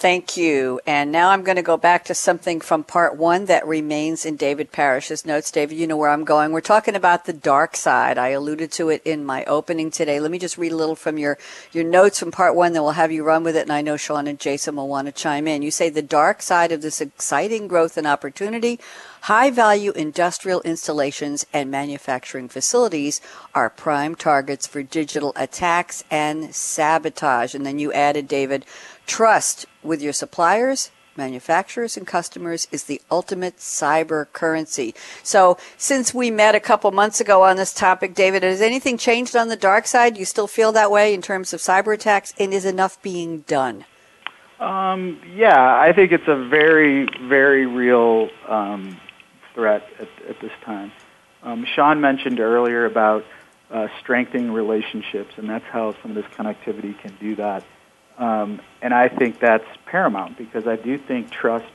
Thank 0.00 0.36
you. 0.36 0.80
And 0.86 1.10
now 1.10 1.30
I'm 1.30 1.42
going 1.42 1.56
to 1.56 1.62
go 1.62 1.76
back 1.76 2.04
to 2.04 2.14
something 2.14 2.60
from 2.60 2.84
part 2.84 3.16
one 3.16 3.46
that 3.46 3.66
remains 3.66 4.24
in 4.24 4.36
David 4.36 4.70
Parrish's 4.70 5.26
notes. 5.26 5.50
David, 5.50 5.76
you 5.76 5.88
know 5.88 5.96
where 5.96 6.10
I'm 6.10 6.22
going. 6.22 6.52
We're 6.52 6.60
talking 6.60 6.94
about 6.94 7.24
the 7.24 7.32
dark 7.32 7.74
side. 7.74 8.16
I 8.16 8.28
alluded 8.28 8.70
to 8.74 8.90
it 8.90 9.02
in 9.04 9.24
my 9.24 9.44
opening 9.46 9.90
today. 9.90 10.20
Let 10.20 10.30
me 10.30 10.38
just 10.38 10.56
read 10.56 10.70
a 10.70 10.76
little 10.76 10.94
from 10.94 11.18
your, 11.18 11.36
your 11.72 11.82
notes 11.82 12.20
from 12.20 12.30
part 12.30 12.54
one, 12.54 12.74
then 12.74 12.84
we'll 12.84 12.92
have 12.92 13.10
you 13.10 13.24
run 13.24 13.42
with 13.42 13.56
it. 13.56 13.62
And 13.62 13.72
I 13.72 13.82
know 13.82 13.96
Sean 13.96 14.28
and 14.28 14.38
Jason 14.38 14.76
will 14.76 14.86
want 14.86 15.06
to 15.06 15.12
chime 15.12 15.48
in. 15.48 15.62
You 15.62 15.72
say 15.72 15.90
the 15.90 16.00
dark 16.00 16.42
side 16.42 16.70
of 16.70 16.80
this 16.80 17.00
exciting 17.00 17.66
growth 17.66 17.96
and 17.96 18.06
opportunity 18.06 18.78
High 19.22 19.50
value 19.50 19.92
industrial 19.92 20.62
installations 20.62 21.44
and 21.52 21.70
manufacturing 21.70 22.48
facilities 22.48 23.20
are 23.54 23.68
prime 23.68 24.14
targets 24.14 24.66
for 24.66 24.82
digital 24.82 25.32
attacks 25.36 26.04
and 26.10 26.54
sabotage. 26.54 27.54
And 27.54 27.66
then 27.66 27.78
you 27.78 27.92
added, 27.92 28.28
David, 28.28 28.64
trust 29.08 29.66
with 29.82 30.00
your 30.00 30.12
suppliers, 30.12 30.92
manufacturers, 31.16 31.96
and 31.96 32.06
customers 32.06 32.68
is 32.70 32.84
the 32.84 33.02
ultimate 33.10 33.56
cyber 33.56 34.32
currency. 34.32 34.94
So, 35.24 35.58
since 35.76 36.14
we 36.14 36.30
met 36.30 36.54
a 36.54 36.60
couple 36.60 36.92
months 36.92 37.20
ago 37.20 37.42
on 37.42 37.56
this 37.56 37.74
topic, 37.74 38.14
David, 38.14 38.44
has 38.44 38.60
anything 38.60 38.96
changed 38.96 39.34
on 39.34 39.48
the 39.48 39.56
dark 39.56 39.86
side? 39.86 40.16
You 40.16 40.24
still 40.24 40.46
feel 40.46 40.70
that 40.72 40.92
way 40.92 41.12
in 41.12 41.22
terms 41.22 41.52
of 41.52 41.60
cyber 41.60 41.92
attacks? 41.92 42.32
And 42.38 42.54
is 42.54 42.64
enough 42.64 43.02
being 43.02 43.40
done? 43.40 43.84
Um, 44.60 45.20
yeah, 45.34 45.76
I 45.76 45.92
think 45.92 46.12
it's 46.12 46.28
a 46.28 46.48
very, 46.48 47.08
very 47.28 47.66
real 47.66 48.28
um, 48.46 49.00
threat 49.54 49.82
at, 49.98 50.08
at 50.28 50.40
this 50.40 50.52
time. 50.64 50.92
Um, 51.42 51.64
Sean 51.74 52.00
mentioned 52.00 52.40
earlier 52.40 52.84
about 52.84 53.24
uh, 53.70 53.88
strengthening 54.00 54.50
relationships, 54.50 55.34
and 55.36 55.48
that's 55.48 55.64
how 55.66 55.94
some 56.02 56.10
of 56.10 56.14
this 56.16 56.26
connectivity 56.34 56.98
can 57.00 57.16
do 57.20 57.36
that. 57.36 57.64
Um, 58.18 58.60
and 58.82 58.92
I 58.92 59.08
think 59.08 59.38
that's 59.38 59.64
paramount 59.86 60.36
because 60.36 60.66
I 60.66 60.76
do 60.76 60.98
think 60.98 61.30
trust, 61.30 61.72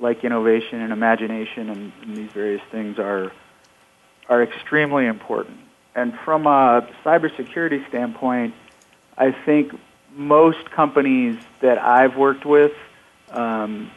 like 0.00 0.24
innovation 0.24 0.80
and 0.80 0.92
imagination, 0.92 1.70
and, 1.70 1.92
and 2.02 2.16
these 2.16 2.30
various 2.32 2.62
things 2.70 2.98
are 2.98 3.30
are 4.28 4.42
extremely 4.42 5.06
important. 5.06 5.58
And 5.94 6.18
from 6.24 6.46
a 6.46 6.88
cybersecurity 7.04 7.86
standpoint, 7.88 8.54
I 9.18 9.32
think 9.32 9.78
most 10.14 10.70
companies 10.70 11.36
that 11.60 11.78
I've 11.78 12.16
worked 12.16 12.46
with 12.46 12.72
um, 13.30 13.90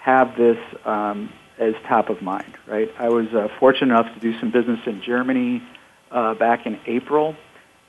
have 0.00 0.36
this 0.36 0.58
um, 0.86 1.30
as 1.58 1.74
top 1.86 2.08
of 2.08 2.22
mind, 2.22 2.54
right? 2.66 2.90
I 2.98 3.10
was 3.10 3.26
uh, 3.34 3.48
fortunate 3.58 3.92
enough 3.94 4.12
to 4.14 4.20
do 4.20 4.38
some 4.40 4.50
business 4.50 4.80
in 4.86 5.02
Germany 5.02 5.62
uh, 6.10 6.34
back 6.34 6.66
in 6.66 6.80
April, 6.86 7.36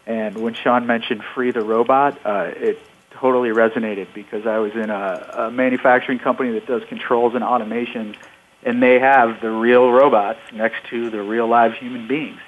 and 0.06 0.38
when 0.38 0.54
Sean 0.54 0.86
mentioned 0.86 1.24
Free 1.34 1.52
the 1.52 1.64
Robot, 1.64 2.20
uh, 2.26 2.52
it 2.56 2.80
totally 3.20 3.50
resonated 3.50 4.08
because 4.14 4.46
I 4.46 4.60
was 4.60 4.74
in 4.74 4.90
a, 4.90 5.48
a 5.48 5.52
manufacturing 5.52 6.20
company 6.20 6.52
that 6.52 6.66
does 6.66 6.84
controls 6.86 7.36
and 7.36 7.44
automation, 7.44 8.16
and 8.64 8.82
they 8.82 9.00
have 9.00 9.42
the 9.42 9.52
real 9.52 9.92
robots 9.92 10.40
next 10.54 10.86
to 10.90 11.10
the 11.10 11.22
real 11.22 11.48
live 11.48 11.74
human 11.74 12.08
beings. 12.08 12.40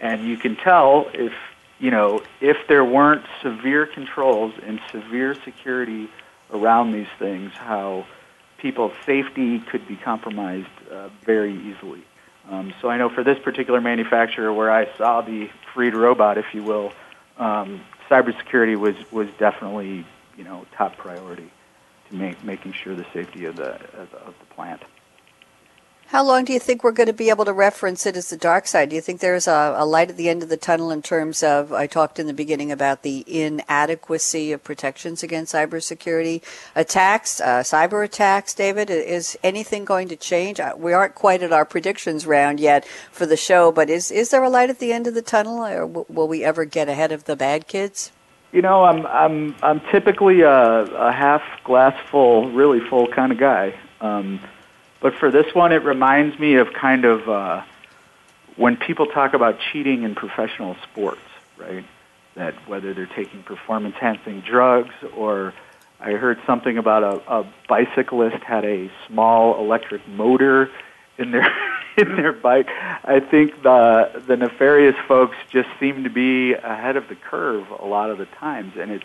And 0.00 0.26
you 0.26 0.36
can 0.36 0.56
tell 0.56 1.10
if, 1.14 1.32
you 1.78 1.90
know, 1.90 2.22
if 2.40 2.56
there 2.68 2.84
weren't 2.84 3.24
severe 3.42 3.86
controls 3.86 4.54
and 4.66 4.80
severe 4.90 5.34
security 5.34 6.08
around 6.52 6.92
these 6.92 7.08
things, 7.18 7.52
how 7.54 8.06
people's 8.58 8.92
safety 9.04 9.60
could 9.60 9.86
be 9.86 9.96
compromised 9.96 10.68
uh, 10.90 11.08
very 11.24 11.54
easily. 11.54 12.02
Um, 12.48 12.72
so 12.80 12.88
I 12.88 12.96
know 12.96 13.08
for 13.08 13.24
this 13.24 13.38
particular 13.38 13.80
manufacturer, 13.80 14.52
where 14.52 14.70
I 14.70 14.86
saw 14.96 15.20
the 15.20 15.50
freed 15.74 15.94
robot, 15.94 16.38
if 16.38 16.54
you 16.54 16.62
will, 16.62 16.92
um, 17.38 17.80
cybersecurity 18.10 18.78
was 18.78 18.94
was 19.12 19.28
definitely 19.38 20.06
you 20.36 20.44
know 20.44 20.66
top 20.76 20.96
priority 20.96 21.50
to 22.08 22.14
make, 22.14 22.42
making 22.44 22.72
sure 22.72 22.94
the 22.94 23.06
safety 23.12 23.44
of 23.44 23.56
the 23.56 23.74
of, 23.98 24.12
of 24.14 24.34
the 24.40 24.54
plant. 24.54 24.82
How 26.10 26.24
long 26.24 26.44
do 26.44 26.52
you 26.52 26.60
think 26.60 26.84
we're 26.84 26.92
going 26.92 27.08
to 27.08 27.12
be 27.12 27.30
able 27.30 27.44
to 27.46 27.52
reference 27.52 28.06
it 28.06 28.16
as 28.16 28.30
the 28.30 28.36
dark 28.36 28.68
side? 28.68 28.90
Do 28.90 28.94
you 28.94 29.02
think 29.02 29.18
there's 29.18 29.48
a, 29.48 29.74
a, 29.76 29.84
light 29.84 30.08
at 30.08 30.16
the 30.16 30.28
end 30.28 30.44
of 30.44 30.48
the 30.48 30.56
tunnel 30.56 30.92
in 30.92 31.02
terms 31.02 31.42
of, 31.42 31.72
I 31.72 31.88
talked 31.88 32.20
in 32.20 32.28
the 32.28 32.32
beginning 32.32 32.70
about 32.70 33.02
the 33.02 33.24
inadequacy 33.26 34.52
of 34.52 34.62
protections 34.62 35.24
against 35.24 35.52
cybersecurity 35.52 36.44
attacks, 36.76 37.40
uh, 37.40 37.64
cyber 37.64 38.04
attacks, 38.04 38.54
David? 38.54 38.88
Is 38.88 39.36
anything 39.42 39.84
going 39.84 40.06
to 40.06 40.16
change? 40.16 40.60
Uh, 40.60 40.74
we 40.76 40.92
aren't 40.92 41.16
quite 41.16 41.42
at 41.42 41.52
our 41.52 41.64
predictions 41.64 42.24
round 42.24 42.60
yet 42.60 42.86
for 43.10 43.26
the 43.26 43.36
show, 43.36 43.72
but 43.72 43.90
is, 43.90 44.12
is 44.12 44.30
there 44.30 44.44
a 44.44 44.48
light 44.48 44.70
at 44.70 44.78
the 44.78 44.92
end 44.92 45.08
of 45.08 45.14
the 45.14 45.22
tunnel 45.22 45.64
or 45.66 45.86
will 45.86 46.28
we 46.28 46.44
ever 46.44 46.64
get 46.64 46.88
ahead 46.88 47.10
of 47.10 47.24
the 47.24 47.34
bad 47.34 47.66
kids? 47.66 48.12
You 48.52 48.62
know, 48.62 48.84
I'm 48.84 49.04
I'm 49.06 49.56
I'm 49.60 49.80
typically 49.90 50.42
a, 50.42 50.52
a 50.52 51.12
half 51.12 51.42
glass 51.64 51.94
full, 52.10 52.50
really 52.52 52.80
full 52.88 53.08
kind 53.08 53.32
of 53.32 53.38
guy. 53.38 53.74
Um, 54.00 54.40
but 55.06 55.14
for 55.20 55.30
this 55.30 55.54
one, 55.54 55.70
it 55.70 55.84
reminds 55.84 56.36
me 56.36 56.56
of 56.56 56.72
kind 56.72 57.04
of 57.04 57.28
uh, 57.28 57.62
when 58.56 58.76
people 58.76 59.06
talk 59.06 59.34
about 59.34 59.56
cheating 59.70 60.02
in 60.02 60.16
professional 60.16 60.74
sports, 60.82 61.20
right? 61.56 61.84
That 62.34 62.54
whether 62.68 62.92
they're 62.92 63.06
taking 63.06 63.44
performance 63.44 63.94
enhancing 63.94 64.40
drugs 64.40 64.96
or 65.16 65.54
I 66.00 66.14
heard 66.14 66.40
something 66.44 66.76
about 66.76 67.04
a, 67.04 67.32
a 67.32 67.46
bicyclist 67.68 68.42
had 68.42 68.64
a 68.64 68.90
small 69.06 69.60
electric 69.60 70.08
motor 70.08 70.72
in 71.18 71.30
their 71.30 71.54
in 71.96 72.16
their 72.16 72.32
bike. 72.32 72.66
I 72.68 73.20
think 73.20 73.62
the 73.62 74.24
the 74.26 74.36
nefarious 74.36 74.96
folks 75.06 75.36
just 75.50 75.68
seem 75.78 76.02
to 76.02 76.10
be 76.10 76.54
ahead 76.54 76.96
of 76.96 77.06
the 77.06 77.14
curve 77.14 77.64
a 77.78 77.86
lot 77.86 78.10
of 78.10 78.18
the 78.18 78.26
times, 78.26 78.72
and 78.76 78.90
it's 78.90 79.04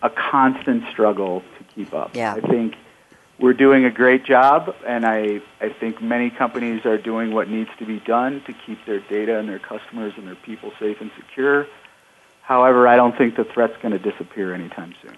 a 0.00 0.10
constant 0.10 0.84
struggle 0.92 1.42
to 1.58 1.64
keep 1.74 1.92
up. 1.92 2.14
Yeah. 2.14 2.34
I 2.34 2.40
think 2.40 2.76
we're 3.38 3.52
doing 3.52 3.84
a 3.84 3.90
great 3.90 4.24
job, 4.24 4.74
and 4.86 5.06
I, 5.06 5.40
I 5.60 5.68
think 5.68 6.02
many 6.02 6.30
companies 6.30 6.84
are 6.84 6.98
doing 6.98 7.32
what 7.32 7.48
needs 7.48 7.70
to 7.78 7.86
be 7.86 8.00
done 8.00 8.42
to 8.46 8.52
keep 8.52 8.84
their 8.84 9.00
data 9.00 9.38
and 9.38 9.48
their 9.48 9.60
customers 9.60 10.14
and 10.16 10.26
their 10.26 10.34
people 10.34 10.72
safe 10.80 11.00
and 11.00 11.10
secure. 11.16 11.66
However, 12.42 12.88
I 12.88 12.96
don't 12.96 13.16
think 13.16 13.36
the 13.36 13.44
threat's 13.44 13.76
going 13.80 13.92
to 13.92 13.98
disappear 13.98 14.54
anytime 14.54 14.94
soon. 15.02 15.16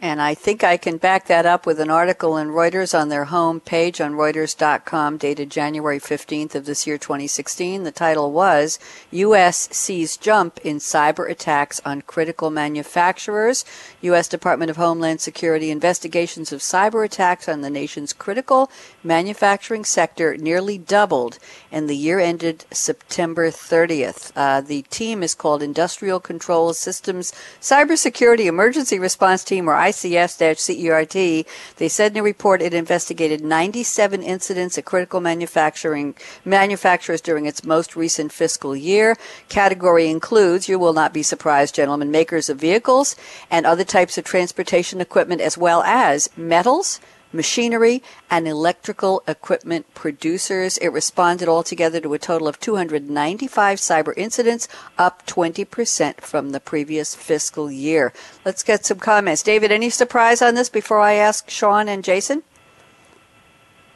And 0.00 0.22
I 0.22 0.34
think 0.34 0.62
I 0.62 0.76
can 0.76 0.96
back 0.96 1.26
that 1.26 1.44
up 1.44 1.66
with 1.66 1.80
an 1.80 1.90
article 1.90 2.36
in 2.36 2.48
Reuters 2.48 2.96
on 2.96 3.08
their 3.08 3.24
home 3.24 3.58
page 3.58 4.00
on 4.00 4.12
Reuters.com 4.12 5.16
dated 5.16 5.50
January 5.50 5.98
15th 5.98 6.54
of 6.54 6.66
this 6.66 6.86
year 6.86 6.98
2016. 6.98 7.82
The 7.82 7.90
title 7.90 8.30
was 8.30 8.78
U.S. 9.10 9.68
sees 9.72 10.16
jump 10.16 10.58
in 10.62 10.76
cyber 10.76 11.28
attacks 11.28 11.80
on 11.84 12.02
critical 12.02 12.48
manufacturers. 12.48 13.64
U.S. 14.02 14.28
Department 14.28 14.70
of 14.70 14.76
Homeland 14.76 15.20
Security 15.20 15.70
investigations 15.70 16.52
of 16.52 16.60
cyber 16.60 17.04
attacks 17.04 17.48
on 17.48 17.62
the 17.62 17.70
nation's 17.70 18.12
critical 18.12 18.70
manufacturing 19.02 19.84
sector 19.84 20.36
nearly 20.36 20.78
doubled 20.78 21.38
and 21.72 21.88
the 21.88 21.96
year 21.96 22.20
ended 22.20 22.64
September 22.70 23.50
30th. 23.50 24.32
Uh, 24.36 24.60
the 24.60 24.82
team 24.82 25.22
is 25.22 25.34
called 25.34 25.62
Industrial 25.62 26.20
Control 26.20 26.72
Systems 26.72 27.32
Cybersecurity 27.60 28.46
Emergency 28.46 28.98
Response 28.98 29.42
Team 29.44 29.68
or 29.68 29.74
ICS-CERT, 29.74 31.46
they 31.76 31.88
said 31.88 32.12
in 32.12 32.18
a 32.18 32.22
report 32.22 32.62
it 32.62 32.74
investigated 32.74 33.42
97 33.42 34.22
incidents 34.22 34.78
at 34.78 34.84
critical 34.84 35.20
manufacturing 35.20 36.14
manufacturers 36.44 37.20
during 37.20 37.46
its 37.46 37.64
most 37.64 37.96
recent 37.96 38.32
fiscal 38.32 38.76
year. 38.76 39.16
Category 39.48 40.08
includes, 40.08 40.68
you 40.68 40.78
will 40.78 40.92
not 40.92 41.12
be 41.12 41.22
surprised, 41.22 41.74
gentlemen, 41.74 42.10
makers 42.10 42.48
of 42.48 42.58
vehicles 42.58 43.16
and 43.50 43.66
other 43.66 43.84
types 43.88 44.18
of 44.18 44.24
transportation 44.24 45.00
equipment 45.00 45.40
as 45.40 45.58
well 45.58 45.82
as 45.82 46.28
metals, 46.36 47.00
machinery, 47.32 48.02
and 48.30 48.46
electrical 48.46 49.22
equipment 49.26 49.92
producers. 49.94 50.78
It 50.78 50.88
responded 50.88 51.48
altogether 51.48 52.00
to 52.00 52.14
a 52.14 52.18
total 52.18 52.48
of 52.48 52.60
295 52.60 53.78
cyber 53.78 54.14
incidents, 54.16 54.68
up 54.96 55.26
20% 55.26 56.20
from 56.20 56.50
the 56.50 56.60
previous 56.60 57.14
fiscal 57.14 57.70
year. 57.70 58.12
Let's 58.44 58.62
get 58.62 58.84
some 58.84 58.98
comments. 58.98 59.42
David, 59.42 59.72
any 59.72 59.90
surprise 59.90 60.40
on 60.42 60.54
this 60.54 60.68
before 60.68 61.00
I 61.00 61.14
ask 61.14 61.50
Sean 61.50 61.88
and 61.88 62.04
Jason? 62.04 62.42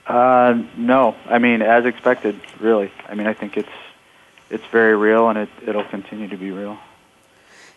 Uh, 0.06 0.62
no, 0.76 1.14
I 1.26 1.38
mean 1.38 1.62
as 1.62 1.84
expected. 1.84 2.40
Really, 2.60 2.92
I 3.08 3.14
mean 3.14 3.26
I 3.26 3.34
think 3.34 3.56
it's 3.56 3.68
it's 4.50 4.66
very 4.66 4.96
real, 4.96 5.28
and 5.28 5.38
it 5.38 5.48
it'll 5.66 5.84
continue 5.84 6.28
to 6.28 6.36
be 6.36 6.50
real. 6.50 6.76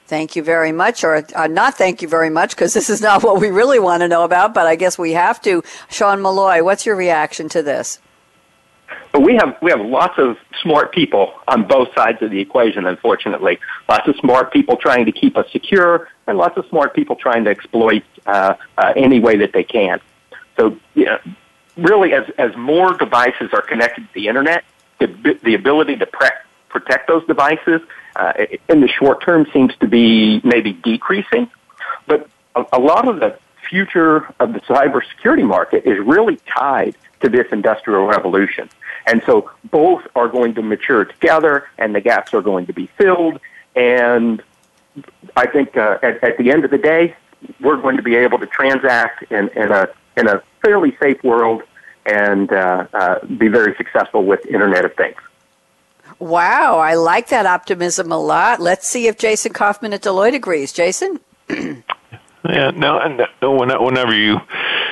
Thank 0.08 0.36
you 0.36 0.44
very 0.44 0.72
much, 0.72 1.04
or 1.04 1.26
uh, 1.36 1.48
not 1.48 1.78
thank 1.78 2.02
you 2.02 2.08
very 2.08 2.30
much, 2.30 2.52
because 2.52 2.74
this 2.74 2.90
is 2.90 3.02
not 3.02 3.24
what 3.28 3.42
we 3.42 3.50
really 3.50 3.80
want 3.80 4.02
to 4.02 4.08
know 4.08 4.24
about, 4.24 4.54
but 4.54 4.68
I 4.68 4.76
guess 4.76 4.98
we 4.98 5.14
have 5.14 5.42
to. 5.42 5.64
Sean 5.90 6.22
Molloy, 6.22 6.64
what's 6.64 6.86
your 6.86 6.96
reaction 6.96 7.50
to 7.50 7.64
this? 7.64 8.00
we 9.20 9.36
have 9.36 9.58
we 9.62 9.72
have 9.72 9.82
lots 9.82 10.18
of 10.18 10.38
smart 10.62 10.92
people 10.92 11.34
on 11.48 11.68
both 11.68 11.88
sides 11.96 12.22
of 12.22 12.32
the 12.32 12.40
equation. 12.40 12.86
Unfortunately, 12.86 13.60
lots 13.90 14.08
of 14.08 14.16
smart 14.18 14.52
people 14.52 14.78
trying 14.78 15.06
to 15.06 15.12
keep 15.12 15.38
us 15.38 15.50
secure, 15.52 16.10
and 16.28 16.38
lots 16.38 16.58
of 16.58 16.66
smart 16.68 16.94
people 16.94 17.16
trying 17.16 17.44
to 17.46 17.50
exploit 17.50 18.04
uh, 18.26 18.56
uh, 18.78 18.94
any 18.96 19.20
way 19.20 19.38
that 19.38 19.54
they 19.54 19.64
can. 19.64 20.00
So, 20.58 20.78
you 20.94 21.06
know, 21.06 21.20
really, 21.78 22.14
as 22.14 22.30
as 22.38 22.56
more 22.56 22.94
devices 22.98 23.50
are 23.54 23.62
connected 23.62 24.02
to 24.02 24.14
the 24.14 24.28
internet, 24.28 24.64
the 25.00 25.40
the 25.44 25.56
ability 25.56 25.96
to 25.98 26.06
pre- 26.06 26.30
protect 26.70 27.08
those 27.08 27.26
devices 27.26 27.82
uh, 28.16 28.34
in 28.70 28.82
the 28.82 28.88
short 28.88 29.24
term 29.24 29.46
seems 29.54 29.76
to 29.78 29.88
be 29.88 30.42
maybe 30.44 30.74
decreasing. 30.74 31.50
But 32.08 32.28
a, 32.56 32.66
a 32.74 32.80
lot 32.80 33.08
of 33.08 33.20
the 33.20 33.38
future 33.70 34.34
of 34.40 34.54
the 34.54 34.60
cybersecurity 34.62 35.46
market 35.46 35.86
is 35.86 35.98
really 36.00 36.38
tied 36.46 36.96
to 37.22 37.30
this 37.30 37.48
industrial 37.52 38.06
revolution. 38.06 38.70
And 39.08 39.22
so 39.26 39.52
both 39.72 40.04
are 40.16 40.28
going 40.28 40.56
to 40.56 40.62
mature 40.62 41.06
together 41.06 41.68
and 41.78 41.94
the 41.94 42.02
gaps 42.02 42.34
are 42.34 42.42
going 42.42 42.66
to 42.68 42.74
be 42.74 42.88
filled. 42.98 43.40
And 43.76 44.42
I 45.36 45.48
think 45.48 45.76
uh, 45.78 46.00
at, 46.02 46.24
at 46.24 46.38
the 46.38 46.52
end 46.52 46.66
of 46.66 46.72
the 46.72 46.78
day, 46.78 47.16
we're 47.60 47.78
going 47.78 47.98
to 47.98 48.04
be 48.04 48.16
able 48.16 48.40
to 48.40 48.48
transact 48.48 49.32
in, 49.32 49.50
in, 49.50 49.72
a, 49.72 49.88
in 50.18 50.28
a 50.28 50.42
fairly 50.64 50.96
safe 51.02 51.24
world 51.24 51.64
and 52.06 52.52
uh, 52.52 52.88
uh, 52.94 53.26
be 53.26 53.48
very 53.48 53.76
successful 53.76 54.24
with 54.24 54.46
Internet 54.46 54.86
of 54.86 54.96
Things. 54.96 55.18
Wow, 56.20 56.80
I 56.80 56.96
like 56.96 57.30
that 57.30 57.46
optimism 57.46 58.12
a 58.12 58.18
lot. 58.18 58.60
Let's 58.60 58.88
see 58.88 59.08
if 59.08 59.18
Jason 59.18 59.54
Coffman 59.54 59.94
at 59.94 60.02
Deloitte 60.02 60.36
agrees. 60.36 60.72
Jason? 60.72 61.20
yeah, 61.50 62.72
no, 62.72 63.00
and 63.00 63.22
whenever 63.42 64.16
you, 64.16 64.40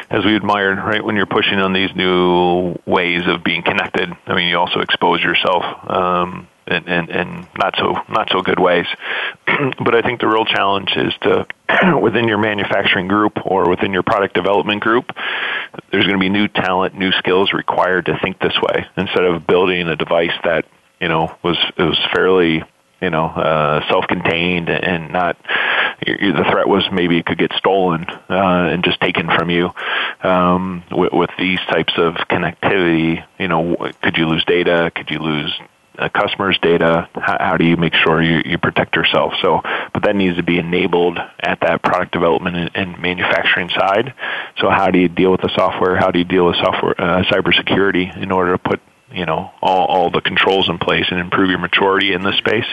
as 0.10 0.26
we 0.26 0.36
admired, 0.36 0.78
right, 0.80 1.04
when 1.04 1.16
you're 1.16 1.26
pushing 1.26 1.60
on 1.60 1.74
these 1.74 1.96
new 1.96 2.76
ways 2.86 3.22
of 3.26 3.44
being 3.44 3.64
connected, 3.64 4.10
I 4.28 4.36
mean, 4.36 4.50
you 4.50 4.58
also 4.58 4.82
expose 4.82 5.22
yourself. 5.22 5.64
Um, 5.90 6.48
in, 6.68 6.88
in 6.88 7.48
not 7.58 7.76
so 7.78 7.94
not 8.10 8.30
so 8.32 8.42
good 8.42 8.60
ways. 8.60 8.86
but 9.46 9.96
I 9.96 10.02
think 10.02 10.22
the 10.22 10.28
real 10.28 10.46
challenge 10.46 10.92
is 10.96 11.14
to 11.24 11.46
within 12.02 12.28
your 12.28 12.38
manufacturing 12.38 13.08
group 13.08 13.46
or 13.46 13.70
within 13.70 13.92
your 13.94 14.04
product 14.04 14.34
development 14.34 14.82
group, 14.82 15.12
there's 15.92 16.06
going 16.06 16.18
to 16.18 16.24
be 16.24 16.30
new 16.30 16.48
talent, 16.48 16.96
new 16.96 17.12
skills 17.12 17.54
required 17.54 18.06
to 18.06 18.18
think 18.20 18.40
this 18.40 18.58
way 18.62 18.86
instead 18.98 19.26
of 19.26 19.46
building 19.46 19.88
a 19.88 19.96
device 19.96 20.32
that 20.44 20.66
you 21.00 21.08
know, 21.08 21.36
was 21.44 21.58
it 21.78 21.84
was 21.84 22.00
fairly 22.14 22.64
you 23.02 23.10
know 23.10 23.26
uh, 23.26 23.88
self-contained 23.90 24.70
and 24.70 25.12
not 25.12 25.38
the 26.06 26.46
threat 26.52 26.68
was 26.68 26.88
maybe 26.92 27.18
it 27.18 27.26
could 27.26 27.38
get 27.38 27.52
stolen 27.54 28.06
uh, 28.30 28.70
and 28.72 28.84
just 28.84 29.00
taken 29.00 29.28
from 29.28 29.50
you. 29.50 29.70
Um, 30.22 30.84
with, 30.92 31.14
with 31.14 31.30
these 31.38 31.60
types 31.70 31.94
of 31.98 32.16
connectivity, 32.30 33.24
you 33.40 33.48
know, 33.48 33.76
could 34.02 34.18
you 34.18 34.28
lose 34.28 34.44
data? 34.46 34.92
Could 34.96 35.10
you 35.10 35.20
lose 35.20 35.54
a 35.98 36.10
customer's 36.10 36.58
data? 36.62 37.10
How, 37.16 37.38
how 37.40 37.58
do 37.58 37.66
you 37.66 37.78
make 37.78 37.94
sure 37.94 38.22
you, 38.22 38.42
you 38.46 38.58
protect 38.58 38.96
yourself? 38.96 39.34
So, 39.42 39.62
but 39.94 40.04
that 40.04 40.16
needs 40.16 40.38
to 40.38 40.44
be 40.44 40.58
enabled 40.58 41.20
at 41.40 41.60
that 41.62 41.84
product 41.84 42.12
development 42.12 42.56
and, 42.56 42.72
and 42.74 43.02
manufacturing 43.02 43.70
side. 43.70 44.14
So, 44.58 44.70
how 44.70 44.92
do 44.92 45.00
you 45.00 45.10
deal 45.10 45.32
with 45.32 45.42
the 45.42 45.52
software? 45.56 45.96
How 45.96 46.12
do 46.12 46.20
you 46.20 46.26
deal 46.26 46.48
with 46.48 46.56
software 46.56 47.00
uh, 47.00 47.24
cybersecurity 47.24 48.16
in 48.22 48.32
order 48.32 48.54
to 48.54 48.58
put 48.58 48.82
you 49.14 49.26
know 49.26 49.52
all, 49.62 49.86
all 49.86 50.10
the 50.10 50.22
controls 50.22 50.70
in 50.70 50.78
place 50.78 51.06
and 51.10 51.20
improve 51.20 51.50
your 51.50 51.60
maturity 51.60 52.14
in 52.14 52.24
this 52.24 52.36
space 52.38 52.66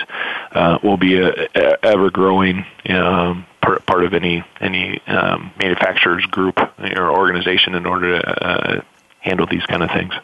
uh, 0.52 0.78
will 0.82 0.96
be 0.96 1.18
a, 1.18 1.48
a 1.54 1.84
ever 1.84 2.10
growing 2.10 2.64
um, 2.88 3.46
part, 3.60 3.84
part 3.86 4.04
of 4.04 4.14
any 4.14 4.44
any 4.60 5.00
um, 5.06 5.52
manufacturer's 5.60 6.24
group 6.26 6.58
or 6.58 7.10
organization 7.10 7.74
in 7.74 7.86
order 7.86 8.20
to 8.20 8.44
uh, 8.44 8.80
handle 9.20 9.46
these 9.46 9.64
kind 9.66 9.82
of 9.82 9.90
things. 9.90 10.14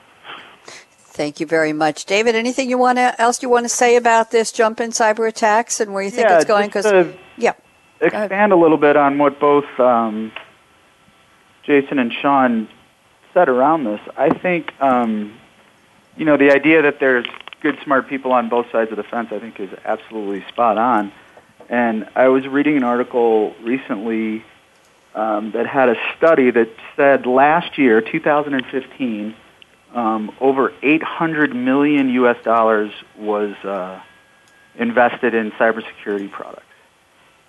Thank 1.16 1.40
you 1.40 1.46
very 1.46 1.72
much, 1.72 2.04
David. 2.04 2.34
Anything 2.34 2.68
you 2.68 2.76
want 2.76 2.98
to, 2.98 3.18
else 3.18 3.42
you 3.42 3.48
want 3.48 3.64
to 3.64 3.70
say 3.70 3.96
about 3.96 4.30
this 4.30 4.52
jump 4.52 4.80
in 4.80 4.90
cyber 4.90 5.26
attacks 5.26 5.80
and 5.80 5.94
where 5.94 6.02
you 6.02 6.10
think 6.10 6.28
yeah, 6.28 6.36
it's 6.36 6.44
going? 6.44 6.66
Because 6.66 7.14
yeah, 7.38 7.54
expand 8.00 8.52
a 8.52 8.56
little 8.56 8.76
bit 8.76 8.96
on 8.96 9.16
what 9.16 9.40
both 9.40 9.64
um, 9.80 10.30
Jason 11.62 11.98
and 11.98 12.12
Sean 12.12 12.68
said 13.32 13.48
around 13.48 13.84
this. 13.84 14.00
I 14.16 14.30
think 14.30 14.72
um, 14.80 15.38
you 16.16 16.24
know, 16.24 16.36
the 16.36 16.50
idea 16.50 16.82
that 16.82 16.98
there's 17.00 17.26
good, 17.60 17.78
smart 17.84 18.08
people 18.08 18.32
on 18.32 18.48
both 18.48 18.70
sides 18.70 18.90
of 18.90 18.96
the 18.96 19.02
fence, 19.02 19.28
I 19.32 19.38
think, 19.38 19.60
is 19.60 19.70
absolutely 19.84 20.44
spot 20.48 20.78
on. 20.78 21.12
And 21.68 22.08
I 22.14 22.28
was 22.28 22.46
reading 22.46 22.76
an 22.76 22.84
article 22.84 23.54
recently 23.62 24.44
um, 25.14 25.52
that 25.52 25.66
had 25.66 25.88
a 25.88 25.96
study 26.16 26.50
that 26.50 26.68
said 26.94 27.26
last 27.26 27.78
year, 27.78 28.00
2015, 28.00 29.34
um, 29.94 30.30
over 30.40 30.72
800 30.82 31.56
million 31.56 32.10
U.S. 32.10 32.36
dollars 32.44 32.92
was 33.18 33.54
uh, 33.64 34.00
invested 34.76 35.34
in 35.34 35.50
cybersecurity 35.52 36.30
products. 36.30 36.62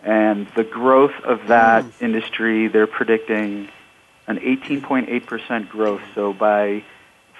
And 0.03 0.47
the 0.55 0.63
growth 0.63 1.19
of 1.23 1.47
that 1.47 1.83
mm. 1.83 2.01
industry, 2.01 2.67
they're 2.69 2.87
predicting 2.87 3.69
an 4.27 4.37
18.8% 4.37 5.69
growth. 5.69 6.01
So 6.15 6.33
by 6.33 6.83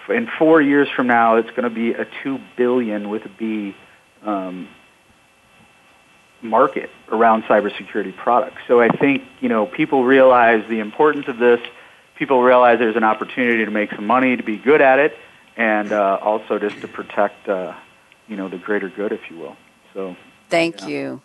in 0.09 0.27
four 0.37 0.61
years 0.61 0.87
from 0.95 1.07
now, 1.07 1.35
it's 1.35 1.49
going 1.51 1.63
to 1.63 1.69
be 1.69 1.91
a 1.91 2.07
two 2.23 2.39
billion 2.55 3.09
with 3.09 3.25
a 3.25 3.29
B 3.29 3.75
um, 4.23 4.67
market 6.41 6.89
around 7.09 7.43
cybersecurity 7.43 8.15
products. 8.15 8.61
So 8.67 8.79
I 8.79 8.89
think 8.89 9.23
you 9.39 9.49
know 9.49 9.65
people 9.65 10.03
realize 10.03 10.67
the 10.69 10.79
importance 10.79 11.27
of 11.27 11.37
this. 11.37 11.59
People 12.15 12.41
realize 12.41 12.79
there's 12.79 12.95
an 12.95 13.03
opportunity 13.03 13.63
to 13.65 13.71
make 13.71 13.91
some 13.91 14.07
money, 14.07 14.35
to 14.35 14.43
be 14.43 14.57
good 14.57 14.81
at 14.81 14.99
it, 14.99 15.15
and 15.55 15.91
uh, 15.91 16.19
also 16.21 16.57
just 16.57 16.81
to 16.81 16.87
protect 16.87 17.47
uh, 17.47 17.73
you 18.27 18.35
know 18.35 18.49
the 18.49 18.57
greater 18.57 18.89
good, 18.89 19.11
if 19.11 19.29
you 19.29 19.37
will. 19.37 19.55
So 19.93 20.15
thank 20.49 20.81
yeah. 20.81 20.87
you. 20.87 21.21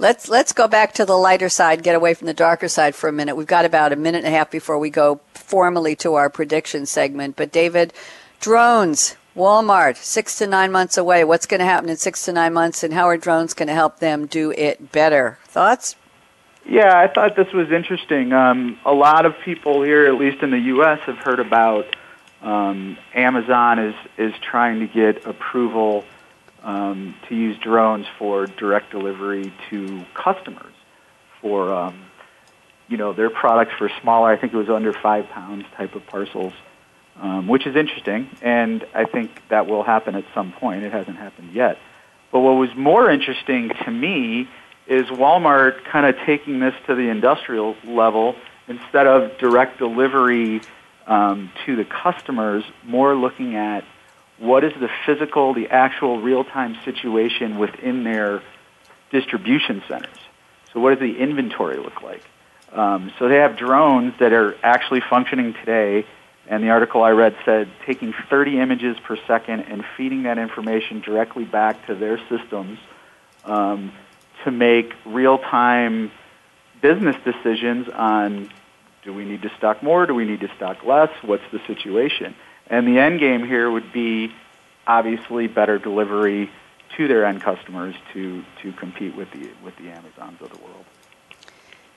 Let's 0.00 0.30
let's 0.30 0.54
go 0.54 0.66
back 0.66 0.94
to 0.94 1.04
the 1.04 1.14
lighter 1.14 1.50
side, 1.50 1.82
get 1.82 1.94
away 1.94 2.14
from 2.14 2.26
the 2.26 2.32
darker 2.32 2.68
side 2.68 2.94
for 2.94 3.10
a 3.10 3.12
minute. 3.12 3.36
We've 3.36 3.46
got 3.46 3.66
about 3.66 3.92
a 3.92 3.96
minute 3.96 4.24
and 4.24 4.28
a 4.28 4.30
half 4.30 4.50
before 4.50 4.78
we 4.78 4.88
go 4.88 5.20
formally 5.34 5.94
to 5.96 6.14
our 6.14 6.30
prediction 6.30 6.86
segment. 6.86 7.36
But 7.36 7.52
David, 7.52 7.92
drones, 8.40 9.16
Walmart, 9.36 9.96
six 9.96 10.38
to 10.38 10.46
nine 10.46 10.72
months 10.72 10.96
away. 10.96 11.22
What's 11.22 11.44
going 11.44 11.58
to 11.58 11.66
happen 11.66 11.90
in 11.90 11.98
six 11.98 12.24
to 12.24 12.32
nine 12.32 12.54
months, 12.54 12.82
and 12.82 12.94
how 12.94 13.08
are 13.08 13.18
drones 13.18 13.52
going 13.52 13.66
to 13.66 13.74
help 13.74 13.98
them 13.98 14.24
do 14.24 14.52
it 14.52 14.90
better? 14.90 15.36
Thoughts? 15.44 15.96
Yeah, 16.64 16.98
I 16.98 17.06
thought 17.06 17.36
this 17.36 17.52
was 17.52 17.70
interesting. 17.70 18.32
Um, 18.32 18.78
a 18.86 18.94
lot 18.94 19.26
of 19.26 19.34
people 19.44 19.82
here, 19.82 20.06
at 20.06 20.14
least 20.14 20.42
in 20.42 20.50
the 20.50 20.60
U.S., 20.60 21.00
have 21.00 21.18
heard 21.18 21.40
about 21.40 21.94
um, 22.40 22.96
Amazon 23.12 23.78
is 23.78 23.94
is 24.16 24.32
trying 24.40 24.80
to 24.80 24.86
get 24.86 25.26
approval 25.26 26.06
um, 26.62 27.14
to 27.28 27.34
use 27.34 27.58
drones 27.58 28.06
for 28.18 28.46
direct 28.46 28.90
delivery 28.90 29.52
to 29.70 30.04
customers 30.14 30.74
for 31.40 31.72
um, 31.72 32.04
you 32.88 32.96
know 32.96 33.12
their 33.12 33.30
products 33.30 33.72
for 33.78 33.90
smaller. 34.02 34.30
I 34.30 34.36
think 34.36 34.52
it 34.52 34.56
was 34.56 34.68
under 34.68 34.92
five 34.92 35.28
pounds 35.28 35.64
type 35.76 35.94
of 35.94 36.06
parcels, 36.06 36.52
um, 37.20 37.48
which 37.48 37.66
is 37.66 37.76
interesting, 37.76 38.28
and 38.42 38.84
I 38.94 39.04
think 39.04 39.42
that 39.48 39.66
will 39.66 39.82
happen 39.82 40.14
at 40.14 40.24
some 40.34 40.52
point. 40.52 40.82
It 40.82 40.92
hasn't 40.92 41.16
happened 41.16 41.52
yet. 41.52 41.78
But 42.32 42.40
what 42.40 42.52
was 42.52 42.70
more 42.76 43.10
interesting 43.10 43.70
to 43.84 43.90
me 43.90 44.48
is 44.86 45.06
Walmart 45.06 45.84
kind 45.84 46.06
of 46.06 46.16
taking 46.26 46.60
this 46.60 46.74
to 46.86 46.94
the 46.94 47.08
industrial 47.08 47.76
level 47.84 48.36
instead 48.68 49.06
of 49.06 49.36
direct 49.38 49.78
delivery 49.78 50.60
um, 51.06 51.50
to 51.66 51.76
the 51.76 51.84
customers, 51.84 52.64
more 52.84 53.16
looking 53.16 53.56
at 53.56 53.84
what 54.40 54.64
is 54.64 54.72
the 54.80 54.88
physical, 55.06 55.54
the 55.54 55.68
actual 55.68 56.20
real-time 56.20 56.76
situation 56.84 57.58
within 57.58 58.04
their 58.04 58.42
distribution 59.10 59.82
centers. 59.86 60.18
So 60.72 60.80
what 60.80 60.90
does 60.90 61.00
the 61.00 61.18
inventory 61.18 61.76
look 61.76 62.02
like? 62.02 62.24
Um, 62.72 63.12
so 63.18 63.28
they 63.28 63.36
have 63.36 63.56
drones 63.56 64.14
that 64.18 64.32
are 64.32 64.56
actually 64.62 65.02
functioning 65.08 65.52
today, 65.54 66.06
and 66.48 66.64
the 66.64 66.70
article 66.70 67.02
I 67.02 67.10
read 67.10 67.36
said 67.44 67.68
taking 67.84 68.14
30 68.30 68.60
images 68.60 68.96
per 69.04 69.16
second 69.26 69.60
and 69.60 69.84
feeding 69.96 70.22
that 70.22 70.38
information 70.38 71.00
directly 71.00 71.44
back 71.44 71.86
to 71.86 71.94
their 71.94 72.18
systems 72.28 72.78
um, 73.44 73.92
to 74.44 74.50
make 74.50 74.94
real-time 75.04 76.10
business 76.80 77.16
decisions 77.24 77.88
on 77.88 78.50
do 79.02 79.12
we 79.14 79.24
need 79.24 79.42
to 79.42 79.50
stock 79.56 79.82
more? 79.82 80.06
Do 80.06 80.14
we 80.14 80.24
need 80.24 80.40
to 80.40 80.50
stock 80.56 80.84
less? 80.84 81.10
What's 81.22 81.42
the 81.52 81.60
situation? 81.66 82.34
And 82.70 82.86
the 82.86 82.98
end 83.00 83.20
game 83.20 83.44
here 83.44 83.70
would 83.70 83.92
be 83.92 84.32
obviously 84.86 85.48
better 85.48 85.78
delivery 85.78 86.50
to 86.96 87.08
their 87.08 87.24
end 87.24 87.42
customers 87.42 87.94
to, 88.12 88.44
to 88.62 88.72
compete 88.72 89.14
with 89.16 89.30
the 89.32 89.50
with 89.62 89.76
the 89.76 89.90
Amazons 89.90 90.40
of 90.40 90.50
the 90.50 90.62
world. 90.64 90.84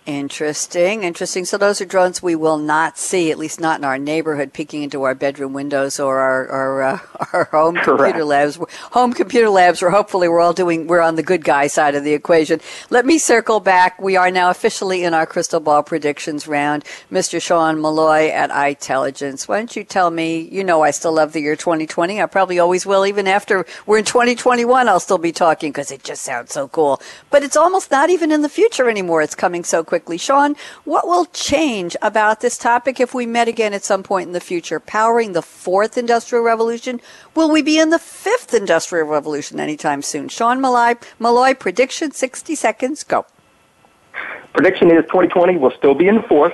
Interesting, 0.05 1.03
interesting. 1.03 1.45
So 1.45 1.57
those 1.57 1.79
are 1.79 1.85
drones 1.85 2.21
we 2.21 2.35
will 2.35 2.57
not 2.57 2.97
see, 2.97 3.31
at 3.31 3.37
least 3.37 3.61
not 3.61 3.79
in 3.79 3.85
our 3.85 3.97
neighborhood, 3.97 4.51
peeking 4.51 4.83
into 4.83 5.03
our 5.03 5.15
bedroom 5.15 5.53
windows 5.53 5.97
or 5.97 6.19
our 6.19 6.49
our, 6.49 6.81
uh, 6.83 6.99
our 7.33 7.45
home 7.45 7.75
Correct. 7.75 7.85
computer 7.85 8.25
labs. 8.25 8.59
Home 8.91 9.13
computer 9.13 9.47
labs, 9.47 9.81
where 9.81 9.91
hopefully 9.91 10.27
we're 10.27 10.41
all 10.41 10.51
doing, 10.51 10.87
we're 10.87 10.99
on 10.99 11.15
the 11.15 11.23
good 11.23 11.45
guy 11.45 11.67
side 11.67 11.95
of 11.95 12.03
the 12.03 12.11
equation. 12.13 12.59
Let 12.89 13.05
me 13.05 13.17
circle 13.17 13.61
back. 13.61 14.01
We 14.01 14.17
are 14.17 14.29
now 14.29 14.49
officially 14.49 15.05
in 15.05 15.13
our 15.13 15.25
crystal 15.25 15.61
ball 15.61 15.83
predictions 15.83 16.47
round. 16.49 16.83
Mr. 17.09 17.41
Sean 17.41 17.79
Molloy 17.79 18.27
at 18.27 18.49
itelligence. 18.49 19.47
Why 19.47 19.59
don't 19.59 19.73
you 19.73 19.85
tell 19.85 20.11
me? 20.11 20.41
You 20.41 20.65
know, 20.65 20.81
I 20.81 20.91
still 20.91 21.13
love 21.13 21.31
the 21.31 21.39
year 21.39 21.55
2020. 21.55 22.21
I 22.21 22.25
probably 22.25 22.59
always 22.59 22.85
will, 22.85 23.05
even 23.05 23.25
after 23.25 23.65
we're 23.85 23.99
in 23.99 24.05
2021. 24.05 24.89
I'll 24.89 24.99
still 24.99 25.17
be 25.17 25.31
talking 25.31 25.71
because 25.71 25.91
it 25.91 26.03
just 26.03 26.23
sounds 26.23 26.51
so 26.51 26.67
cool. 26.67 27.01
But 27.29 27.41
it's 27.43 27.55
almost 27.55 27.89
not 27.89 28.09
even 28.09 28.33
in 28.33 28.41
the 28.41 28.49
future 28.49 28.89
anymore. 28.89 29.21
It's 29.21 29.33
coming 29.33 29.63
so 29.63 29.85
quickly. 29.93 30.17
Sean, 30.17 30.55
what 30.85 31.05
will 31.05 31.25
change 31.25 31.95
about 32.01 32.41
this 32.41 32.57
topic 32.57 32.99
if 32.99 33.13
we 33.13 33.27
met 33.27 33.47
again 33.47 33.73
at 33.73 33.83
some 33.83 34.01
point 34.01 34.25
in 34.25 34.33
the 34.33 34.39
future? 34.39 34.79
Powering 34.79 35.33
the 35.33 35.43
fourth 35.43 35.99
industrial 35.99 36.43
revolution? 36.43 36.99
Will 37.35 37.51
we 37.51 37.61
be 37.61 37.77
in 37.77 37.91
the 37.91 37.99
fifth 37.99 38.55
industrial 38.55 39.05
revolution 39.05 39.59
anytime 39.59 40.01
soon? 40.01 40.29
Sean 40.29 40.59
Molloy, 40.59 40.95
Molloy 41.19 41.53
prediction, 41.53 42.09
60 42.09 42.55
seconds, 42.55 43.03
go. 43.03 43.27
Prediction 44.55 44.89
is 44.89 45.03
2020 45.03 45.57
will 45.57 45.69
still 45.77 45.93
be 45.93 46.07
in 46.07 46.15
the 46.15 46.23
fourth. 46.23 46.53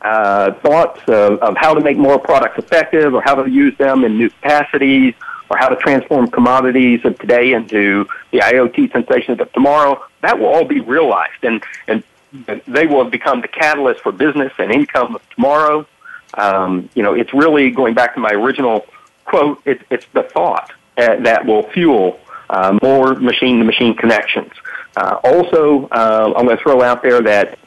Uh, 0.00 0.54
thoughts 0.60 1.02
of, 1.08 1.38
of 1.40 1.54
how 1.58 1.74
to 1.74 1.82
make 1.82 1.98
more 1.98 2.18
products 2.18 2.56
effective 2.56 3.12
or 3.12 3.20
how 3.20 3.34
to 3.34 3.50
use 3.50 3.76
them 3.76 4.04
in 4.04 4.16
new 4.16 4.30
capacities 4.30 5.12
or 5.50 5.58
how 5.58 5.68
to 5.68 5.76
transform 5.76 6.30
commodities 6.30 7.04
of 7.04 7.18
today 7.18 7.52
into 7.52 8.06
the 8.30 8.38
IoT 8.38 8.90
sensations 8.92 9.38
of 9.38 9.52
tomorrow, 9.52 10.02
that 10.22 10.38
will 10.38 10.46
all 10.46 10.64
be 10.64 10.80
realized. 10.80 11.42
And, 11.42 11.62
and 11.88 12.02
they 12.32 12.86
will 12.86 13.02
have 13.02 13.12
become 13.12 13.40
the 13.40 13.48
catalyst 13.48 14.00
for 14.00 14.12
business 14.12 14.52
and 14.58 14.70
income 14.70 15.16
of 15.16 15.28
tomorrow. 15.30 15.86
Um, 16.34 16.88
you 16.94 17.02
know, 17.02 17.14
it's 17.14 17.34
really 17.34 17.70
going 17.70 17.94
back 17.94 18.14
to 18.14 18.20
my 18.20 18.30
original 18.30 18.86
quote. 19.24 19.60
It, 19.64 19.82
it's 19.90 20.06
the 20.12 20.22
thought 20.22 20.72
uh, 20.96 21.16
that 21.16 21.44
will 21.44 21.64
fuel 21.70 22.20
uh, 22.48 22.78
more 22.82 23.14
machine-to-machine 23.14 23.94
connections. 23.96 24.52
Uh, 24.96 25.18
also, 25.24 25.88
uh, 25.88 26.32
I'm 26.36 26.44
going 26.44 26.56
to 26.56 26.62
throw 26.62 26.82
out 26.82 27.02
there 27.02 27.22
that 27.22 27.58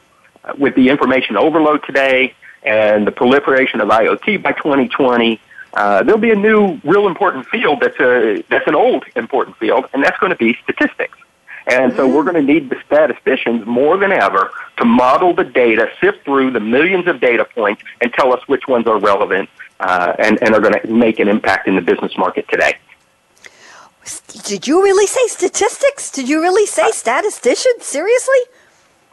with 0.57 0.75
the 0.75 0.89
information 0.89 1.37
overload 1.37 1.83
today 1.85 2.33
and 2.63 3.07
the 3.07 3.11
proliferation 3.11 3.81
of 3.81 3.89
IoT 3.89 4.41
by 4.41 4.51
2020, 4.53 5.39
uh, 5.73 6.03
there'll 6.03 6.19
be 6.19 6.31
a 6.31 6.35
new, 6.35 6.79
real 6.83 7.07
important 7.07 7.47
field 7.47 7.79
that's 7.81 7.99
a 7.99 8.43
that's 8.49 8.67
an 8.67 8.75
old 8.75 9.05
important 9.15 9.57
field, 9.57 9.85
and 9.93 10.03
that's 10.03 10.17
going 10.19 10.29
to 10.29 10.35
be 10.35 10.55
statistics. 10.63 11.17
And 11.67 11.93
so 11.95 12.07
we're 12.07 12.23
going 12.23 12.35
to 12.35 12.53
need 12.53 12.69
the 12.69 12.77
statisticians 12.85 13.65
more 13.65 13.97
than 13.97 14.11
ever 14.11 14.51
to 14.77 14.85
model 14.85 15.33
the 15.33 15.43
data, 15.43 15.89
sift 16.01 16.23
through 16.25 16.51
the 16.51 16.59
millions 16.59 17.07
of 17.07 17.21
data 17.21 17.45
points, 17.45 17.81
and 18.01 18.11
tell 18.13 18.33
us 18.33 18.41
which 18.47 18.67
ones 18.67 18.87
are 18.87 18.99
relevant 18.99 19.49
uh, 19.79 20.13
and, 20.19 20.41
and 20.43 20.53
are 20.53 20.59
going 20.59 20.79
to 20.79 20.87
make 20.87 21.19
an 21.19 21.27
impact 21.27 21.67
in 21.67 21.75
the 21.75 21.81
business 21.81 22.17
market 22.17 22.45
today. 22.49 22.75
Did 24.43 24.67
you 24.67 24.83
really 24.83 25.07
say 25.07 25.25
statistics? 25.27 26.11
Did 26.11 26.27
you 26.27 26.41
really 26.41 26.65
say 26.65 26.91
statistician? 26.91 27.71
Seriously? 27.79 28.39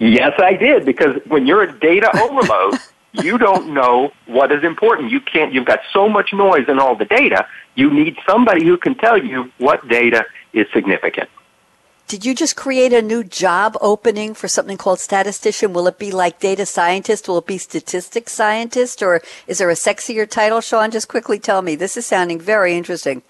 Yes, 0.01 0.33
I 0.39 0.55
did, 0.55 0.85
because 0.85 1.21
when 1.27 1.47
you're 1.47 1.63
a 1.63 1.79
data 1.79 2.11
overload, 2.21 2.75
you 3.13 3.39
don't 3.39 3.73
know 3.75 4.13
what 4.27 4.51
is 4.51 4.65
important. 4.65 5.11
You 5.11 5.21
can't, 5.21 5.53
you've 5.53 5.67
got 5.67 5.81
so 5.93 6.09
much 6.09 6.33
noise 6.33 6.65
in 6.69 6.79
all 6.79 6.97
the 6.97 7.05
data, 7.05 7.47
you 7.75 7.93
need 7.93 8.17
somebody 8.27 8.65
who 8.65 8.77
can 8.77 8.95
tell 8.95 9.23
you 9.23 9.53
what 9.59 9.87
data 9.89 10.25
is 10.53 10.67
significant. 10.73 11.29
Did 12.11 12.27
you 12.27 12.35
just 12.35 12.57
create 12.57 12.93
a 12.93 13.03
new 13.03 13.23
job 13.23 13.79
opening 13.81 14.35
for 14.35 14.49
something 14.49 14.77
called 14.77 14.99
statistician? 14.99 15.73
Will 15.73 15.87
it 15.87 15.97
be 15.97 16.11
like 16.11 16.41
data 16.41 16.67
scientist? 16.67 17.29
Will 17.29 17.39
it 17.39 17.47
be 17.47 17.57
statistics 17.57 18.33
scientist? 18.33 19.01
Or 19.01 19.23
is 19.47 19.59
there 19.59 19.71
a 19.71 19.75
sexier 19.75 20.29
title, 20.29 20.61
Sean? 20.61 20.91
Just 20.91 21.07
quickly 21.07 21.39
tell 21.39 21.63
me. 21.63 21.77
This 21.77 21.97
is 21.97 22.07
sounding 22.07 22.41
very 22.41 22.77
interesting. 22.77 23.23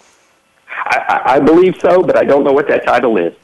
I, 0.66 1.20
I 1.26 1.40
believe 1.40 1.74
so, 1.78 2.02
but 2.02 2.16
I 2.16 2.24
don't 2.24 2.42
know 2.42 2.52
what 2.52 2.68
that 2.68 2.86
title 2.86 3.18
is. 3.18 3.34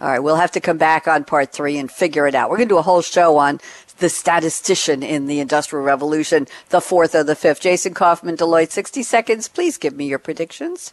All 0.00 0.08
right, 0.08 0.18
we'll 0.18 0.34
have 0.34 0.50
to 0.50 0.60
come 0.60 0.78
back 0.78 1.06
on 1.06 1.22
part 1.22 1.52
three 1.52 1.78
and 1.78 1.88
figure 1.88 2.26
it 2.26 2.34
out. 2.34 2.50
We're 2.50 2.56
going 2.56 2.68
to 2.68 2.74
do 2.74 2.78
a 2.78 2.82
whole 2.82 3.02
show 3.02 3.36
on 3.36 3.60
the 3.98 4.08
statistician 4.08 5.04
in 5.04 5.28
the 5.28 5.38
Industrial 5.38 5.84
Revolution, 5.84 6.48
the 6.70 6.80
fourth 6.80 7.14
or 7.14 7.22
the 7.22 7.36
fifth. 7.36 7.60
Jason 7.60 7.94
Coffman, 7.94 8.36
Deloitte, 8.36 8.72
60 8.72 9.04
seconds. 9.04 9.46
Please 9.46 9.78
give 9.78 9.94
me 9.94 10.08
your 10.08 10.18
predictions. 10.18 10.92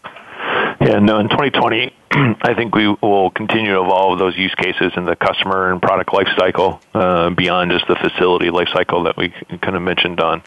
Yeah, 0.82 1.00
no, 1.00 1.20
in 1.20 1.28
2020, 1.28 1.94
I 2.42 2.54
think 2.54 2.74
we 2.74 2.88
will 2.88 3.32
continue 3.32 3.74
to 3.74 3.82
evolve 3.82 4.18
those 4.18 4.38
use 4.38 4.56
cases 4.56 4.94
in 4.96 5.06
the 5.06 5.16
customer 5.16 5.72
and 5.72 5.82
product 5.82 6.12
lifecycle 6.12 6.80
uh, 6.94 7.32
beyond 7.32 7.72
just 7.72 7.86
the 7.88 7.96
facility 7.96 8.50
lifecycle 8.50 9.04
that 9.04 9.18
we 9.18 9.30
kind 9.60 9.76
of 9.76 9.82
mentioned 9.82 10.22
on. 10.22 10.42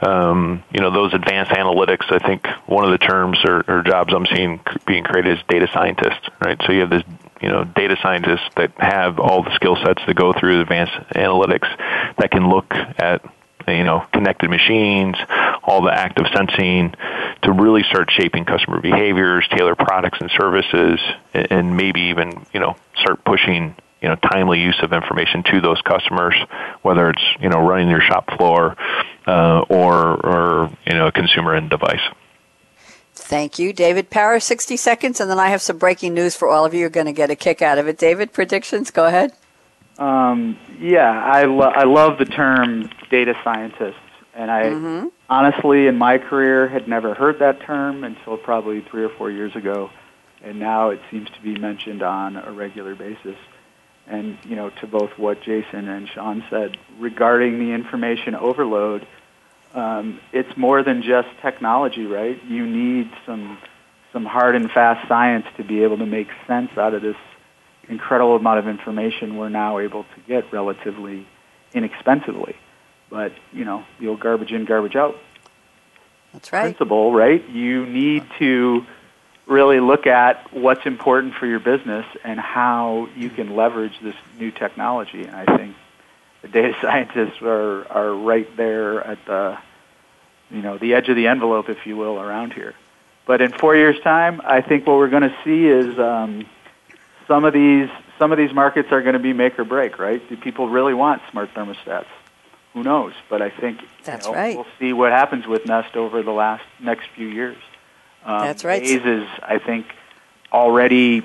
Um, 0.00 0.64
you 0.72 0.80
know, 0.80 0.90
those 0.90 1.12
advanced 1.12 1.52
analytics, 1.52 2.10
I 2.10 2.18
think 2.18 2.46
one 2.66 2.84
of 2.84 2.92
the 2.92 3.06
terms 3.06 3.38
or, 3.44 3.62
or 3.68 3.82
jobs 3.82 4.14
I'm 4.14 4.26
seeing 4.26 4.60
being 4.86 5.04
created 5.04 5.38
is 5.38 5.44
data 5.48 5.68
scientists, 5.72 6.28
right? 6.42 6.58
So 6.66 6.72
you 6.72 6.80
have 6.80 6.90
this 6.90 7.02
you 7.42 7.50
know 7.50 7.64
data 7.64 7.96
scientists 8.02 8.48
that 8.56 8.72
have 8.78 9.18
all 9.18 9.42
the 9.42 9.54
skill 9.56 9.76
sets 9.76 10.02
to 10.06 10.14
go 10.14 10.32
through 10.32 10.62
advanced 10.62 10.94
analytics 11.14 11.68
that 12.16 12.30
can 12.30 12.48
look 12.48 12.72
at 12.72 13.22
you 13.66 13.84
know 13.84 14.06
connected 14.12 14.50
machines, 14.50 15.16
all 15.62 15.82
the 15.82 15.92
active 15.92 16.26
sensing 16.34 16.94
to 17.42 17.52
really 17.52 17.82
start 17.84 18.10
shaping 18.10 18.44
customer 18.44 18.80
behaviors, 18.80 19.46
tailor 19.50 19.74
products 19.74 20.18
and 20.20 20.30
services, 20.38 21.00
and 21.32 21.76
maybe 21.76 22.02
even 22.02 22.46
you 22.52 22.60
know 22.60 22.76
start 22.96 23.24
pushing 23.24 23.74
you 24.00 24.08
know 24.08 24.16
timely 24.16 24.60
use 24.60 24.78
of 24.82 24.92
information 24.92 25.42
to 25.44 25.60
those 25.60 25.80
customers, 25.82 26.34
whether 26.82 27.10
it's 27.10 27.22
you 27.40 27.48
know 27.48 27.66
running 27.66 27.88
your 27.88 28.02
shop 28.02 28.36
floor 28.36 28.76
uh, 29.26 29.60
or 29.68 30.14
or 30.26 30.70
you 30.86 30.92
know 30.92 31.06
a 31.06 31.12
consumer 31.12 31.54
end 31.54 31.70
device. 31.70 32.02
Thank 33.14 33.58
you, 33.58 33.72
David 33.72 34.10
Power. 34.10 34.40
60 34.40 34.76
seconds, 34.76 35.20
and 35.20 35.30
then 35.30 35.38
I 35.38 35.48
have 35.48 35.62
some 35.62 35.78
breaking 35.78 36.14
news 36.14 36.36
for 36.36 36.48
all 36.48 36.64
of 36.66 36.74
you. 36.74 36.80
You're 36.80 36.90
going 36.90 37.06
to 37.06 37.12
get 37.12 37.30
a 37.30 37.36
kick 37.36 37.62
out 37.62 37.78
of 37.78 37.88
it. 37.88 37.96
David, 37.96 38.32
predictions? 38.32 38.90
Go 38.90 39.06
ahead. 39.06 39.32
Um, 39.98 40.58
yeah, 40.80 41.10
I, 41.10 41.44
lo- 41.44 41.72
I 41.74 41.84
love 41.84 42.18
the 42.18 42.24
term 42.24 42.90
data 43.10 43.34
scientist. 43.44 43.98
And 44.34 44.50
I 44.50 44.62
Mm-hmm. 44.64 45.08
honestly, 45.28 45.86
in 45.86 45.96
my 45.96 46.18
career, 46.18 46.68
had 46.68 46.88
never 46.88 47.14
heard 47.14 47.38
that 47.38 47.60
term 47.62 48.02
until 48.04 48.36
probably 48.36 48.80
three 48.80 49.04
or 49.04 49.08
four 49.10 49.30
years 49.30 49.54
ago. 49.54 49.90
And 50.42 50.58
now 50.58 50.90
it 50.90 51.00
seems 51.10 51.30
to 51.30 51.40
be 51.40 51.56
mentioned 51.56 52.02
on 52.02 52.36
a 52.36 52.52
regular 52.52 52.94
basis. 52.94 53.36
And, 54.06 54.36
you 54.44 54.56
know, 54.56 54.70
to 54.80 54.86
both 54.86 55.16
what 55.16 55.40
Jason 55.42 55.88
and 55.88 56.08
Sean 56.08 56.44
said 56.50 56.76
regarding 56.98 57.58
the 57.58 57.72
information 57.72 58.34
overload, 58.34 59.06
um, 59.72 60.20
it's 60.32 60.56
more 60.56 60.82
than 60.82 61.02
just 61.02 61.28
technology, 61.40 62.04
right? 62.04 62.42
You 62.44 62.66
need 62.66 63.10
some 63.26 63.58
some 64.12 64.24
hard 64.24 64.54
and 64.54 64.70
fast 64.70 65.08
science 65.08 65.44
to 65.56 65.64
be 65.64 65.82
able 65.82 65.98
to 65.98 66.06
make 66.06 66.28
sense 66.46 66.70
out 66.76 66.94
of 66.94 67.02
this 67.02 67.16
incredible 67.88 68.36
amount 68.36 68.58
of 68.58 68.68
information 68.68 69.36
we're 69.36 69.48
now 69.48 69.78
able 69.78 70.04
to 70.04 70.20
get 70.26 70.52
relatively 70.52 71.26
inexpensively. 71.72 72.56
But 73.10 73.32
you 73.52 73.64
know, 73.64 73.84
the 74.00 74.08
old 74.08 74.20
garbage 74.20 74.52
in, 74.52 74.64
garbage 74.64 74.96
out 74.96 75.16
That's 76.32 76.52
right. 76.52 76.62
principle, 76.62 77.12
right? 77.12 77.48
You 77.48 77.86
need 77.86 78.24
to 78.38 78.84
really 79.46 79.80
look 79.80 80.06
at 80.06 80.52
what's 80.54 80.86
important 80.86 81.34
for 81.34 81.46
your 81.46 81.60
business 81.60 82.06
and 82.24 82.40
how 82.40 83.08
you 83.14 83.28
can 83.28 83.54
leverage 83.54 83.92
this 84.02 84.14
new 84.38 84.50
technology. 84.50 85.24
And 85.24 85.36
I 85.36 85.56
think 85.56 85.76
the 86.42 86.48
data 86.48 86.74
scientists 86.82 87.42
are 87.42 87.86
are 87.88 88.14
right 88.14 88.56
there 88.56 89.04
at 89.04 89.24
the 89.26 89.58
you 90.50 90.62
know 90.62 90.78
the 90.78 90.94
edge 90.94 91.08
of 91.08 91.16
the 91.16 91.26
envelope, 91.26 91.68
if 91.68 91.86
you 91.86 91.96
will, 91.96 92.18
around 92.18 92.52
here. 92.52 92.74
But 93.26 93.40
in 93.40 93.52
four 93.52 93.74
years' 93.74 93.98
time, 94.00 94.42
I 94.44 94.60
think 94.60 94.86
what 94.86 94.98
we're 94.98 95.08
going 95.08 95.22
to 95.22 95.36
see 95.44 95.66
is 95.66 95.98
um, 95.98 96.46
some 97.26 97.44
of 97.44 97.52
these 97.52 97.88
some 98.18 98.32
of 98.32 98.38
these 98.38 98.52
markets 98.52 98.92
are 98.92 99.02
going 99.02 99.14
to 99.14 99.18
be 99.18 99.32
make 99.32 99.58
or 99.58 99.64
break. 99.64 99.98
Right? 99.98 100.26
Do 100.28 100.36
people 100.36 100.68
really 100.68 100.94
want 100.94 101.22
smart 101.30 101.52
thermostats? 101.54 102.06
Who 102.74 102.82
knows? 102.82 103.12
But 103.30 103.40
I 103.40 103.50
think 103.50 103.80
That's 104.04 104.26
you 104.26 104.32
know, 104.32 104.38
right. 104.38 104.56
we'll 104.56 104.66
see 104.78 104.92
what 104.92 105.12
happens 105.12 105.46
with 105.46 105.64
Nest 105.66 105.96
over 105.96 106.22
the 106.22 106.32
last 106.32 106.64
next 106.80 107.06
few 107.14 107.28
years. 107.28 107.56
Um, 108.24 108.40
That's 108.40 108.64
right. 108.64 108.82
Waze 108.82 109.06
is, 109.06 109.28
I 109.42 109.58
think, 109.58 109.86
already 110.52 111.22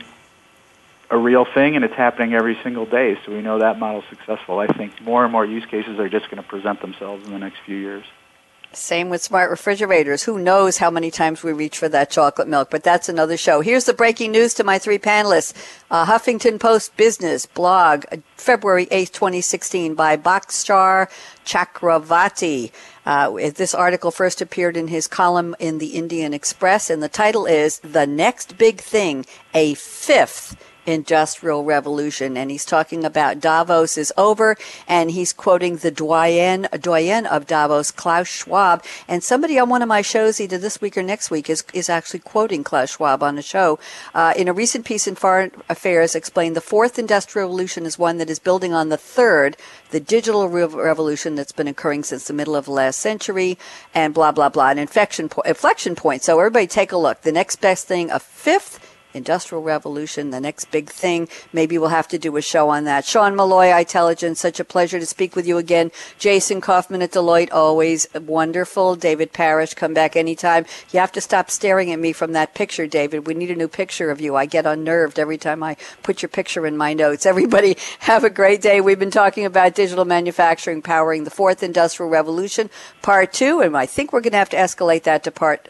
a 1.09 1.17
real 1.17 1.45
thing, 1.45 1.75
and 1.75 1.83
it's 1.83 1.95
happening 1.95 2.33
every 2.33 2.57
single 2.61 2.85
day. 2.85 3.17
So 3.25 3.31
we 3.31 3.41
know 3.41 3.59
that 3.59 3.79
model's 3.79 4.05
successful. 4.09 4.59
I 4.59 4.67
think 4.67 5.01
more 5.01 5.23
and 5.23 5.31
more 5.31 5.45
use 5.45 5.65
cases 5.65 5.99
are 5.99 6.09
just 6.09 6.29
going 6.29 6.41
to 6.41 6.47
present 6.47 6.81
themselves 6.81 7.25
in 7.25 7.31
the 7.31 7.39
next 7.39 7.57
few 7.65 7.77
years. 7.77 8.05
Same 8.71 9.09
with 9.09 9.23
smart 9.23 9.49
refrigerators. 9.49 10.23
Who 10.23 10.37
knows 10.37 10.77
how 10.77 10.91
many 10.91 11.09
times 11.09 11.41
we 11.41 11.51
reach 11.51 11.79
for 11.79 11.89
that 11.89 12.11
chocolate 12.11 12.47
milk, 12.47 12.69
but 12.69 12.83
that's 12.83 13.09
another 13.09 13.35
show. 13.35 13.61
Here's 13.61 13.85
the 13.85 13.95
breaking 13.95 14.31
news 14.31 14.53
to 14.55 14.63
my 14.63 14.77
three 14.77 14.99
panelists. 14.99 15.53
Uh, 15.89 16.05
Huffington 16.05 16.59
Post 16.59 16.95
Business 16.95 17.47
blog, 17.47 18.05
uh, 18.11 18.17
February 18.35 18.85
8th, 18.87 19.11
2016 19.11 19.95
by 19.95 20.17
Bhaskar 20.17 21.09
Chakravorti. 21.45 22.71
Uh, 23.07 23.31
this 23.55 23.73
article 23.73 24.11
first 24.11 24.39
appeared 24.39 24.77
in 24.77 24.89
his 24.89 25.07
column 25.07 25.55
in 25.57 25.79
the 25.79 25.95
Indian 25.95 26.31
Express, 26.31 26.91
and 26.91 27.01
the 27.01 27.09
title 27.09 27.47
is 27.47 27.79
The 27.79 28.05
Next 28.05 28.55
Big 28.55 28.81
Thing, 28.81 29.25
a 29.51 29.73
Fifth 29.73 30.55
industrial 30.89 31.63
revolution 31.63 32.35
and 32.35 32.51
he's 32.51 32.65
talking 32.65 33.05
about 33.05 33.39
Davos 33.39 33.97
is 33.97 34.11
over 34.17 34.57
and 34.87 35.11
he's 35.11 35.31
quoting 35.31 35.77
the 35.77 35.91
doyen 35.91 36.67
doyen 36.79 37.25
of 37.25 37.47
Davos 37.47 37.91
Klaus 37.91 38.27
Schwab. 38.27 38.83
And 39.07 39.23
somebody 39.23 39.59
on 39.59 39.69
one 39.69 39.81
of 39.81 39.87
my 39.87 40.01
shows 40.01 40.41
either 40.41 40.57
this 40.57 40.81
week 40.81 40.97
or 40.97 41.03
next 41.03 41.31
week 41.31 41.49
is 41.49 41.63
is 41.73 41.89
actually 41.89 42.19
quoting 42.19 42.63
Klaus 42.63 42.91
Schwab 42.91 43.23
on 43.23 43.37
a 43.37 43.41
show. 43.41 43.79
Uh, 44.13 44.33
in 44.35 44.47
a 44.47 44.53
recent 44.53 44.85
piece 44.85 45.07
in 45.07 45.15
Foreign 45.15 45.51
Affairs 45.69 46.15
explained 46.15 46.55
the 46.55 46.61
fourth 46.61 46.97
industrial 46.97 47.47
revolution 47.47 47.85
is 47.85 47.99
one 47.99 48.17
that 48.17 48.29
is 48.29 48.39
building 48.39 48.73
on 48.73 48.89
the 48.89 48.97
third 48.97 49.55
the 49.91 49.99
digital 49.99 50.47
re- 50.47 50.65
revolution 50.65 51.35
that's 51.35 51.51
been 51.51 51.67
occurring 51.67 52.03
since 52.03 52.27
the 52.27 52.33
middle 52.33 52.55
of 52.55 52.65
the 52.65 52.71
last 52.71 52.99
century 52.99 53.57
and 53.93 54.13
blah 54.13 54.31
blah 54.31 54.49
blah 54.49 54.69
an 54.69 54.77
inflection 54.77 55.29
po- 55.29 55.41
inflection 55.41 55.95
point. 55.95 56.23
So 56.23 56.39
everybody 56.39 56.67
take 56.67 56.91
a 56.91 56.97
look. 56.97 57.21
The 57.21 57.31
next 57.31 57.61
best 57.61 57.87
thing 57.87 58.09
a 58.11 58.19
fifth 58.19 58.88
Industrial 59.13 59.63
Revolution, 59.63 60.29
the 60.29 60.39
next 60.39 60.71
big 60.71 60.89
thing. 60.89 61.27
Maybe 61.51 61.77
we'll 61.77 61.89
have 61.89 62.07
to 62.09 62.19
do 62.19 62.37
a 62.37 62.41
show 62.41 62.69
on 62.69 62.83
that. 62.83 63.05
Sean 63.05 63.35
Molloy, 63.35 63.67
itelligence, 63.67 64.39
such 64.39 64.59
a 64.59 64.65
pleasure 64.65 64.99
to 64.99 65.05
speak 65.05 65.35
with 65.35 65.47
you 65.47 65.57
again. 65.57 65.91
Jason 66.17 66.61
Coffman 66.61 67.01
at 67.01 67.11
Deloitte, 67.11 67.51
always 67.51 68.07
wonderful. 68.13 68.95
David 68.95 69.33
Parrish, 69.33 69.73
come 69.73 69.93
back 69.93 70.15
anytime. 70.15 70.65
You 70.91 70.99
have 70.99 71.11
to 71.13 71.21
stop 71.21 71.49
staring 71.49 71.91
at 71.91 71.99
me 71.99 72.13
from 72.13 72.33
that 72.33 72.53
picture, 72.53 72.85
David. 72.85 73.25
We 73.25 73.33
need 73.33 73.51
a 73.51 73.55
new 73.55 73.67
picture 73.67 74.11
of 74.11 74.21
you. 74.21 74.35
I 74.35 74.45
get 74.45 74.65
unnerved 74.65 75.17
every 75.17 75.37
time 75.37 75.63
I 75.63 75.75
put 76.03 76.21
your 76.21 76.29
picture 76.29 76.65
in 76.65 76.77
my 76.77 76.93
notes. 76.93 77.25
Everybody 77.25 77.77
have 77.99 78.23
a 78.23 78.29
great 78.29 78.61
day. 78.61 78.81
We've 78.81 78.99
been 78.99 79.11
talking 79.11 79.45
about 79.45 79.75
digital 79.75 80.05
manufacturing 80.05 80.81
powering 80.81 81.23
the 81.23 81.31
fourth 81.31 81.63
industrial 81.63 82.11
revolution, 82.11 82.69
part 83.01 83.33
two, 83.33 83.61
and 83.61 83.75
I 83.75 83.85
think 83.85 84.13
we're 84.13 84.21
going 84.21 84.33
to 84.33 84.37
have 84.37 84.49
to 84.49 84.57
escalate 84.57 85.03
that 85.03 85.23
to 85.23 85.31
part 85.31 85.67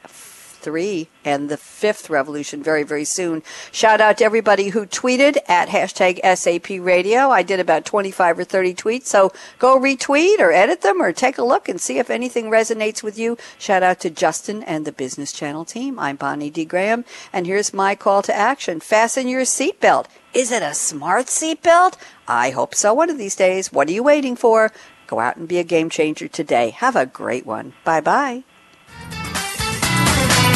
three 0.60 1.08
and 1.26 1.50
the 1.50 1.58
fifth 1.58 2.10
revolution 2.10 2.62
very, 2.62 2.84
very 2.84 3.06
soon. 3.06 3.44
Shout 3.72 4.02
out 4.02 4.18
to 4.18 4.26
everybody 4.26 4.70
who 4.70 4.86
tweeted 4.86 5.38
at 5.48 5.70
hashtag 5.70 6.20
SAP 6.36 6.70
radio. 6.84 7.30
I 7.30 7.44
did 7.44 7.60
about 7.60 7.86
25 7.86 8.40
or 8.40 8.44
30 8.44 8.74
tweets, 8.76 9.06
so 9.06 9.32
go 9.58 9.80
retweet 9.80 10.40
or 10.40 10.52
edit 10.52 10.82
them 10.82 11.02
or 11.02 11.12
take 11.12 11.38
a 11.38 11.44
look 11.44 11.70
and 11.70 11.80
see 11.80 11.98
if 11.98 12.10
anything 12.10 12.46
resonates 12.46 13.02
with 13.02 13.18
you. 13.18 13.38
Shout 13.58 13.84
out 13.84 14.00
to 14.02 14.10
Justin 14.10 14.64
and 14.64 14.86
the 14.86 14.92
Business 14.92 15.32
Channel 15.32 15.66
team. 15.66 15.98
I'm 15.98 16.16
Bonnie 16.16 16.50
D. 16.50 16.66
Graham, 16.66 17.06
and 17.34 17.48
here's 17.48 17.74
my 17.74 17.96
call 17.96 18.22
to 18.24 18.36
action. 18.36 18.80
Fasten 18.80 19.28
your 19.28 19.42
seatbelt. 19.42 20.06
Is 20.34 20.52
it 20.52 20.62
a 20.62 20.74
smart 20.74 21.28
seatbelt? 21.28 21.96
I 22.28 22.52
hope 22.52 22.76
so 22.76 22.94
one 22.94 23.10
of 23.10 23.18
these 23.18 23.36
days. 23.36 23.72
What 23.72 23.88
are 23.88 23.94
you 23.94 24.04
waiting 24.04 24.36
for? 24.36 24.72
Go 25.08 25.20
out 25.20 25.38
and 25.38 25.48
be 25.48 25.58
a 25.58 25.64
game 25.64 25.90
changer 25.90 26.28
today. 26.28 26.70
Have 26.70 26.96
a 26.96 27.08
great 27.08 27.46
one. 27.46 27.74
Bye 27.84 28.02
bye. 28.02 28.44